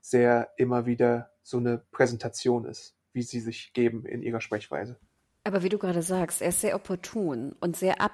sehr 0.00 0.50
immer 0.56 0.84
wieder 0.84 1.30
so 1.42 1.56
eine 1.56 1.78
Präsentation 1.90 2.66
ist, 2.66 2.94
wie 3.12 3.22
sie 3.22 3.40
sich 3.40 3.72
geben 3.72 4.04
in 4.04 4.22
ihrer 4.22 4.40
Sprechweise. 4.40 4.98
Aber 5.44 5.62
wie 5.62 5.68
du 5.68 5.78
gerade 5.78 6.02
sagst, 6.02 6.42
er 6.42 6.48
ist 6.48 6.60
sehr 6.62 6.74
opportun 6.74 7.54
und 7.60 7.76
sehr 7.76 8.00
ab 8.00 8.12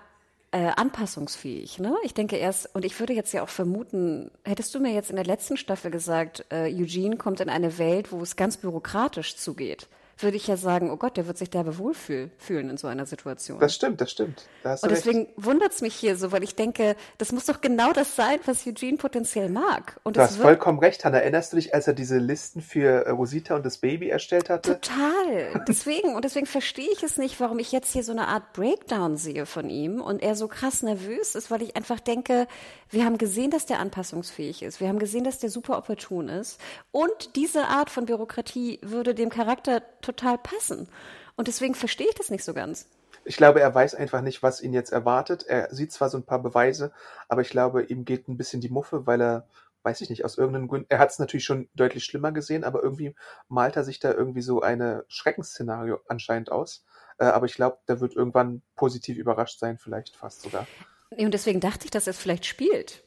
äh, 0.52 0.70
anpassungsfähig. 0.76 1.78
Ne? 1.78 1.94
Ich 2.02 2.14
denke 2.14 2.36
erst, 2.36 2.74
und 2.74 2.84
ich 2.84 2.98
würde 2.98 3.12
jetzt 3.12 3.32
ja 3.32 3.42
auch 3.42 3.48
vermuten, 3.48 4.30
hättest 4.44 4.74
du 4.74 4.80
mir 4.80 4.92
jetzt 4.92 5.10
in 5.10 5.16
der 5.16 5.24
letzten 5.24 5.56
Staffel 5.56 5.90
gesagt, 5.90 6.44
äh, 6.50 6.72
Eugene 6.74 7.16
kommt 7.16 7.40
in 7.40 7.48
eine 7.48 7.78
Welt, 7.78 8.12
wo 8.12 8.20
es 8.22 8.36
ganz 8.36 8.56
bürokratisch 8.56 9.36
zugeht 9.36 9.88
würde 10.22 10.36
ich 10.36 10.46
ja 10.46 10.56
sagen, 10.56 10.90
oh 10.90 10.96
Gott, 10.96 11.16
der 11.16 11.26
wird 11.26 11.38
sich 11.38 11.50
derbe 11.50 11.78
wohlfühlen 11.78 12.70
in 12.70 12.76
so 12.76 12.86
einer 12.86 13.06
Situation. 13.06 13.58
Das 13.60 13.74
stimmt, 13.74 14.00
das 14.00 14.10
stimmt. 14.10 14.44
Da 14.62 14.74
und 14.74 14.90
deswegen 14.90 15.28
wundert 15.36 15.72
es 15.72 15.80
mich 15.80 15.94
hier 15.94 16.16
so, 16.16 16.32
weil 16.32 16.42
ich 16.42 16.54
denke, 16.54 16.96
das 17.18 17.32
muss 17.32 17.46
doch 17.46 17.60
genau 17.60 17.92
das 17.92 18.16
sein, 18.16 18.38
was 18.46 18.66
Eugene 18.66 18.96
potenziell 18.96 19.48
mag. 19.48 19.98
Und 20.02 20.16
du 20.16 20.20
hast 20.20 20.36
vollkommen 20.36 20.78
recht, 20.78 21.04
Hannah. 21.04 21.18
Erinnerst 21.18 21.52
du 21.52 21.56
dich, 21.56 21.74
als 21.74 21.86
er 21.86 21.94
diese 21.94 22.18
Listen 22.18 22.60
für 22.60 23.06
äh, 23.06 23.10
Rosita 23.10 23.56
und 23.56 23.64
das 23.64 23.78
Baby 23.78 24.08
erstellt 24.08 24.50
hatte? 24.50 24.80
Total. 24.80 25.64
Deswegen, 25.68 26.14
und 26.14 26.24
deswegen 26.24 26.46
verstehe 26.46 26.88
ich 26.92 27.02
es 27.02 27.16
nicht, 27.16 27.40
warum 27.40 27.58
ich 27.58 27.72
jetzt 27.72 27.92
hier 27.92 28.02
so 28.02 28.12
eine 28.12 28.28
Art 28.28 28.52
Breakdown 28.52 29.16
sehe 29.16 29.46
von 29.46 29.70
ihm 29.70 30.00
und 30.00 30.22
er 30.22 30.34
so 30.34 30.48
krass 30.48 30.82
nervös 30.82 31.34
ist, 31.34 31.50
weil 31.50 31.62
ich 31.62 31.76
einfach 31.76 32.00
denke, 32.00 32.46
wir 32.90 33.04
haben 33.04 33.18
gesehen, 33.18 33.50
dass 33.50 33.66
der 33.66 33.78
anpassungsfähig 33.78 34.62
ist. 34.62 34.80
Wir 34.80 34.88
haben 34.88 34.98
gesehen, 34.98 35.24
dass 35.24 35.38
der 35.38 35.50
super 35.50 35.78
opportun 35.78 36.28
ist. 36.28 36.60
Und 36.90 37.36
diese 37.36 37.66
Art 37.66 37.90
von 37.90 38.06
Bürokratie 38.06 38.80
würde 38.82 39.14
dem 39.14 39.30
Charakter 39.30 39.82
total 40.00 40.09
passen. 40.12 40.88
Und 41.36 41.48
deswegen 41.48 41.74
verstehe 41.74 42.08
ich 42.08 42.14
das 42.14 42.30
nicht 42.30 42.44
so 42.44 42.54
ganz. 42.54 42.86
Ich 43.24 43.36
glaube, 43.36 43.60
er 43.60 43.74
weiß 43.74 43.94
einfach 43.94 44.22
nicht, 44.22 44.42
was 44.42 44.60
ihn 44.60 44.72
jetzt 44.72 44.92
erwartet. 44.92 45.44
Er 45.46 45.72
sieht 45.74 45.92
zwar 45.92 46.08
so 46.08 46.18
ein 46.18 46.24
paar 46.24 46.42
Beweise, 46.42 46.92
aber 47.28 47.42
ich 47.42 47.50
glaube, 47.50 47.82
ihm 47.82 48.04
geht 48.04 48.28
ein 48.28 48.36
bisschen 48.36 48.60
die 48.60 48.70
Muffe, 48.70 49.06
weil 49.06 49.20
er, 49.20 49.46
weiß 49.82 50.00
ich 50.00 50.10
nicht, 50.10 50.24
aus 50.24 50.38
irgendeinem 50.38 50.68
Grund, 50.68 50.86
er 50.88 50.98
hat 50.98 51.10
es 51.10 51.18
natürlich 51.18 51.44
schon 51.44 51.68
deutlich 51.74 52.04
schlimmer 52.04 52.32
gesehen, 52.32 52.64
aber 52.64 52.82
irgendwie 52.82 53.14
malt 53.48 53.76
er 53.76 53.84
sich 53.84 53.98
da 53.98 54.12
irgendwie 54.12 54.42
so 54.42 54.62
eine 54.62 55.04
Schreckensszenario 55.08 56.00
anscheinend 56.08 56.50
aus. 56.50 56.84
Äh, 57.18 57.24
aber 57.24 57.46
ich 57.46 57.54
glaube, 57.54 57.78
der 57.88 58.00
wird 58.00 58.16
irgendwann 58.16 58.62
positiv 58.74 59.18
überrascht 59.18 59.58
sein, 59.58 59.78
vielleicht 59.78 60.16
fast 60.16 60.42
sogar. 60.42 60.66
Und 61.10 61.34
deswegen 61.34 61.60
dachte 61.60 61.84
ich, 61.84 61.90
dass 61.90 62.06
er 62.06 62.12
es 62.12 62.18
vielleicht 62.18 62.46
spielt. 62.46 63.02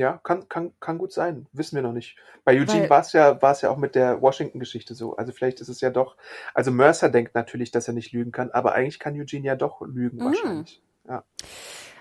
Ja, 0.00 0.18
kann, 0.24 0.48
kann, 0.48 0.72
kann 0.80 0.96
gut 0.96 1.12
sein. 1.12 1.46
Wissen 1.52 1.76
wir 1.76 1.82
noch 1.82 1.92
nicht. 1.92 2.16
Bei 2.42 2.58
Eugene 2.58 2.88
war 2.88 3.02
es 3.02 3.12
ja, 3.12 3.40
war 3.42 3.52
es 3.52 3.60
ja 3.60 3.68
auch 3.68 3.76
mit 3.76 3.94
der 3.94 4.22
Washington-Geschichte 4.22 4.94
so. 4.94 5.14
Also 5.14 5.30
vielleicht 5.30 5.60
ist 5.60 5.68
es 5.68 5.82
ja 5.82 5.90
doch. 5.90 6.16
Also 6.54 6.70
Mercer 6.70 7.10
denkt 7.10 7.34
natürlich, 7.34 7.70
dass 7.70 7.86
er 7.86 7.92
nicht 7.92 8.12
lügen 8.12 8.32
kann, 8.32 8.50
aber 8.50 8.72
eigentlich 8.72 8.98
kann 8.98 9.14
Eugene 9.14 9.46
ja 9.46 9.56
doch 9.56 9.82
lügen 9.82 10.16
mm. 10.16 10.24
wahrscheinlich. 10.24 10.82
Ja. 11.06 11.22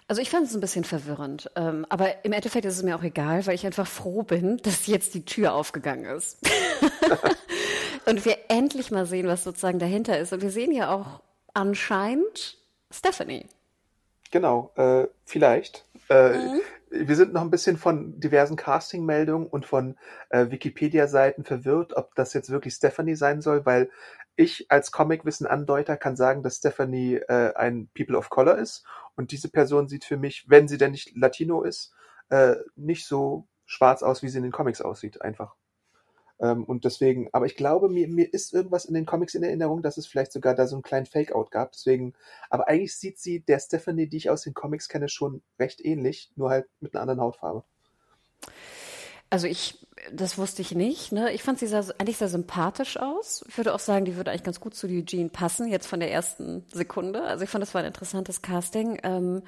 Also 0.08 0.22
ich 0.22 0.30
fand 0.30 0.48
es 0.48 0.56
ein 0.56 0.62
bisschen 0.62 0.86
verwirrend. 0.86 1.52
Ähm, 1.58 1.86
aber 1.90 2.24
im 2.24 2.32
Endeffekt 2.32 2.64
ist 2.64 2.78
es 2.78 2.84
mir 2.84 2.96
auch 2.96 3.04
egal, 3.04 3.46
weil 3.46 3.56
ich 3.56 3.66
einfach 3.66 3.86
froh 3.86 4.24
bin, 4.24 4.58
dass 4.64 4.88
jetzt 4.88 5.14
die 5.14 5.26
Tür 5.26 5.54
aufgegangen 5.54 6.06
ist. 6.06 6.40
und 8.06 8.24
wir 8.24 8.38
endlich 8.48 8.92
mal 8.92 9.06
sehen, 9.08 9.28
was 9.28 9.44
sozusagen 9.44 9.78
dahinter 9.78 10.18
ist. 10.18 10.32
Und 10.32 10.42
wir 10.42 10.52
sehen 10.52 10.72
ja 10.72 10.96
auch 10.96 11.22
anscheinend 11.54 12.58
Stephanie. 12.90 13.46
Genau, 14.32 14.72
äh, 14.78 15.08
vielleicht. 15.26 15.84
Äh, 16.10 16.38
mhm. 16.38 16.62
Wir 16.92 17.16
sind 17.16 17.34
noch 17.34 17.42
ein 17.42 17.52
bisschen 17.52 17.78
von 17.78 18.20
diversen 18.20 18.56
Casting-Meldungen 18.56 19.48
und 19.48 19.66
von 19.66 19.98
äh, 20.30 20.50
Wikipedia-Seiten 20.50 21.44
verwirrt, 21.44 21.96
ob 21.96 22.16
das 22.16 22.34
jetzt 22.34 22.50
wirklich 22.50 22.74
Stephanie 22.74 23.16
sein 23.16 23.42
soll, 23.42 23.66
weil 23.66 23.90
ich 24.36 24.72
als 24.72 24.92
Comic-Wissen-Andeuter 24.92 25.98
kann 25.98 26.16
sagen, 26.16 26.44
dass 26.44 26.58
Stephanie 26.58 27.16
äh, 27.16 27.54
ein 27.56 27.90
People 27.94 28.18
of 28.18 28.30
Color 28.30 28.58
ist 28.58 28.86
und 29.16 29.32
diese 29.32 29.50
Person 29.50 29.88
sieht 29.88 30.06
für 30.06 30.18
mich, 30.18 30.46
wenn 30.50 30.68
sie 30.68 30.78
denn 30.78 30.92
nicht 30.92 31.16
Latino 31.16 31.64
ist, 31.64 31.94
äh, 32.30 32.56
nicht 32.76 33.06
so 33.06 33.48
schwarz 33.66 34.02
aus, 34.02 34.24
wie 34.24 34.30
sie 34.30 34.38
in 34.38 34.44
den 34.44 34.52
Comics 34.52 34.82
aussieht, 34.82 35.22
einfach. 35.22 35.56
Ähm, 36.40 36.64
und 36.64 36.86
deswegen, 36.86 37.30
aber 37.34 37.46
ich 37.46 37.56
glaube, 37.56 37.90
mir, 37.90 38.08
mir 38.08 38.34
ist 38.34 38.54
irgendwas 38.54 38.86
in 38.86 38.94
den 38.94 39.06
Comics 39.06 39.36
in 39.36 39.44
Erinnerung, 39.44 39.82
dass 39.82 39.98
es 39.98 40.08
vielleicht 40.08 40.32
sogar 40.32 40.56
da 40.56 40.68
so 40.68 40.76
einen 40.76 40.84
kleinen 40.84 41.06
Fake-Out 41.06 41.52
gab. 41.52 41.74
Deswegen, 41.74 42.14
aber 42.50 42.68
eigentlich 42.68 42.96
sieht 42.96 43.20
sie 43.20 43.42
der 43.42 43.60
Stephanie, 43.60 44.08
die 44.08 44.18
ich 44.18 44.30
aus 44.30 44.44
den 44.44 44.54
Comics 44.54 44.88
kenne, 44.88 45.10
schon 45.10 45.42
recht 45.60 45.84
ähnlich, 45.84 46.32
nur 46.36 46.50
halt 46.50 46.68
mit 46.80 46.94
einer 46.94 47.02
anderen 47.02 47.22
Hautfarbe. 47.22 47.64
Also 49.30 49.48
ich, 49.48 49.78
das 50.12 50.38
wusste 50.38 50.62
ich 50.62 50.74
nicht. 50.74 51.12
Ne? 51.12 51.32
Ich 51.34 51.44
fand 51.44 51.60
sie 51.60 51.68
sah 51.68 51.84
eigentlich 51.98 52.18
sehr 52.18 52.30
sympathisch 52.30 52.98
aus. 52.98 53.46
Ich 53.48 53.58
würde 53.58 53.74
auch 53.74 53.80
sagen, 53.80 54.06
die 54.06 54.16
würde 54.16 54.32
eigentlich 54.32 54.44
ganz 54.44 54.60
gut 54.60 54.74
zu 54.74 54.88
Eugene 54.88 55.30
passen, 55.30 55.68
jetzt 55.68 55.88
von 55.88 56.00
der 56.00 56.12
ersten 56.12 56.66
Sekunde. 56.74 57.24
Also 57.24 57.44
ich 57.44 57.50
fand, 57.50 57.62
das 57.62 57.74
war 57.74 57.82
ein 57.82 57.88
interessantes 57.88 58.42
Casting. 58.42 59.00
Ähm, 59.04 59.44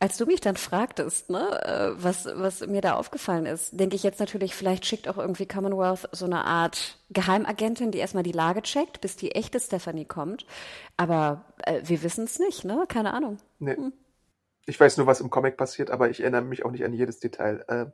als 0.00 0.16
du 0.16 0.26
mich 0.26 0.40
dann 0.40 0.56
fragtest, 0.56 1.30
ne, 1.30 1.62
äh, 1.64 2.02
was, 2.02 2.26
was 2.26 2.66
mir 2.66 2.80
da 2.80 2.94
aufgefallen 2.94 3.46
ist, 3.46 3.78
denke 3.78 3.96
ich 3.96 4.02
jetzt 4.02 4.20
natürlich, 4.20 4.54
vielleicht 4.54 4.86
schickt 4.86 5.08
auch 5.08 5.18
irgendwie 5.18 5.46
Commonwealth 5.46 6.08
so 6.12 6.26
eine 6.26 6.44
Art 6.44 6.98
Geheimagentin, 7.10 7.90
die 7.90 7.98
erstmal 7.98 8.22
die 8.22 8.32
Lage 8.32 8.62
checkt, 8.62 9.00
bis 9.00 9.16
die 9.16 9.32
echte 9.32 9.58
Stephanie 9.60 10.04
kommt. 10.04 10.46
Aber 10.96 11.44
äh, 11.64 11.80
wir 11.84 12.02
wissen 12.02 12.24
es 12.24 12.38
nicht, 12.38 12.64
ne? 12.64 12.84
Keine 12.88 13.14
Ahnung. 13.14 13.38
Nee. 13.58 13.76
Hm. 13.76 13.92
Ich 14.66 14.78
weiß 14.78 14.96
nur, 14.96 15.06
was 15.06 15.20
im 15.20 15.30
Comic 15.30 15.56
passiert, 15.56 15.90
aber 15.90 16.08
ich 16.08 16.20
erinnere 16.20 16.42
mich 16.42 16.64
auch 16.64 16.70
nicht 16.70 16.84
an 16.84 16.92
jedes 16.92 17.20
Detail. 17.20 17.64
Äh, 17.68 17.86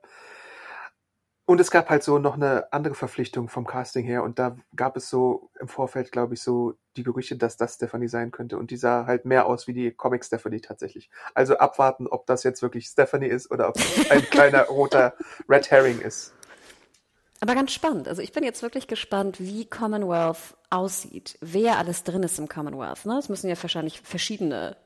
und 1.50 1.60
es 1.60 1.72
gab 1.72 1.90
halt 1.90 2.04
so 2.04 2.20
noch 2.20 2.36
eine 2.36 2.72
andere 2.72 2.94
Verpflichtung 2.94 3.48
vom 3.48 3.66
Casting 3.66 4.04
her 4.04 4.22
und 4.22 4.38
da 4.38 4.56
gab 4.76 4.96
es 4.96 5.10
so 5.10 5.50
im 5.58 5.66
Vorfeld, 5.66 6.12
glaube 6.12 6.34
ich, 6.34 6.42
so 6.42 6.74
die 6.96 7.02
Gerüchte, 7.02 7.36
dass 7.36 7.56
das 7.56 7.74
Stephanie 7.74 8.06
sein 8.06 8.30
könnte 8.30 8.56
und 8.56 8.70
die 8.70 8.76
sah 8.76 9.04
halt 9.04 9.24
mehr 9.24 9.46
aus 9.46 9.66
wie 9.66 9.72
die 9.72 9.90
Comic 9.90 10.24
Stephanie 10.24 10.60
tatsächlich. 10.60 11.10
Also 11.34 11.58
abwarten, 11.58 12.06
ob 12.06 12.24
das 12.26 12.44
jetzt 12.44 12.62
wirklich 12.62 12.86
Stephanie 12.86 13.26
ist 13.26 13.50
oder 13.50 13.68
ob 13.68 13.74
ein 14.10 14.22
kleiner 14.30 14.62
roter 14.66 15.14
Red 15.48 15.72
Herring 15.72 16.00
ist. 16.00 16.34
Aber 17.40 17.56
ganz 17.56 17.72
spannend. 17.72 18.06
Also 18.06 18.22
ich 18.22 18.30
bin 18.30 18.44
jetzt 18.44 18.62
wirklich 18.62 18.86
gespannt, 18.86 19.40
wie 19.40 19.64
Commonwealth 19.64 20.56
aussieht, 20.68 21.36
wer 21.40 21.78
alles 21.78 22.04
drin 22.04 22.22
ist 22.22 22.38
im 22.38 22.46
Commonwealth. 22.46 23.06
Ne? 23.06 23.18
Es 23.18 23.28
müssen 23.28 23.48
ja 23.48 23.60
wahrscheinlich 23.60 24.02
verschiedene 24.02 24.76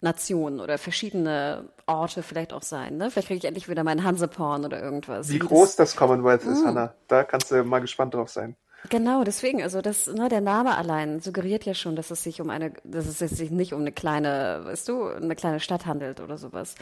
Nationen 0.00 0.60
oder 0.60 0.78
verschiedene 0.78 1.70
Orte 1.86 2.22
vielleicht 2.22 2.52
auch 2.52 2.62
sein. 2.62 2.96
Ne? 2.96 3.10
Vielleicht 3.10 3.28
kriege 3.28 3.38
ich 3.38 3.44
endlich 3.44 3.68
wieder 3.68 3.84
meinen 3.84 4.04
Hanseporn 4.04 4.64
oder 4.64 4.82
irgendwas. 4.82 5.30
Wie, 5.30 5.38
groß 5.38 5.76
das, 5.76 5.90
das 5.90 5.96
Commonwealth 5.96 6.44
ist, 6.44 6.62
mm. 6.62 6.66
Hanna. 6.66 6.94
Da 7.08 7.24
kannst 7.24 7.50
du 7.50 7.64
mal 7.64 7.80
gespannt 7.80 8.14
drauf 8.14 8.28
sein. 8.28 8.56
Genau, 8.90 9.24
deswegen, 9.24 9.62
also 9.62 9.80
das, 9.80 10.06
ne, 10.06 10.28
der 10.28 10.40
Name 10.40 10.76
allein 10.76 11.20
suggeriert 11.20 11.64
ja 11.64 11.74
schon, 11.74 11.96
dass 11.96 12.10
es 12.10 12.22
sich 12.22 12.40
um 12.40 12.50
eine, 12.50 12.72
dass 12.84 13.06
es 13.06 13.18
sich 13.18 13.50
nicht 13.50 13.72
um 13.72 13.80
eine 13.80 13.90
kleine, 13.90 14.60
weißt 14.64 14.88
du, 14.88 15.06
eine 15.08 15.34
kleine 15.34 15.60
Stadt 15.60 15.86
handelt 15.86 16.20
oder 16.20 16.38
sowas. 16.38 16.74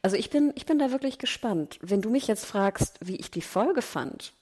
Also 0.00 0.16
ich 0.16 0.30
bin, 0.30 0.52
ich 0.56 0.66
bin 0.66 0.78
da 0.78 0.90
wirklich 0.90 1.18
gespannt. 1.18 1.78
Wenn 1.82 2.02
du 2.02 2.10
mich 2.10 2.26
jetzt 2.26 2.46
fragst, 2.46 2.98
wie 3.00 3.16
ich 3.16 3.30
die 3.30 3.42
Folge 3.42 3.82
fand, 3.82 4.32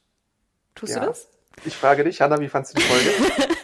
tust 0.74 0.95
ja. 0.95 1.01
du 1.01 1.07
das? 1.07 1.28
Ich 1.64 1.76
frage 1.76 2.05
dich, 2.05 2.20
Hanna, 2.20 2.41
wie 2.41 2.49
fandst 2.49 2.74
du 2.74 2.81
die 2.81 2.87
Folge? 2.87 3.11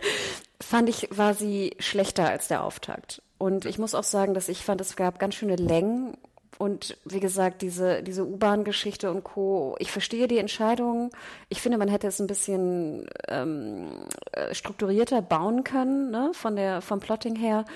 fand 0.61 0.89
ich, 0.89 1.09
war 1.17 1.33
sie 1.33 1.77
schlechter 1.79 2.29
als 2.29 2.49
der 2.49 2.63
Auftakt. 2.63 3.23
Und 3.39 3.65
ich 3.67 3.79
muss 3.79 3.95
auch 3.95 4.05
sagen, 4.05 4.35
dass 4.35 4.49
ich 4.49 4.65
fand, 4.65 4.81
es 4.81 4.97
gab 4.97 5.19
ganz 5.19 5.35
schöne 5.35 5.57
Längen. 5.57 6.17
Und 6.59 6.97
wie 7.05 7.21
gesagt, 7.21 7.61
diese, 7.61 8.03
diese 8.03 8.25
U-Bahn-Geschichte 8.27 9.11
und 9.11 9.25
Co. 9.25 9.77
Ich 9.79 9.93
verstehe 9.93 10.27
die 10.27 10.39
Entscheidung. 10.39 11.11
Ich 11.51 11.61
finde, 11.61 11.77
man 11.77 11.89
hätte 11.89 12.07
es 12.07 12.19
ein 12.19 12.27
bisschen 12.27 13.07
ähm, 13.29 14.07
äh, 14.33 14.55
strukturierter 14.55 15.21
bauen 15.21 15.65
können, 15.65 16.11
ne, 16.11 16.31
von 16.33 16.57
der, 16.57 16.81
vom 16.81 17.01
Plotting 17.01 17.37
her. 17.37 17.67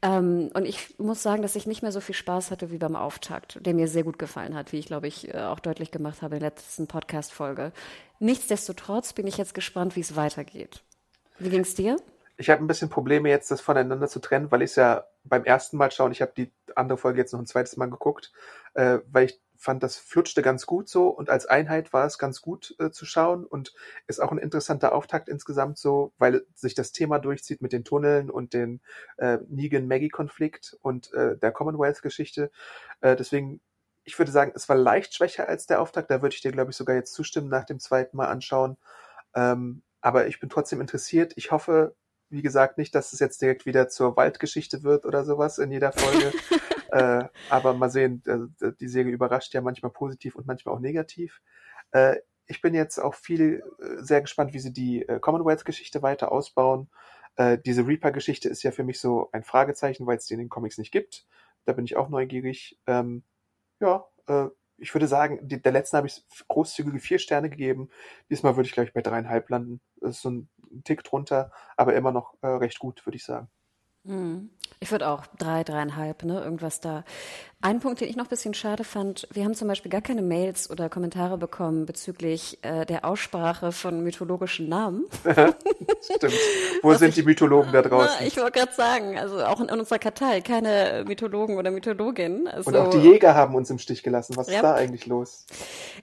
Ähm, 0.00 0.50
und 0.54 0.64
ich 0.64 0.98
muss 0.98 1.22
sagen, 1.22 1.42
dass 1.42 1.54
ich 1.54 1.66
nicht 1.66 1.82
mehr 1.82 1.92
so 1.92 2.00
viel 2.00 2.14
Spaß 2.14 2.50
hatte 2.50 2.70
wie 2.70 2.78
beim 2.78 2.96
Auftakt, 2.96 3.58
der 3.60 3.74
mir 3.74 3.88
sehr 3.88 4.04
gut 4.04 4.18
gefallen 4.18 4.54
hat, 4.54 4.72
wie 4.72 4.78
ich, 4.78 4.86
glaube 4.86 5.06
ich, 5.06 5.34
äh, 5.34 5.42
auch 5.42 5.60
deutlich 5.60 5.90
gemacht 5.90 6.22
habe 6.22 6.36
in 6.36 6.40
der 6.40 6.50
letzten 6.50 6.86
Podcast-Folge. 6.86 7.72
Nichtsdestotrotz 8.20 9.12
bin 9.12 9.26
ich 9.26 9.36
jetzt 9.36 9.54
gespannt, 9.54 9.96
wie 9.96 10.00
es 10.00 10.16
weitergeht. 10.16 10.82
Wie 11.38 11.50
ging 11.50 11.60
es 11.60 11.74
dir? 11.74 11.96
Ich 12.36 12.50
habe 12.50 12.62
ein 12.62 12.66
bisschen 12.66 12.88
Probleme 12.88 13.28
jetzt, 13.28 13.50
das 13.50 13.60
voneinander 13.60 14.08
zu 14.08 14.20
trennen, 14.20 14.50
weil 14.50 14.62
ich 14.62 14.70
es 14.70 14.76
ja 14.76 15.06
beim 15.24 15.44
ersten 15.44 15.76
Mal 15.76 15.90
schauen, 15.90 16.12
ich 16.12 16.20
habe 16.20 16.32
die 16.36 16.52
andere 16.74 16.98
Folge 16.98 17.20
jetzt 17.20 17.32
noch 17.32 17.40
ein 17.40 17.46
zweites 17.46 17.76
Mal 17.76 17.90
geguckt, 17.90 18.32
äh, 18.74 18.98
weil 19.10 19.26
ich 19.26 19.40
fand, 19.56 19.82
das 19.82 19.96
flutschte 19.96 20.42
ganz 20.42 20.66
gut 20.66 20.88
so 20.88 21.08
und 21.08 21.30
als 21.30 21.46
Einheit 21.46 21.92
war 21.92 22.04
es 22.06 22.18
ganz 22.18 22.42
gut 22.42 22.74
äh, 22.78 22.90
zu 22.90 23.06
schauen 23.06 23.46
und 23.46 23.72
ist 24.06 24.20
auch 24.20 24.32
ein 24.32 24.38
interessanter 24.38 24.92
Auftakt 24.92 25.28
insgesamt 25.28 25.78
so, 25.78 26.12
weil 26.18 26.44
sich 26.54 26.74
das 26.74 26.92
Thema 26.92 27.18
durchzieht 27.18 27.62
mit 27.62 27.72
den 27.72 27.84
Tunneln 27.84 28.30
und 28.30 28.52
den 28.52 28.80
äh, 29.16 29.38
Negan-Maggie-Konflikt 29.48 30.76
und 30.82 31.12
äh, 31.14 31.36
der 31.38 31.52
Commonwealth-Geschichte. 31.52 32.50
Äh, 33.00 33.16
deswegen, 33.16 33.60
ich 34.02 34.18
würde 34.18 34.32
sagen, 34.32 34.52
es 34.54 34.68
war 34.68 34.76
leicht 34.76 35.14
schwächer 35.14 35.48
als 35.48 35.66
der 35.66 35.80
Auftakt. 35.80 36.10
Da 36.10 36.20
würde 36.20 36.34
ich 36.34 36.42
dir, 36.42 36.52
glaube 36.52 36.72
ich, 36.72 36.76
sogar 36.76 36.96
jetzt 36.96 37.14
zustimmen 37.14 37.48
nach 37.48 37.64
dem 37.64 37.78
zweiten 37.80 38.16
Mal 38.16 38.26
anschauen. 38.28 38.76
Ähm, 39.34 39.82
aber 40.02 40.26
ich 40.26 40.40
bin 40.40 40.50
trotzdem 40.50 40.82
interessiert. 40.82 41.32
Ich 41.36 41.50
hoffe, 41.50 41.94
wie 42.34 42.42
gesagt, 42.42 42.78
nicht, 42.78 42.94
dass 42.94 43.12
es 43.12 43.20
jetzt 43.20 43.40
direkt 43.40 43.64
wieder 43.64 43.88
zur 43.88 44.16
Waldgeschichte 44.16 44.82
wird 44.82 45.06
oder 45.06 45.24
sowas 45.24 45.58
in 45.58 45.70
jeder 45.70 45.92
Folge. 45.92 46.32
äh, 46.90 47.24
aber 47.48 47.74
mal 47.74 47.90
sehen, 47.90 48.22
äh, 48.26 48.72
die 48.80 48.88
Serie 48.88 49.12
überrascht 49.12 49.54
ja 49.54 49.60
manchmal 49.60 49.92
positiv 49.92 50.34
und 50.34 50.46
manchmal 50.46 50.74
auch 50.74 50.80
negativ. 50.80 51.40
Äh, 51.92 52.16
ich 52.46 52.60
bin 52.60 52.74
jetzt 52.74 52.98
auch 52.98 53.14
viel 53.14 53.62
äh, 53.80 54.02
sehr 54.02 54.20
gespannt, 54.20 54.52
wie 54.52 54.58
sie 54.58 54.72
die 54.72 55.08
äh, 55.08 55.18
Commonwealth-Geschichte 55.20 56.02
weiter 56.02 56.30
ausbauen. 56.30 56.90
Diese 57.66 57.84
Reaper-Geschichte 57.84 58.48
ist 58.48 58.62
ja 58.62 58.70
für 58.70 58.84
mich 58.84 59.00
so 59.00 59.28
ein 59.32 59.42
Fragezeichen, 59.42 60.06
weil 60.06 60.18
es 60.18 60.26
die 60.26 60.34
in 60.34 60.38
den 60.38 60.48
Comics 60.48 60.78
nicht 60.78 60.92
gibt. 60.92 61.26
Da 61.64 61.72
bin 61.72 61.84
ich 61.84 61.96
auch 61.96 62.08
neugierig. 62.08 62.78
Ähm, 62.86 63.24
ja, 63.80 64.06
ich 64.76 64.94
würde 64.94 65.08
sagen, 65.08 65.40
die, 65.42 65.60
der 65.60 65.72
letzten 65.72 65.96
habe 65.96 66.06
ich 66.06 66.24
großzügige 66.46 67.00
vier 67.00 67.18
Sterne 67.18 67.50
gegeben. 67.50 67.90
Diesmal 68.30 68.54
würde 68.54 68.68
ich 68.68 68.72
gleich 68.72 68.92
bei 68.92 69.02
dreieinhalb 69.02 69.50
landen. 69.50 69.80
Das 70.00 70.16
ist 70.16 70.22
so 70.22 70.30
ein 70.30 70.48
Tick 70.82 71.04
drunter, 71.04 71.52
aber 71.76 71.94
immer 71.94 72.12
noch 72.12 72.34
äh, 72.42 72.48
recht 72.48 72.78
gut, 72.78 73.04
würde 73.06 73.16
ich 73.16 73.24
sagen. 73.24 73.48
Hm. 74.06 74.50
Ich 74.80 74.90
würde 74.90 75.08
auch 75.08 75.24
drei, 75.38 75.64
dreieinhalb, 75.64 76.24
ne, 76.24 76.42
irgendwas 76.42 76.80
da. 76.80 77.04
Ein 77.62 77.80
Punkt, 77.80 78.02
den 78.02 78.08
ich 78.10 78.16
noch 78.16 78.26
ein 78.26 78.28
bisschen 78.28 78.52
schade 78.52 78.84
fand, 78.84 79.26
wir 79.32 79.44
haben 79.44 79.54
zum 79.54 79.68
Beispiel 79.68 79.90
gar 79.90 80.02
keine 80.02 80.20
Mails 80.20 80.68
oder 80.70 80.90
Kommentare 80.90 81.38
bekommen 81.38 81.86
bezüglich 81.86 82.58
äh, 82.60 82.84
der 82.84 83.06
Aussprache 83.06 83.72
von 83.72 84.02
mythologischen 84.02 84.68
Namen. 84.68 85.06
Stimmt. 85.24 86.34
Wo 86.82 86.90
Was 86.90 86.98
sind 86.98 87.10
ich, 87.10 87.14
die 87.14 87.22
Mythologen 87.22 87.72
da 87.72 87.80
draußen? 87.82 88.16
Na, 88.20 88.26
ich 88.26 88.36
wollte 88.36 88.58
gerade 88.58 88.74
sagen, 88.74 89.18
also 89.18 89.42
auch 89.42 89.60
in, 89.60 89.68
in, 89.68 89.78
unserer 89.78 89.98
Kartei 89.98 90.42
keine 90.42 91.04
Mythologen 91.06 91.56
oder 91.56 91.70
Mythologin. 91.70 92.46
Also, 92.46 92.68
Und 92.68 92.76
auch 92.76 92.90
die 92.90 92.98
Jäger 92.98 93.34
haben 93.34 93.54
uns 93.54 93.70
im 93.70 93.78
Stich 93.78 94.02
gelassen. 94.02 94.36
Was 94.36 94.48
ja. 94.48 94.56
ist 94.56 94.62
da 94.62 94.74
eigentlich 94.74 95.06
los? 95.06 95.46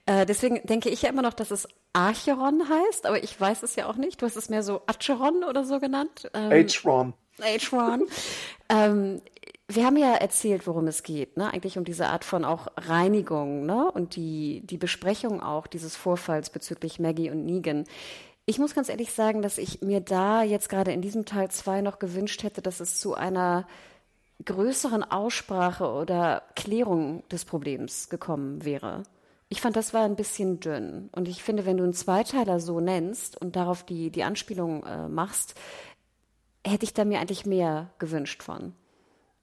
Äh, 0.07 0.25
deswegen 0.25 0.65
denke 0.65 0.89
ich 0.89 1.03
ja 1.03 1.09
immer 1.09 1.21
noch, 1.21 1.33
dass 1.35 1.51
es 1.51 1.67
Archeron 1.93 2.63
heißt, 2.67 3.05
aber 3.05 3.23
ich 3.23 3.39
weiß 3.39 3.61
es 3.61 3.75
ja 3.75 3.85
auch 3.85 3.97
nicht. 3.97 4.19
Du 4.19 4.25
hast 4.25 4.35
es 4.35 4.49
mehr 4.49 4.63
so 4.63 4.81
Acheron 4.87 5.43
oder 5.43 5.63
so 5.63 5.79
genannt. 5.79 6.31
Ähm, 6.33 6.51
Acheron. 6.51 7.13
Acheron. 7.43 8.07
ähm, 8.69 9.21
wir 9.67 9.85
haben 9.85 9.97
ja 9.97 10.15
erzählt, 10.15 10.67
worum 10.67 10.87
es 10.87 11.03
geht, 11.03 11.37
ne? 11.37 11.51
Eigentlich 11.53 11.77
um 11.77 11.85
diese 11.85 12.07
Art 12.07 12.25
von 12.25 12.43
auch 12.43 12.67
Reinigung, 12.75 13.65
ne? 13.65 13.89
Und 13.91 14.15
die, 14.15 14.61
die 14.65 14.77
Besprechung 14.77 15.41
auch 15.41 15.67
dieses 15.67 15.95
Vorfalls 15.95 16.49
bezüglich 16.49 16.99
Maggie 16.99 17.31
und 17.31 17.45
Negan. 17.45 17.85
Ich 18.45 18.59
muss 18.59 18.75
ganz 18.75 18.89
ehrlich 18.89 19.13
sagen, 19.13 19.41
dass 19.41 19.57
ich 19.57 19.81
mir 19.81 20.01
da 20.01 20.43
jetzt 20.43 20.67
gerade 20.67 20.91
in 20.91 21.01
diesem 21.01 21.25
Teil 21.25 21.49
2 21.49 21.81
noch 21.81 21.99
gewünscht 21.99 22.43
hätte, 22.43 22.61
dass 22.61 22.79
es 22.79 22.99
zu 22.99 23.13
einer 23.13 23.67
größeren 24.43 25.03
Aussprache 25.03 25.87
oder 25.87 26.43
Klärung 26.55 27.23
des 27.29 27.45
Problems 27.45 28.09
gekommen 28.09 28.65
wäre. 28.65 29.03
Ich 29.49 29.61
fand, 29.61 29.75
das 29.75 29.93
war 29.93 30.03
ein 30.03 30.15
bisschen 30.15 30.59
dünn. 30.59 31.09
Und 31.11 31.27
ich 31.27 31.43
finde, 31.43 31.65
wenn 31.65 31.77
du 31.77 31.83
einen 31.83 31.93
Zweiteiler 31.93 32.59
so 32.59 32.79
nennst 32.79 33.39
und 33.39 33.55
darauf 33.55 33.83
die, 33.83 34.09
die 34.09 34.23
Anspielung 34.23 34.83
äh, 34.85 35.09
machst, 35.09 35.55
hätte 36.65 36.83
ich 36.83 36.93
da 36.93 37.05
mir 37.05 37.19
eigentlich 37.19 37.45
mehr 37.45 37.91
gewünscht 37.99 38.43
von. 38.43 38.73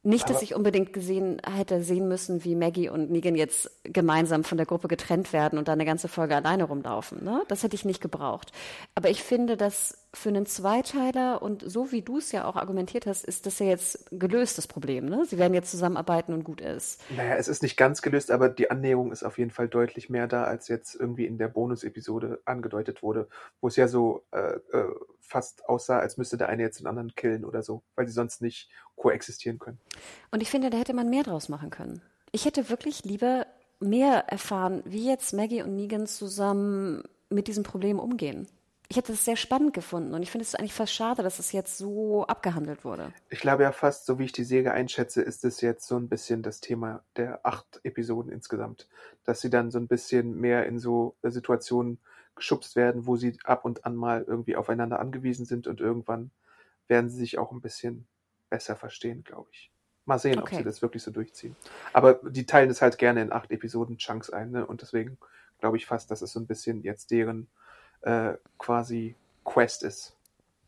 Nicht, 0.05 0.31
dass 0.31 0.43
ich 0.43 0.55
unbedingt 0.55 0.93
gesehen 0.93 1.43
hätte 1.45 1.83
sehen 1.83 2.07
müssen, 2.07 2.45
wie 2.45 2.55
Maggie 2.55 2.89
und 2.89 3.11
Negan 3.11 3.35
jetzt 3.35 3.83
gemeinsam 3.83 4.45
von 4.45 4.57
der 4.57 4.66
Gruppe 4.66 4.87
getrennt 4.87 5.33
werden 5.33 5.59
und 5.59 5.66
da 5.66 5.73
eine 5.73 5.85
ganze 5.85 6.07
Folge 6.07 6.37
alleine 6.37 6.64
rumlaufen. 6.64 7.25
Ne? 7.25 7.43
Das 7.49 7.64
hätte 7.64 7.75
ich 7.75 7.85
nicht 7.85 8.01
gebraucht. 8.01 8.53
Aber 8.95 9.11
ich 9.11 9.25
finde, 9.25 9.57
dass 9.57 10.07
für 10.14 10.29
einen 10.29 10.47
Zweiteiler 10.47 11.43
und 11.43 11.69
so 11.69 11.91
wie 11.91 12.03
du 12.03 12.19
es 12.19 12.31
ja 12.31 12.47
auch 12.47 12.55
argumentiert 12.55 13.07
hast, 13.07 13.25
ist 13.25 13.45
das 13.45 13.59
ja 13.59 13.66
jetzt 13.66 14.07
gelöst, 14.12 14.57
das 14.57 14.69
Problem. 14.69 15.07
Ne? 15.07 15.27
Sie 15.27 15.37
werden 15.37 15.53
jetzt 15.53 15.73
zusammenarbeiten 15.73 16.33
und 16.33 16.45
gut 16.45 16.61
ist. 16.61 17.03
Naja, 17.14 17.35
es 17.35 17.49
ist 17.49 17.62
nicht 17.62 17.77
ganz 17.77 18.01
gelöst, 18.01 18.31
aber 18.31 18.49
die 18.49 18.71
Annäherung 18.71 19.11
ist 19.11 19.25
auf 19.25 19.37
jeden 19.37 19.51
Fall 19.51 19.69
deutlich 19.69 20.09
mehr 20.09 20.29
da, 20.29 20.45
als 20.45 20.69
jetzt 20.69 20.95
irgendwie 20.95 21.27
in 21.27 21.39
der 21.39 21.49
Bonus-Episode 21.49 22.41
angedeutet 22.45 23.03
wurde, 23.03 23.29
wo 23.61 23.66
es 23.66 23.75
ja 23.75 23.89
so 23.89 24.25
äh, 24.31 24.55
äh, 24.73 24.95
fast 25.29 25.68
aussah, 25.68 25.99
als 25.99 26.16
müsste 26.16 26.37
der 26.37 26.49
eine 26.49 26.62
jetzt 26.62 26.81
den 26.81 26.87
anderen 26.87 27.14
killen 27.14 27.45
oder 27.45 27.62
so, 27.62 27.83
weil 27.95 28.07
sie 28.07 28.12
sonst 28.12 28.43
nicht 28.43 28.68
koexistieren 28.97 29.59
können. 29.59 29.79
Und 30.31 30.43
ich 30.43 30.51
finde, 30.51 30.70
da 30.70 30.79
hätte 30.79 30.95
man 30.95 31.11
mehr 31.11 31.22
draus 31.22 31.49
machen 31.49 31.70
können. 31.70 32.03
Ich 32.33 32.45
hätte 32.45 32.68
wirklich 32.68 33.05
lieber 33.05 33.47
mehr 33.81 34.24
erfahren, 34.29 34.83
wie 34.85 35.07
jetzt 35.07 35.33
Maggie 35.33 35.62
und 35.62 35.76
Negan 35.76 36.07
zusammen 36.07 37.03
mit 37.31 37.47
diesem 37.47 37.62
Problem 37.62 37.99
umgehen 37.99 38.49
ich 38.91 38.97
hätte 38.97 39.12
es 39.12 39.24
sehr 39.24 39.37
spannend 39.37 39.74
gefunden 39.74 40.14
und 40.14 40.22
ich 40.22 40.31
finde 40.31 40.45
es 40.45 40.55
eigentlich 40.55 40.72
fast 40.72 40.95
schade, 40.95 41.22
dass 41.22 41.39
es 41.39 41.53
jetzt 41.53 41.76
so 41.76 42.24
abgehandelt 42.26 42.85
wurde. 42.85 43.12
Ich 43.29 43.41
glaube 43.41 43.62
ja 43.62 43.72
fast, 43.72 44.07
so 44.07 44.18
wie 44.18 44.24
ich 44.24 44.33
die 44.33 44.45
Serie 44.45 44.72
einschätze, 44.72 45.20
ist 45.20 45.45
es 45.45 45.61
jetzt 45.61 45.87
so 45.87 45.97
ein 45.97 46.09
bisschen 46.09 46.43
das 46.43 46.61
Thema 46.61 47.03
der 47.16 47.45
acht 47.45 47.81
Episoden 47.83 48.33
insgesamt, 48.33 48.89
dass 49.24 49.43
sie 49.43 49.51
dann 49.51 49.70
so 49.70 49.79
ein 49.79 49.89
bisschen 49.89 50.41
mehr 50.41 50.64
in 50.66 50.79
so 50.79 51.16
Situationen 51.22 51.99
geschubst 52.39 52.76
werden, 52.76 53.07
wo 53.07 53.16
sie 53.16 53.36
ab 53.45 53.64
und 53.64 53.84
an 53.84 53.95
mal 53.95 54.24
irgendwie 54.26 54.57
aufeinander 54.57 54.99
angewiesen 54.99 55.45
sind 55.45 55.66
und 55.66 55.80
irgendwann 55.80 56.30
werden 56.86 57.11
sie 57.11 57.18
sich 57.18 57.39
auch 57.39 57.53
ein 57.53 57.61
bisschen 57.61 58.07
besser 58.49 58.76
verstehen, 58.76 59.24
glaube 59.24 59.49
ich. 59.53 59.70
Mal 60.07 60.18
sehen, 60.18 60.39
okay. 60.39 60.55
ob 60.55 60.59
sie 60.59 60.64
das 60.64 60.80
wirklich 60.80 61.03
so 61.03 61.11
durchziehen. 61.11 61.55
Aber 61.93 62.14
die 62.14 62.47
teilen 62.47 62.70
es 62.70 62.80
halt 62.80 62.97
gerne 62.97 63.20
in 63.20 63.30
acht 63.30 63.51
Episoden 63.51 63.99
Chunks 63.99 64.30
ein, 64.30 64.51
ne? 64.51 64.66
Und 64.66 64.80
deswegen 64.80 65.18
glaube 65.61 65.76
ich 65.76 65.84
fast, 65.84 66.11
dass 66.11 66.22
es 66.22 66.32
so 66.32 66.41
ein 66.41 66.47
bisschen 66.47 66.82
jetzt 66.82 67.11
deren 67.11 67.47
äh, 68.01 68.34
quasi 68.57 69.16
Quest 69.45 69.82
ist, 69.82 70.16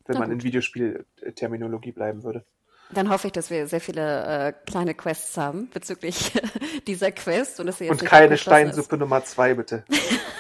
wenn 0.07 0.15
Na 0.15 0.21
man 0.21 0.29
gut. 0.29 0.41
in 0.41 0.43
Videospielterminologie 0.45 1.93
bleiben 1.93 2.23
würde. 2.23 2.45
Dann 2.93 3.09
hoffe 3.09 3.29
ich, 3.29 3.33
dass 3.33 3.51
wir 3.51 3.67
sehr 3.69 3.81
viele 3.81 4.49
äh, 4.49 4.53
kleine 4.67 4.95
Quests 4.95 5.37
haben 5.37 5.71
bezüglich 5.71 6.33
dieser 6.87 7.13
Quest. 7.13 7.61
Und, 7.61 7.67
dass 7.67 7.79
sie 7.79 7.85
jetzt 7.85 8.03
und 8.03 8.07
keine 8.09 8.37
Steinsuppe 8.37 8.97
ist. 8.97 9.01
Nummer 9.01 9.25
zwei, 9.25 9.55
bitte. 9.55 9.85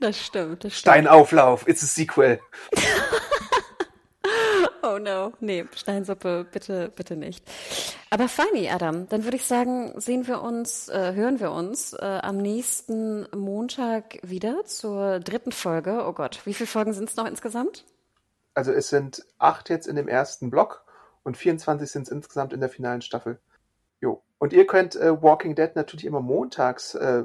das 0.00 0.18
stimmt, 0.18 0.64
das 0.64 0.72
stimmt. 0.72 0.94
Steinauflauf, 0.94 1.68
it's 1.68 1.82
a 1.82 1.86
sequel. 1.86 2.40
oh 4.82 4.98
no, 4.98 5.32
nee, 5.40 5.64
Steinsuppe, 5.74 6.46
bitte, 6.50 6.90
bitte 6.94 7.16
nicht. 7.16 7.44
Aber 8.10 8.28
feini, 8.28 8.70
Adam, 8.70 9.08
dann 9.08 9.24
würde 9.24 9.36
ich 9.36 9.44
sagen, 9.44 9.92
sehen 10.00 10.26
wir 10.26 10.42
uns, 10.42 10.88
äh, 10.88 11.14
hören 11.14 11.40
wir 11.40 11.52
uns 11.52 11.92
äh, 11.92 12.20
am 12.22 12.38
nächsten 12.38 13.26
Montag 13.36 14.18
wieder 14.22 14.64
zur 14.64 15.20
dritten 15.20 15.52
Folge. 15.52 16.04
Oh 16.06 16.12
Gott, 16.12 16.40
wie 16.44 16.54
viele 16.54 16.68
Folgen 16.68 16.92
sind 16.92 17.08
es 17.08 17.16
noch 17.16 17.26
insgesamt? 17.26 17.84
Also 18.54 18.72
es 18.72 18.88
sind 18.88 19.24
acht 19.38 19.68
jetzt 19.68 19.86
in 19.86 19.96
dem 19.96 20.08
ersten 20.08 20.50
Block 20.50 20.84
und 21.22 21.36
24 21.36 21.90
sind 21.90 22.02
es 22.02 22.08
insgesamt 22.08 22.52
in 22.52 22.60
der 22.60 22.68
finalen 22.68 23.02
Staffel. 23.02 23.38
Jo. 24.00 24.22
Und 24.38 24.52
ihr 24.52 24.66
könnt 24.66 24.96
äh, 24.96 25.22
Walking 25.22 25.54
Dead 25.54 25.74
natürlich 25.74 26.04
immer 26.04 26.20
montags 26.20 26.94
äh, 26.94 27.24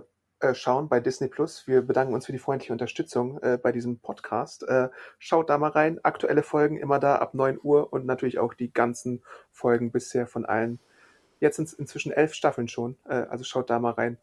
schauen 0.53 0.89
bei 0.89 0.99
Disney 0.99 1.29
Plus. 1.29 1.67
Wir 1.67 1.81
bedanken 1.81 2.13
uns 2.13 2.25
für 2.25 2.33
die 2.33 2.39
freundliche 2.39 2.73
Unterstützung 2.73 3.41
äh, 3.41 3.57
bei 3.57 3.71
diesem 3.71 3.99
Podcast. 3.99 4.63
Äh, 4.63 4.89
schaut 5.17 5.49
da 5.49 5.57
mal 5.57 5.71
rein. 5.71 5.99
Aktuelle 6.03 6.43
Folgen 6.43 6.77
immer 6.77 6.99
da 6.99 7.15
ab 7.15 7.33
9 7.33 7.59
Uhr 7.63 7.93
und 7.93 8.05
natürlich 8.05 8.39
auch 8.39 8.53
die 8.53 8.73
ganzen 8.73 9.23
Folgen 9.51 9.91
bisher 9.91 10.27
von 10.27 10.45
allen. 10.45 10.79
Jetzt 11.39 11.55
sind 11.55 11.69
es 11.69 11.73
inzwischen 11.73 12.11
elf 12.11 12.33
Staffeln 12.33 12.67
schon. 12.67 12.97
Äh, 13.05 13.25
also 13.29 13.43
schaut 13.43 13.69
da 13.69 13.79
mal 13.79 13.91
rein. 13.91 14.17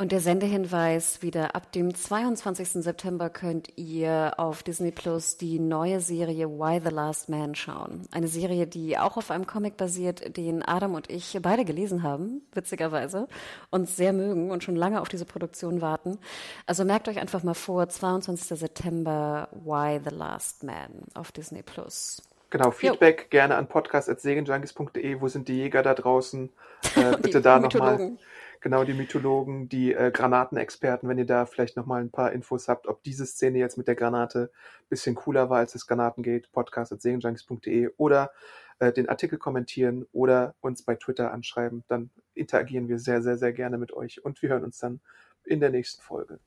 Und 0.00 0.12
der 0.12 0.20
Sendehinweis 0.20 1.22
wieder 1.22 1.56
ab 1.56 1.72
dem 1.72 1.92
22. 1.92 2.84
September 2.84 3.30
könnt 3.30 3.76
ihr 3.76 4.34
auf 4.36 4.62
Disney 4.62 4.92
Plus 4.92 5.38
die 5.38 5.58
neue 5.58 5.98
Serie 5.98 6.48
Why 6.48 6.80
the 6.80 6.94
Last 6.94 7.28
Man 7.28 7.56
schauen. 7.56 8.06
Eine 8.12 8.28
Serie, 8.28 8.68
die 8.68 8.96
auch 8.96 9.16
auf 9.16 9.32
einem 9.32 9.48
Comic 9.48 9.76
basiert, 9.76 10.36
den 10.36 10.62
Adam 10.62 10.94
und 10.94 11.10
ich 11.10 11.36
beide 11.42 11.64
gelesen 11.64 12.04
haben, 12.04 12.42
witzigerweise, 12.52 13.26
und 13.70 13.88
sehr 13.88 14.12
mögen 14.12 14.52
und 14.52 14.62
schon 14.62 14.76
lange 14.76 15.00
auf 15.00 15.08
diese 15.08 15.24
Produktion 15.24 15.80
warten. 15.80 16.20
Also 16.64 16.84
merkt 16.84 17.08
euch 17.08 17.18
einfach 17.18 17.42
mal 17.42 17.54
vor, 17.54 17.88
22. 17.88 18.56
September 18.56 19.48
Why 19.50 19.98
the 20.08 20.14
Last 20.14 20.62
Man 20.62 21.06
auf 21.14 21.32
Disney 21.32 21.64
Plus. 21.64 22.22
Genau, 22.50 22.70
Feedback 22.70 23.22
jo. 23.22 23.28
gerne 23.30 23.56
an 23.56 23.66
podcast.segenjunkies.de. 23.66 25.20
Wo 25.20 25.26
sind 25.26 25.48
die 25.48 25.56
Jäger 25.56 25.82
da 25.82 25.94
draußen? 25.94 26.50
Äh, 26.94 27.16
bitte 27.20 27.40
da 27.40 27.58
nochmal 27.58 28.12
genau 28.60 28.84
die 28.84 28.94
Mythologen, 28.94 29.68
die 29.68 29.92
äh, 29.92 30.10
Granatenexperten, 30.10 31.08
wenn 31.08 31.18
ihr 31.18 31.26
da 31.26 31.46
vielleicht 31.46 31.76
nochmal 31.76 32.00
ein 32.00 32.10
paar 32.10 32.32
Infos 32.32 32.68
habt, 32.68 32.86
ob 32.86 33.02
diese 33.02 33.26
Szene 33.26 33.58
jetzt 33.58 33.78
mit 33.78 33.88
der 33.88 33.94
Granate 33.94 34.50
ein 34.52 34.88
bisschen 34.88 35.14
cooler 35.14 35.50
war 35.50 35.58
als 35.58 35.72
das 35.72 35.86
Granatengate, 35.86 36.48
podcast.segenjunkies.de 36.52 37.90
oder 37.96 38.30
äh, 38.78 38.92
den 38.92 39.08
Artikel 39.08 39.38
kommentieren 39.38 40.06
oder 40.12 40.54
uns 40.60 40.82
bei 40.82 40.94
Twitter 40.94 41.32
anschreiben, 41.32 41.84
dann 41.88 42.10
interagieren 42.34 42.88
wir 42.88 42.98
sehr, 42.98 43.22
sehr, 43.22 43.36
sehr 43.36 43.52
gerne 43.52 43.78
mit 43.78 43.92
euch 43.92 44.24
und 44.24 44.40
wir 44.42 44.50
hören 44.50 44.64
uns 44.64 44.78
dann 44.78 45.00
in 45.44 45.60
der 45.60 45.70
nächsten 45.70 46.02
Folge. 46.02 46.38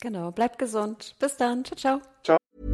Genau, 0.00 0.30
bleibt 0.32 0.58
gesund. 0.58 1.16
Bis 1.18 1.36
dann. 1.36 1.64
Ciao, 1.64 1.76
ciao. 1.76 2.00
Ciao. 2.22 2.73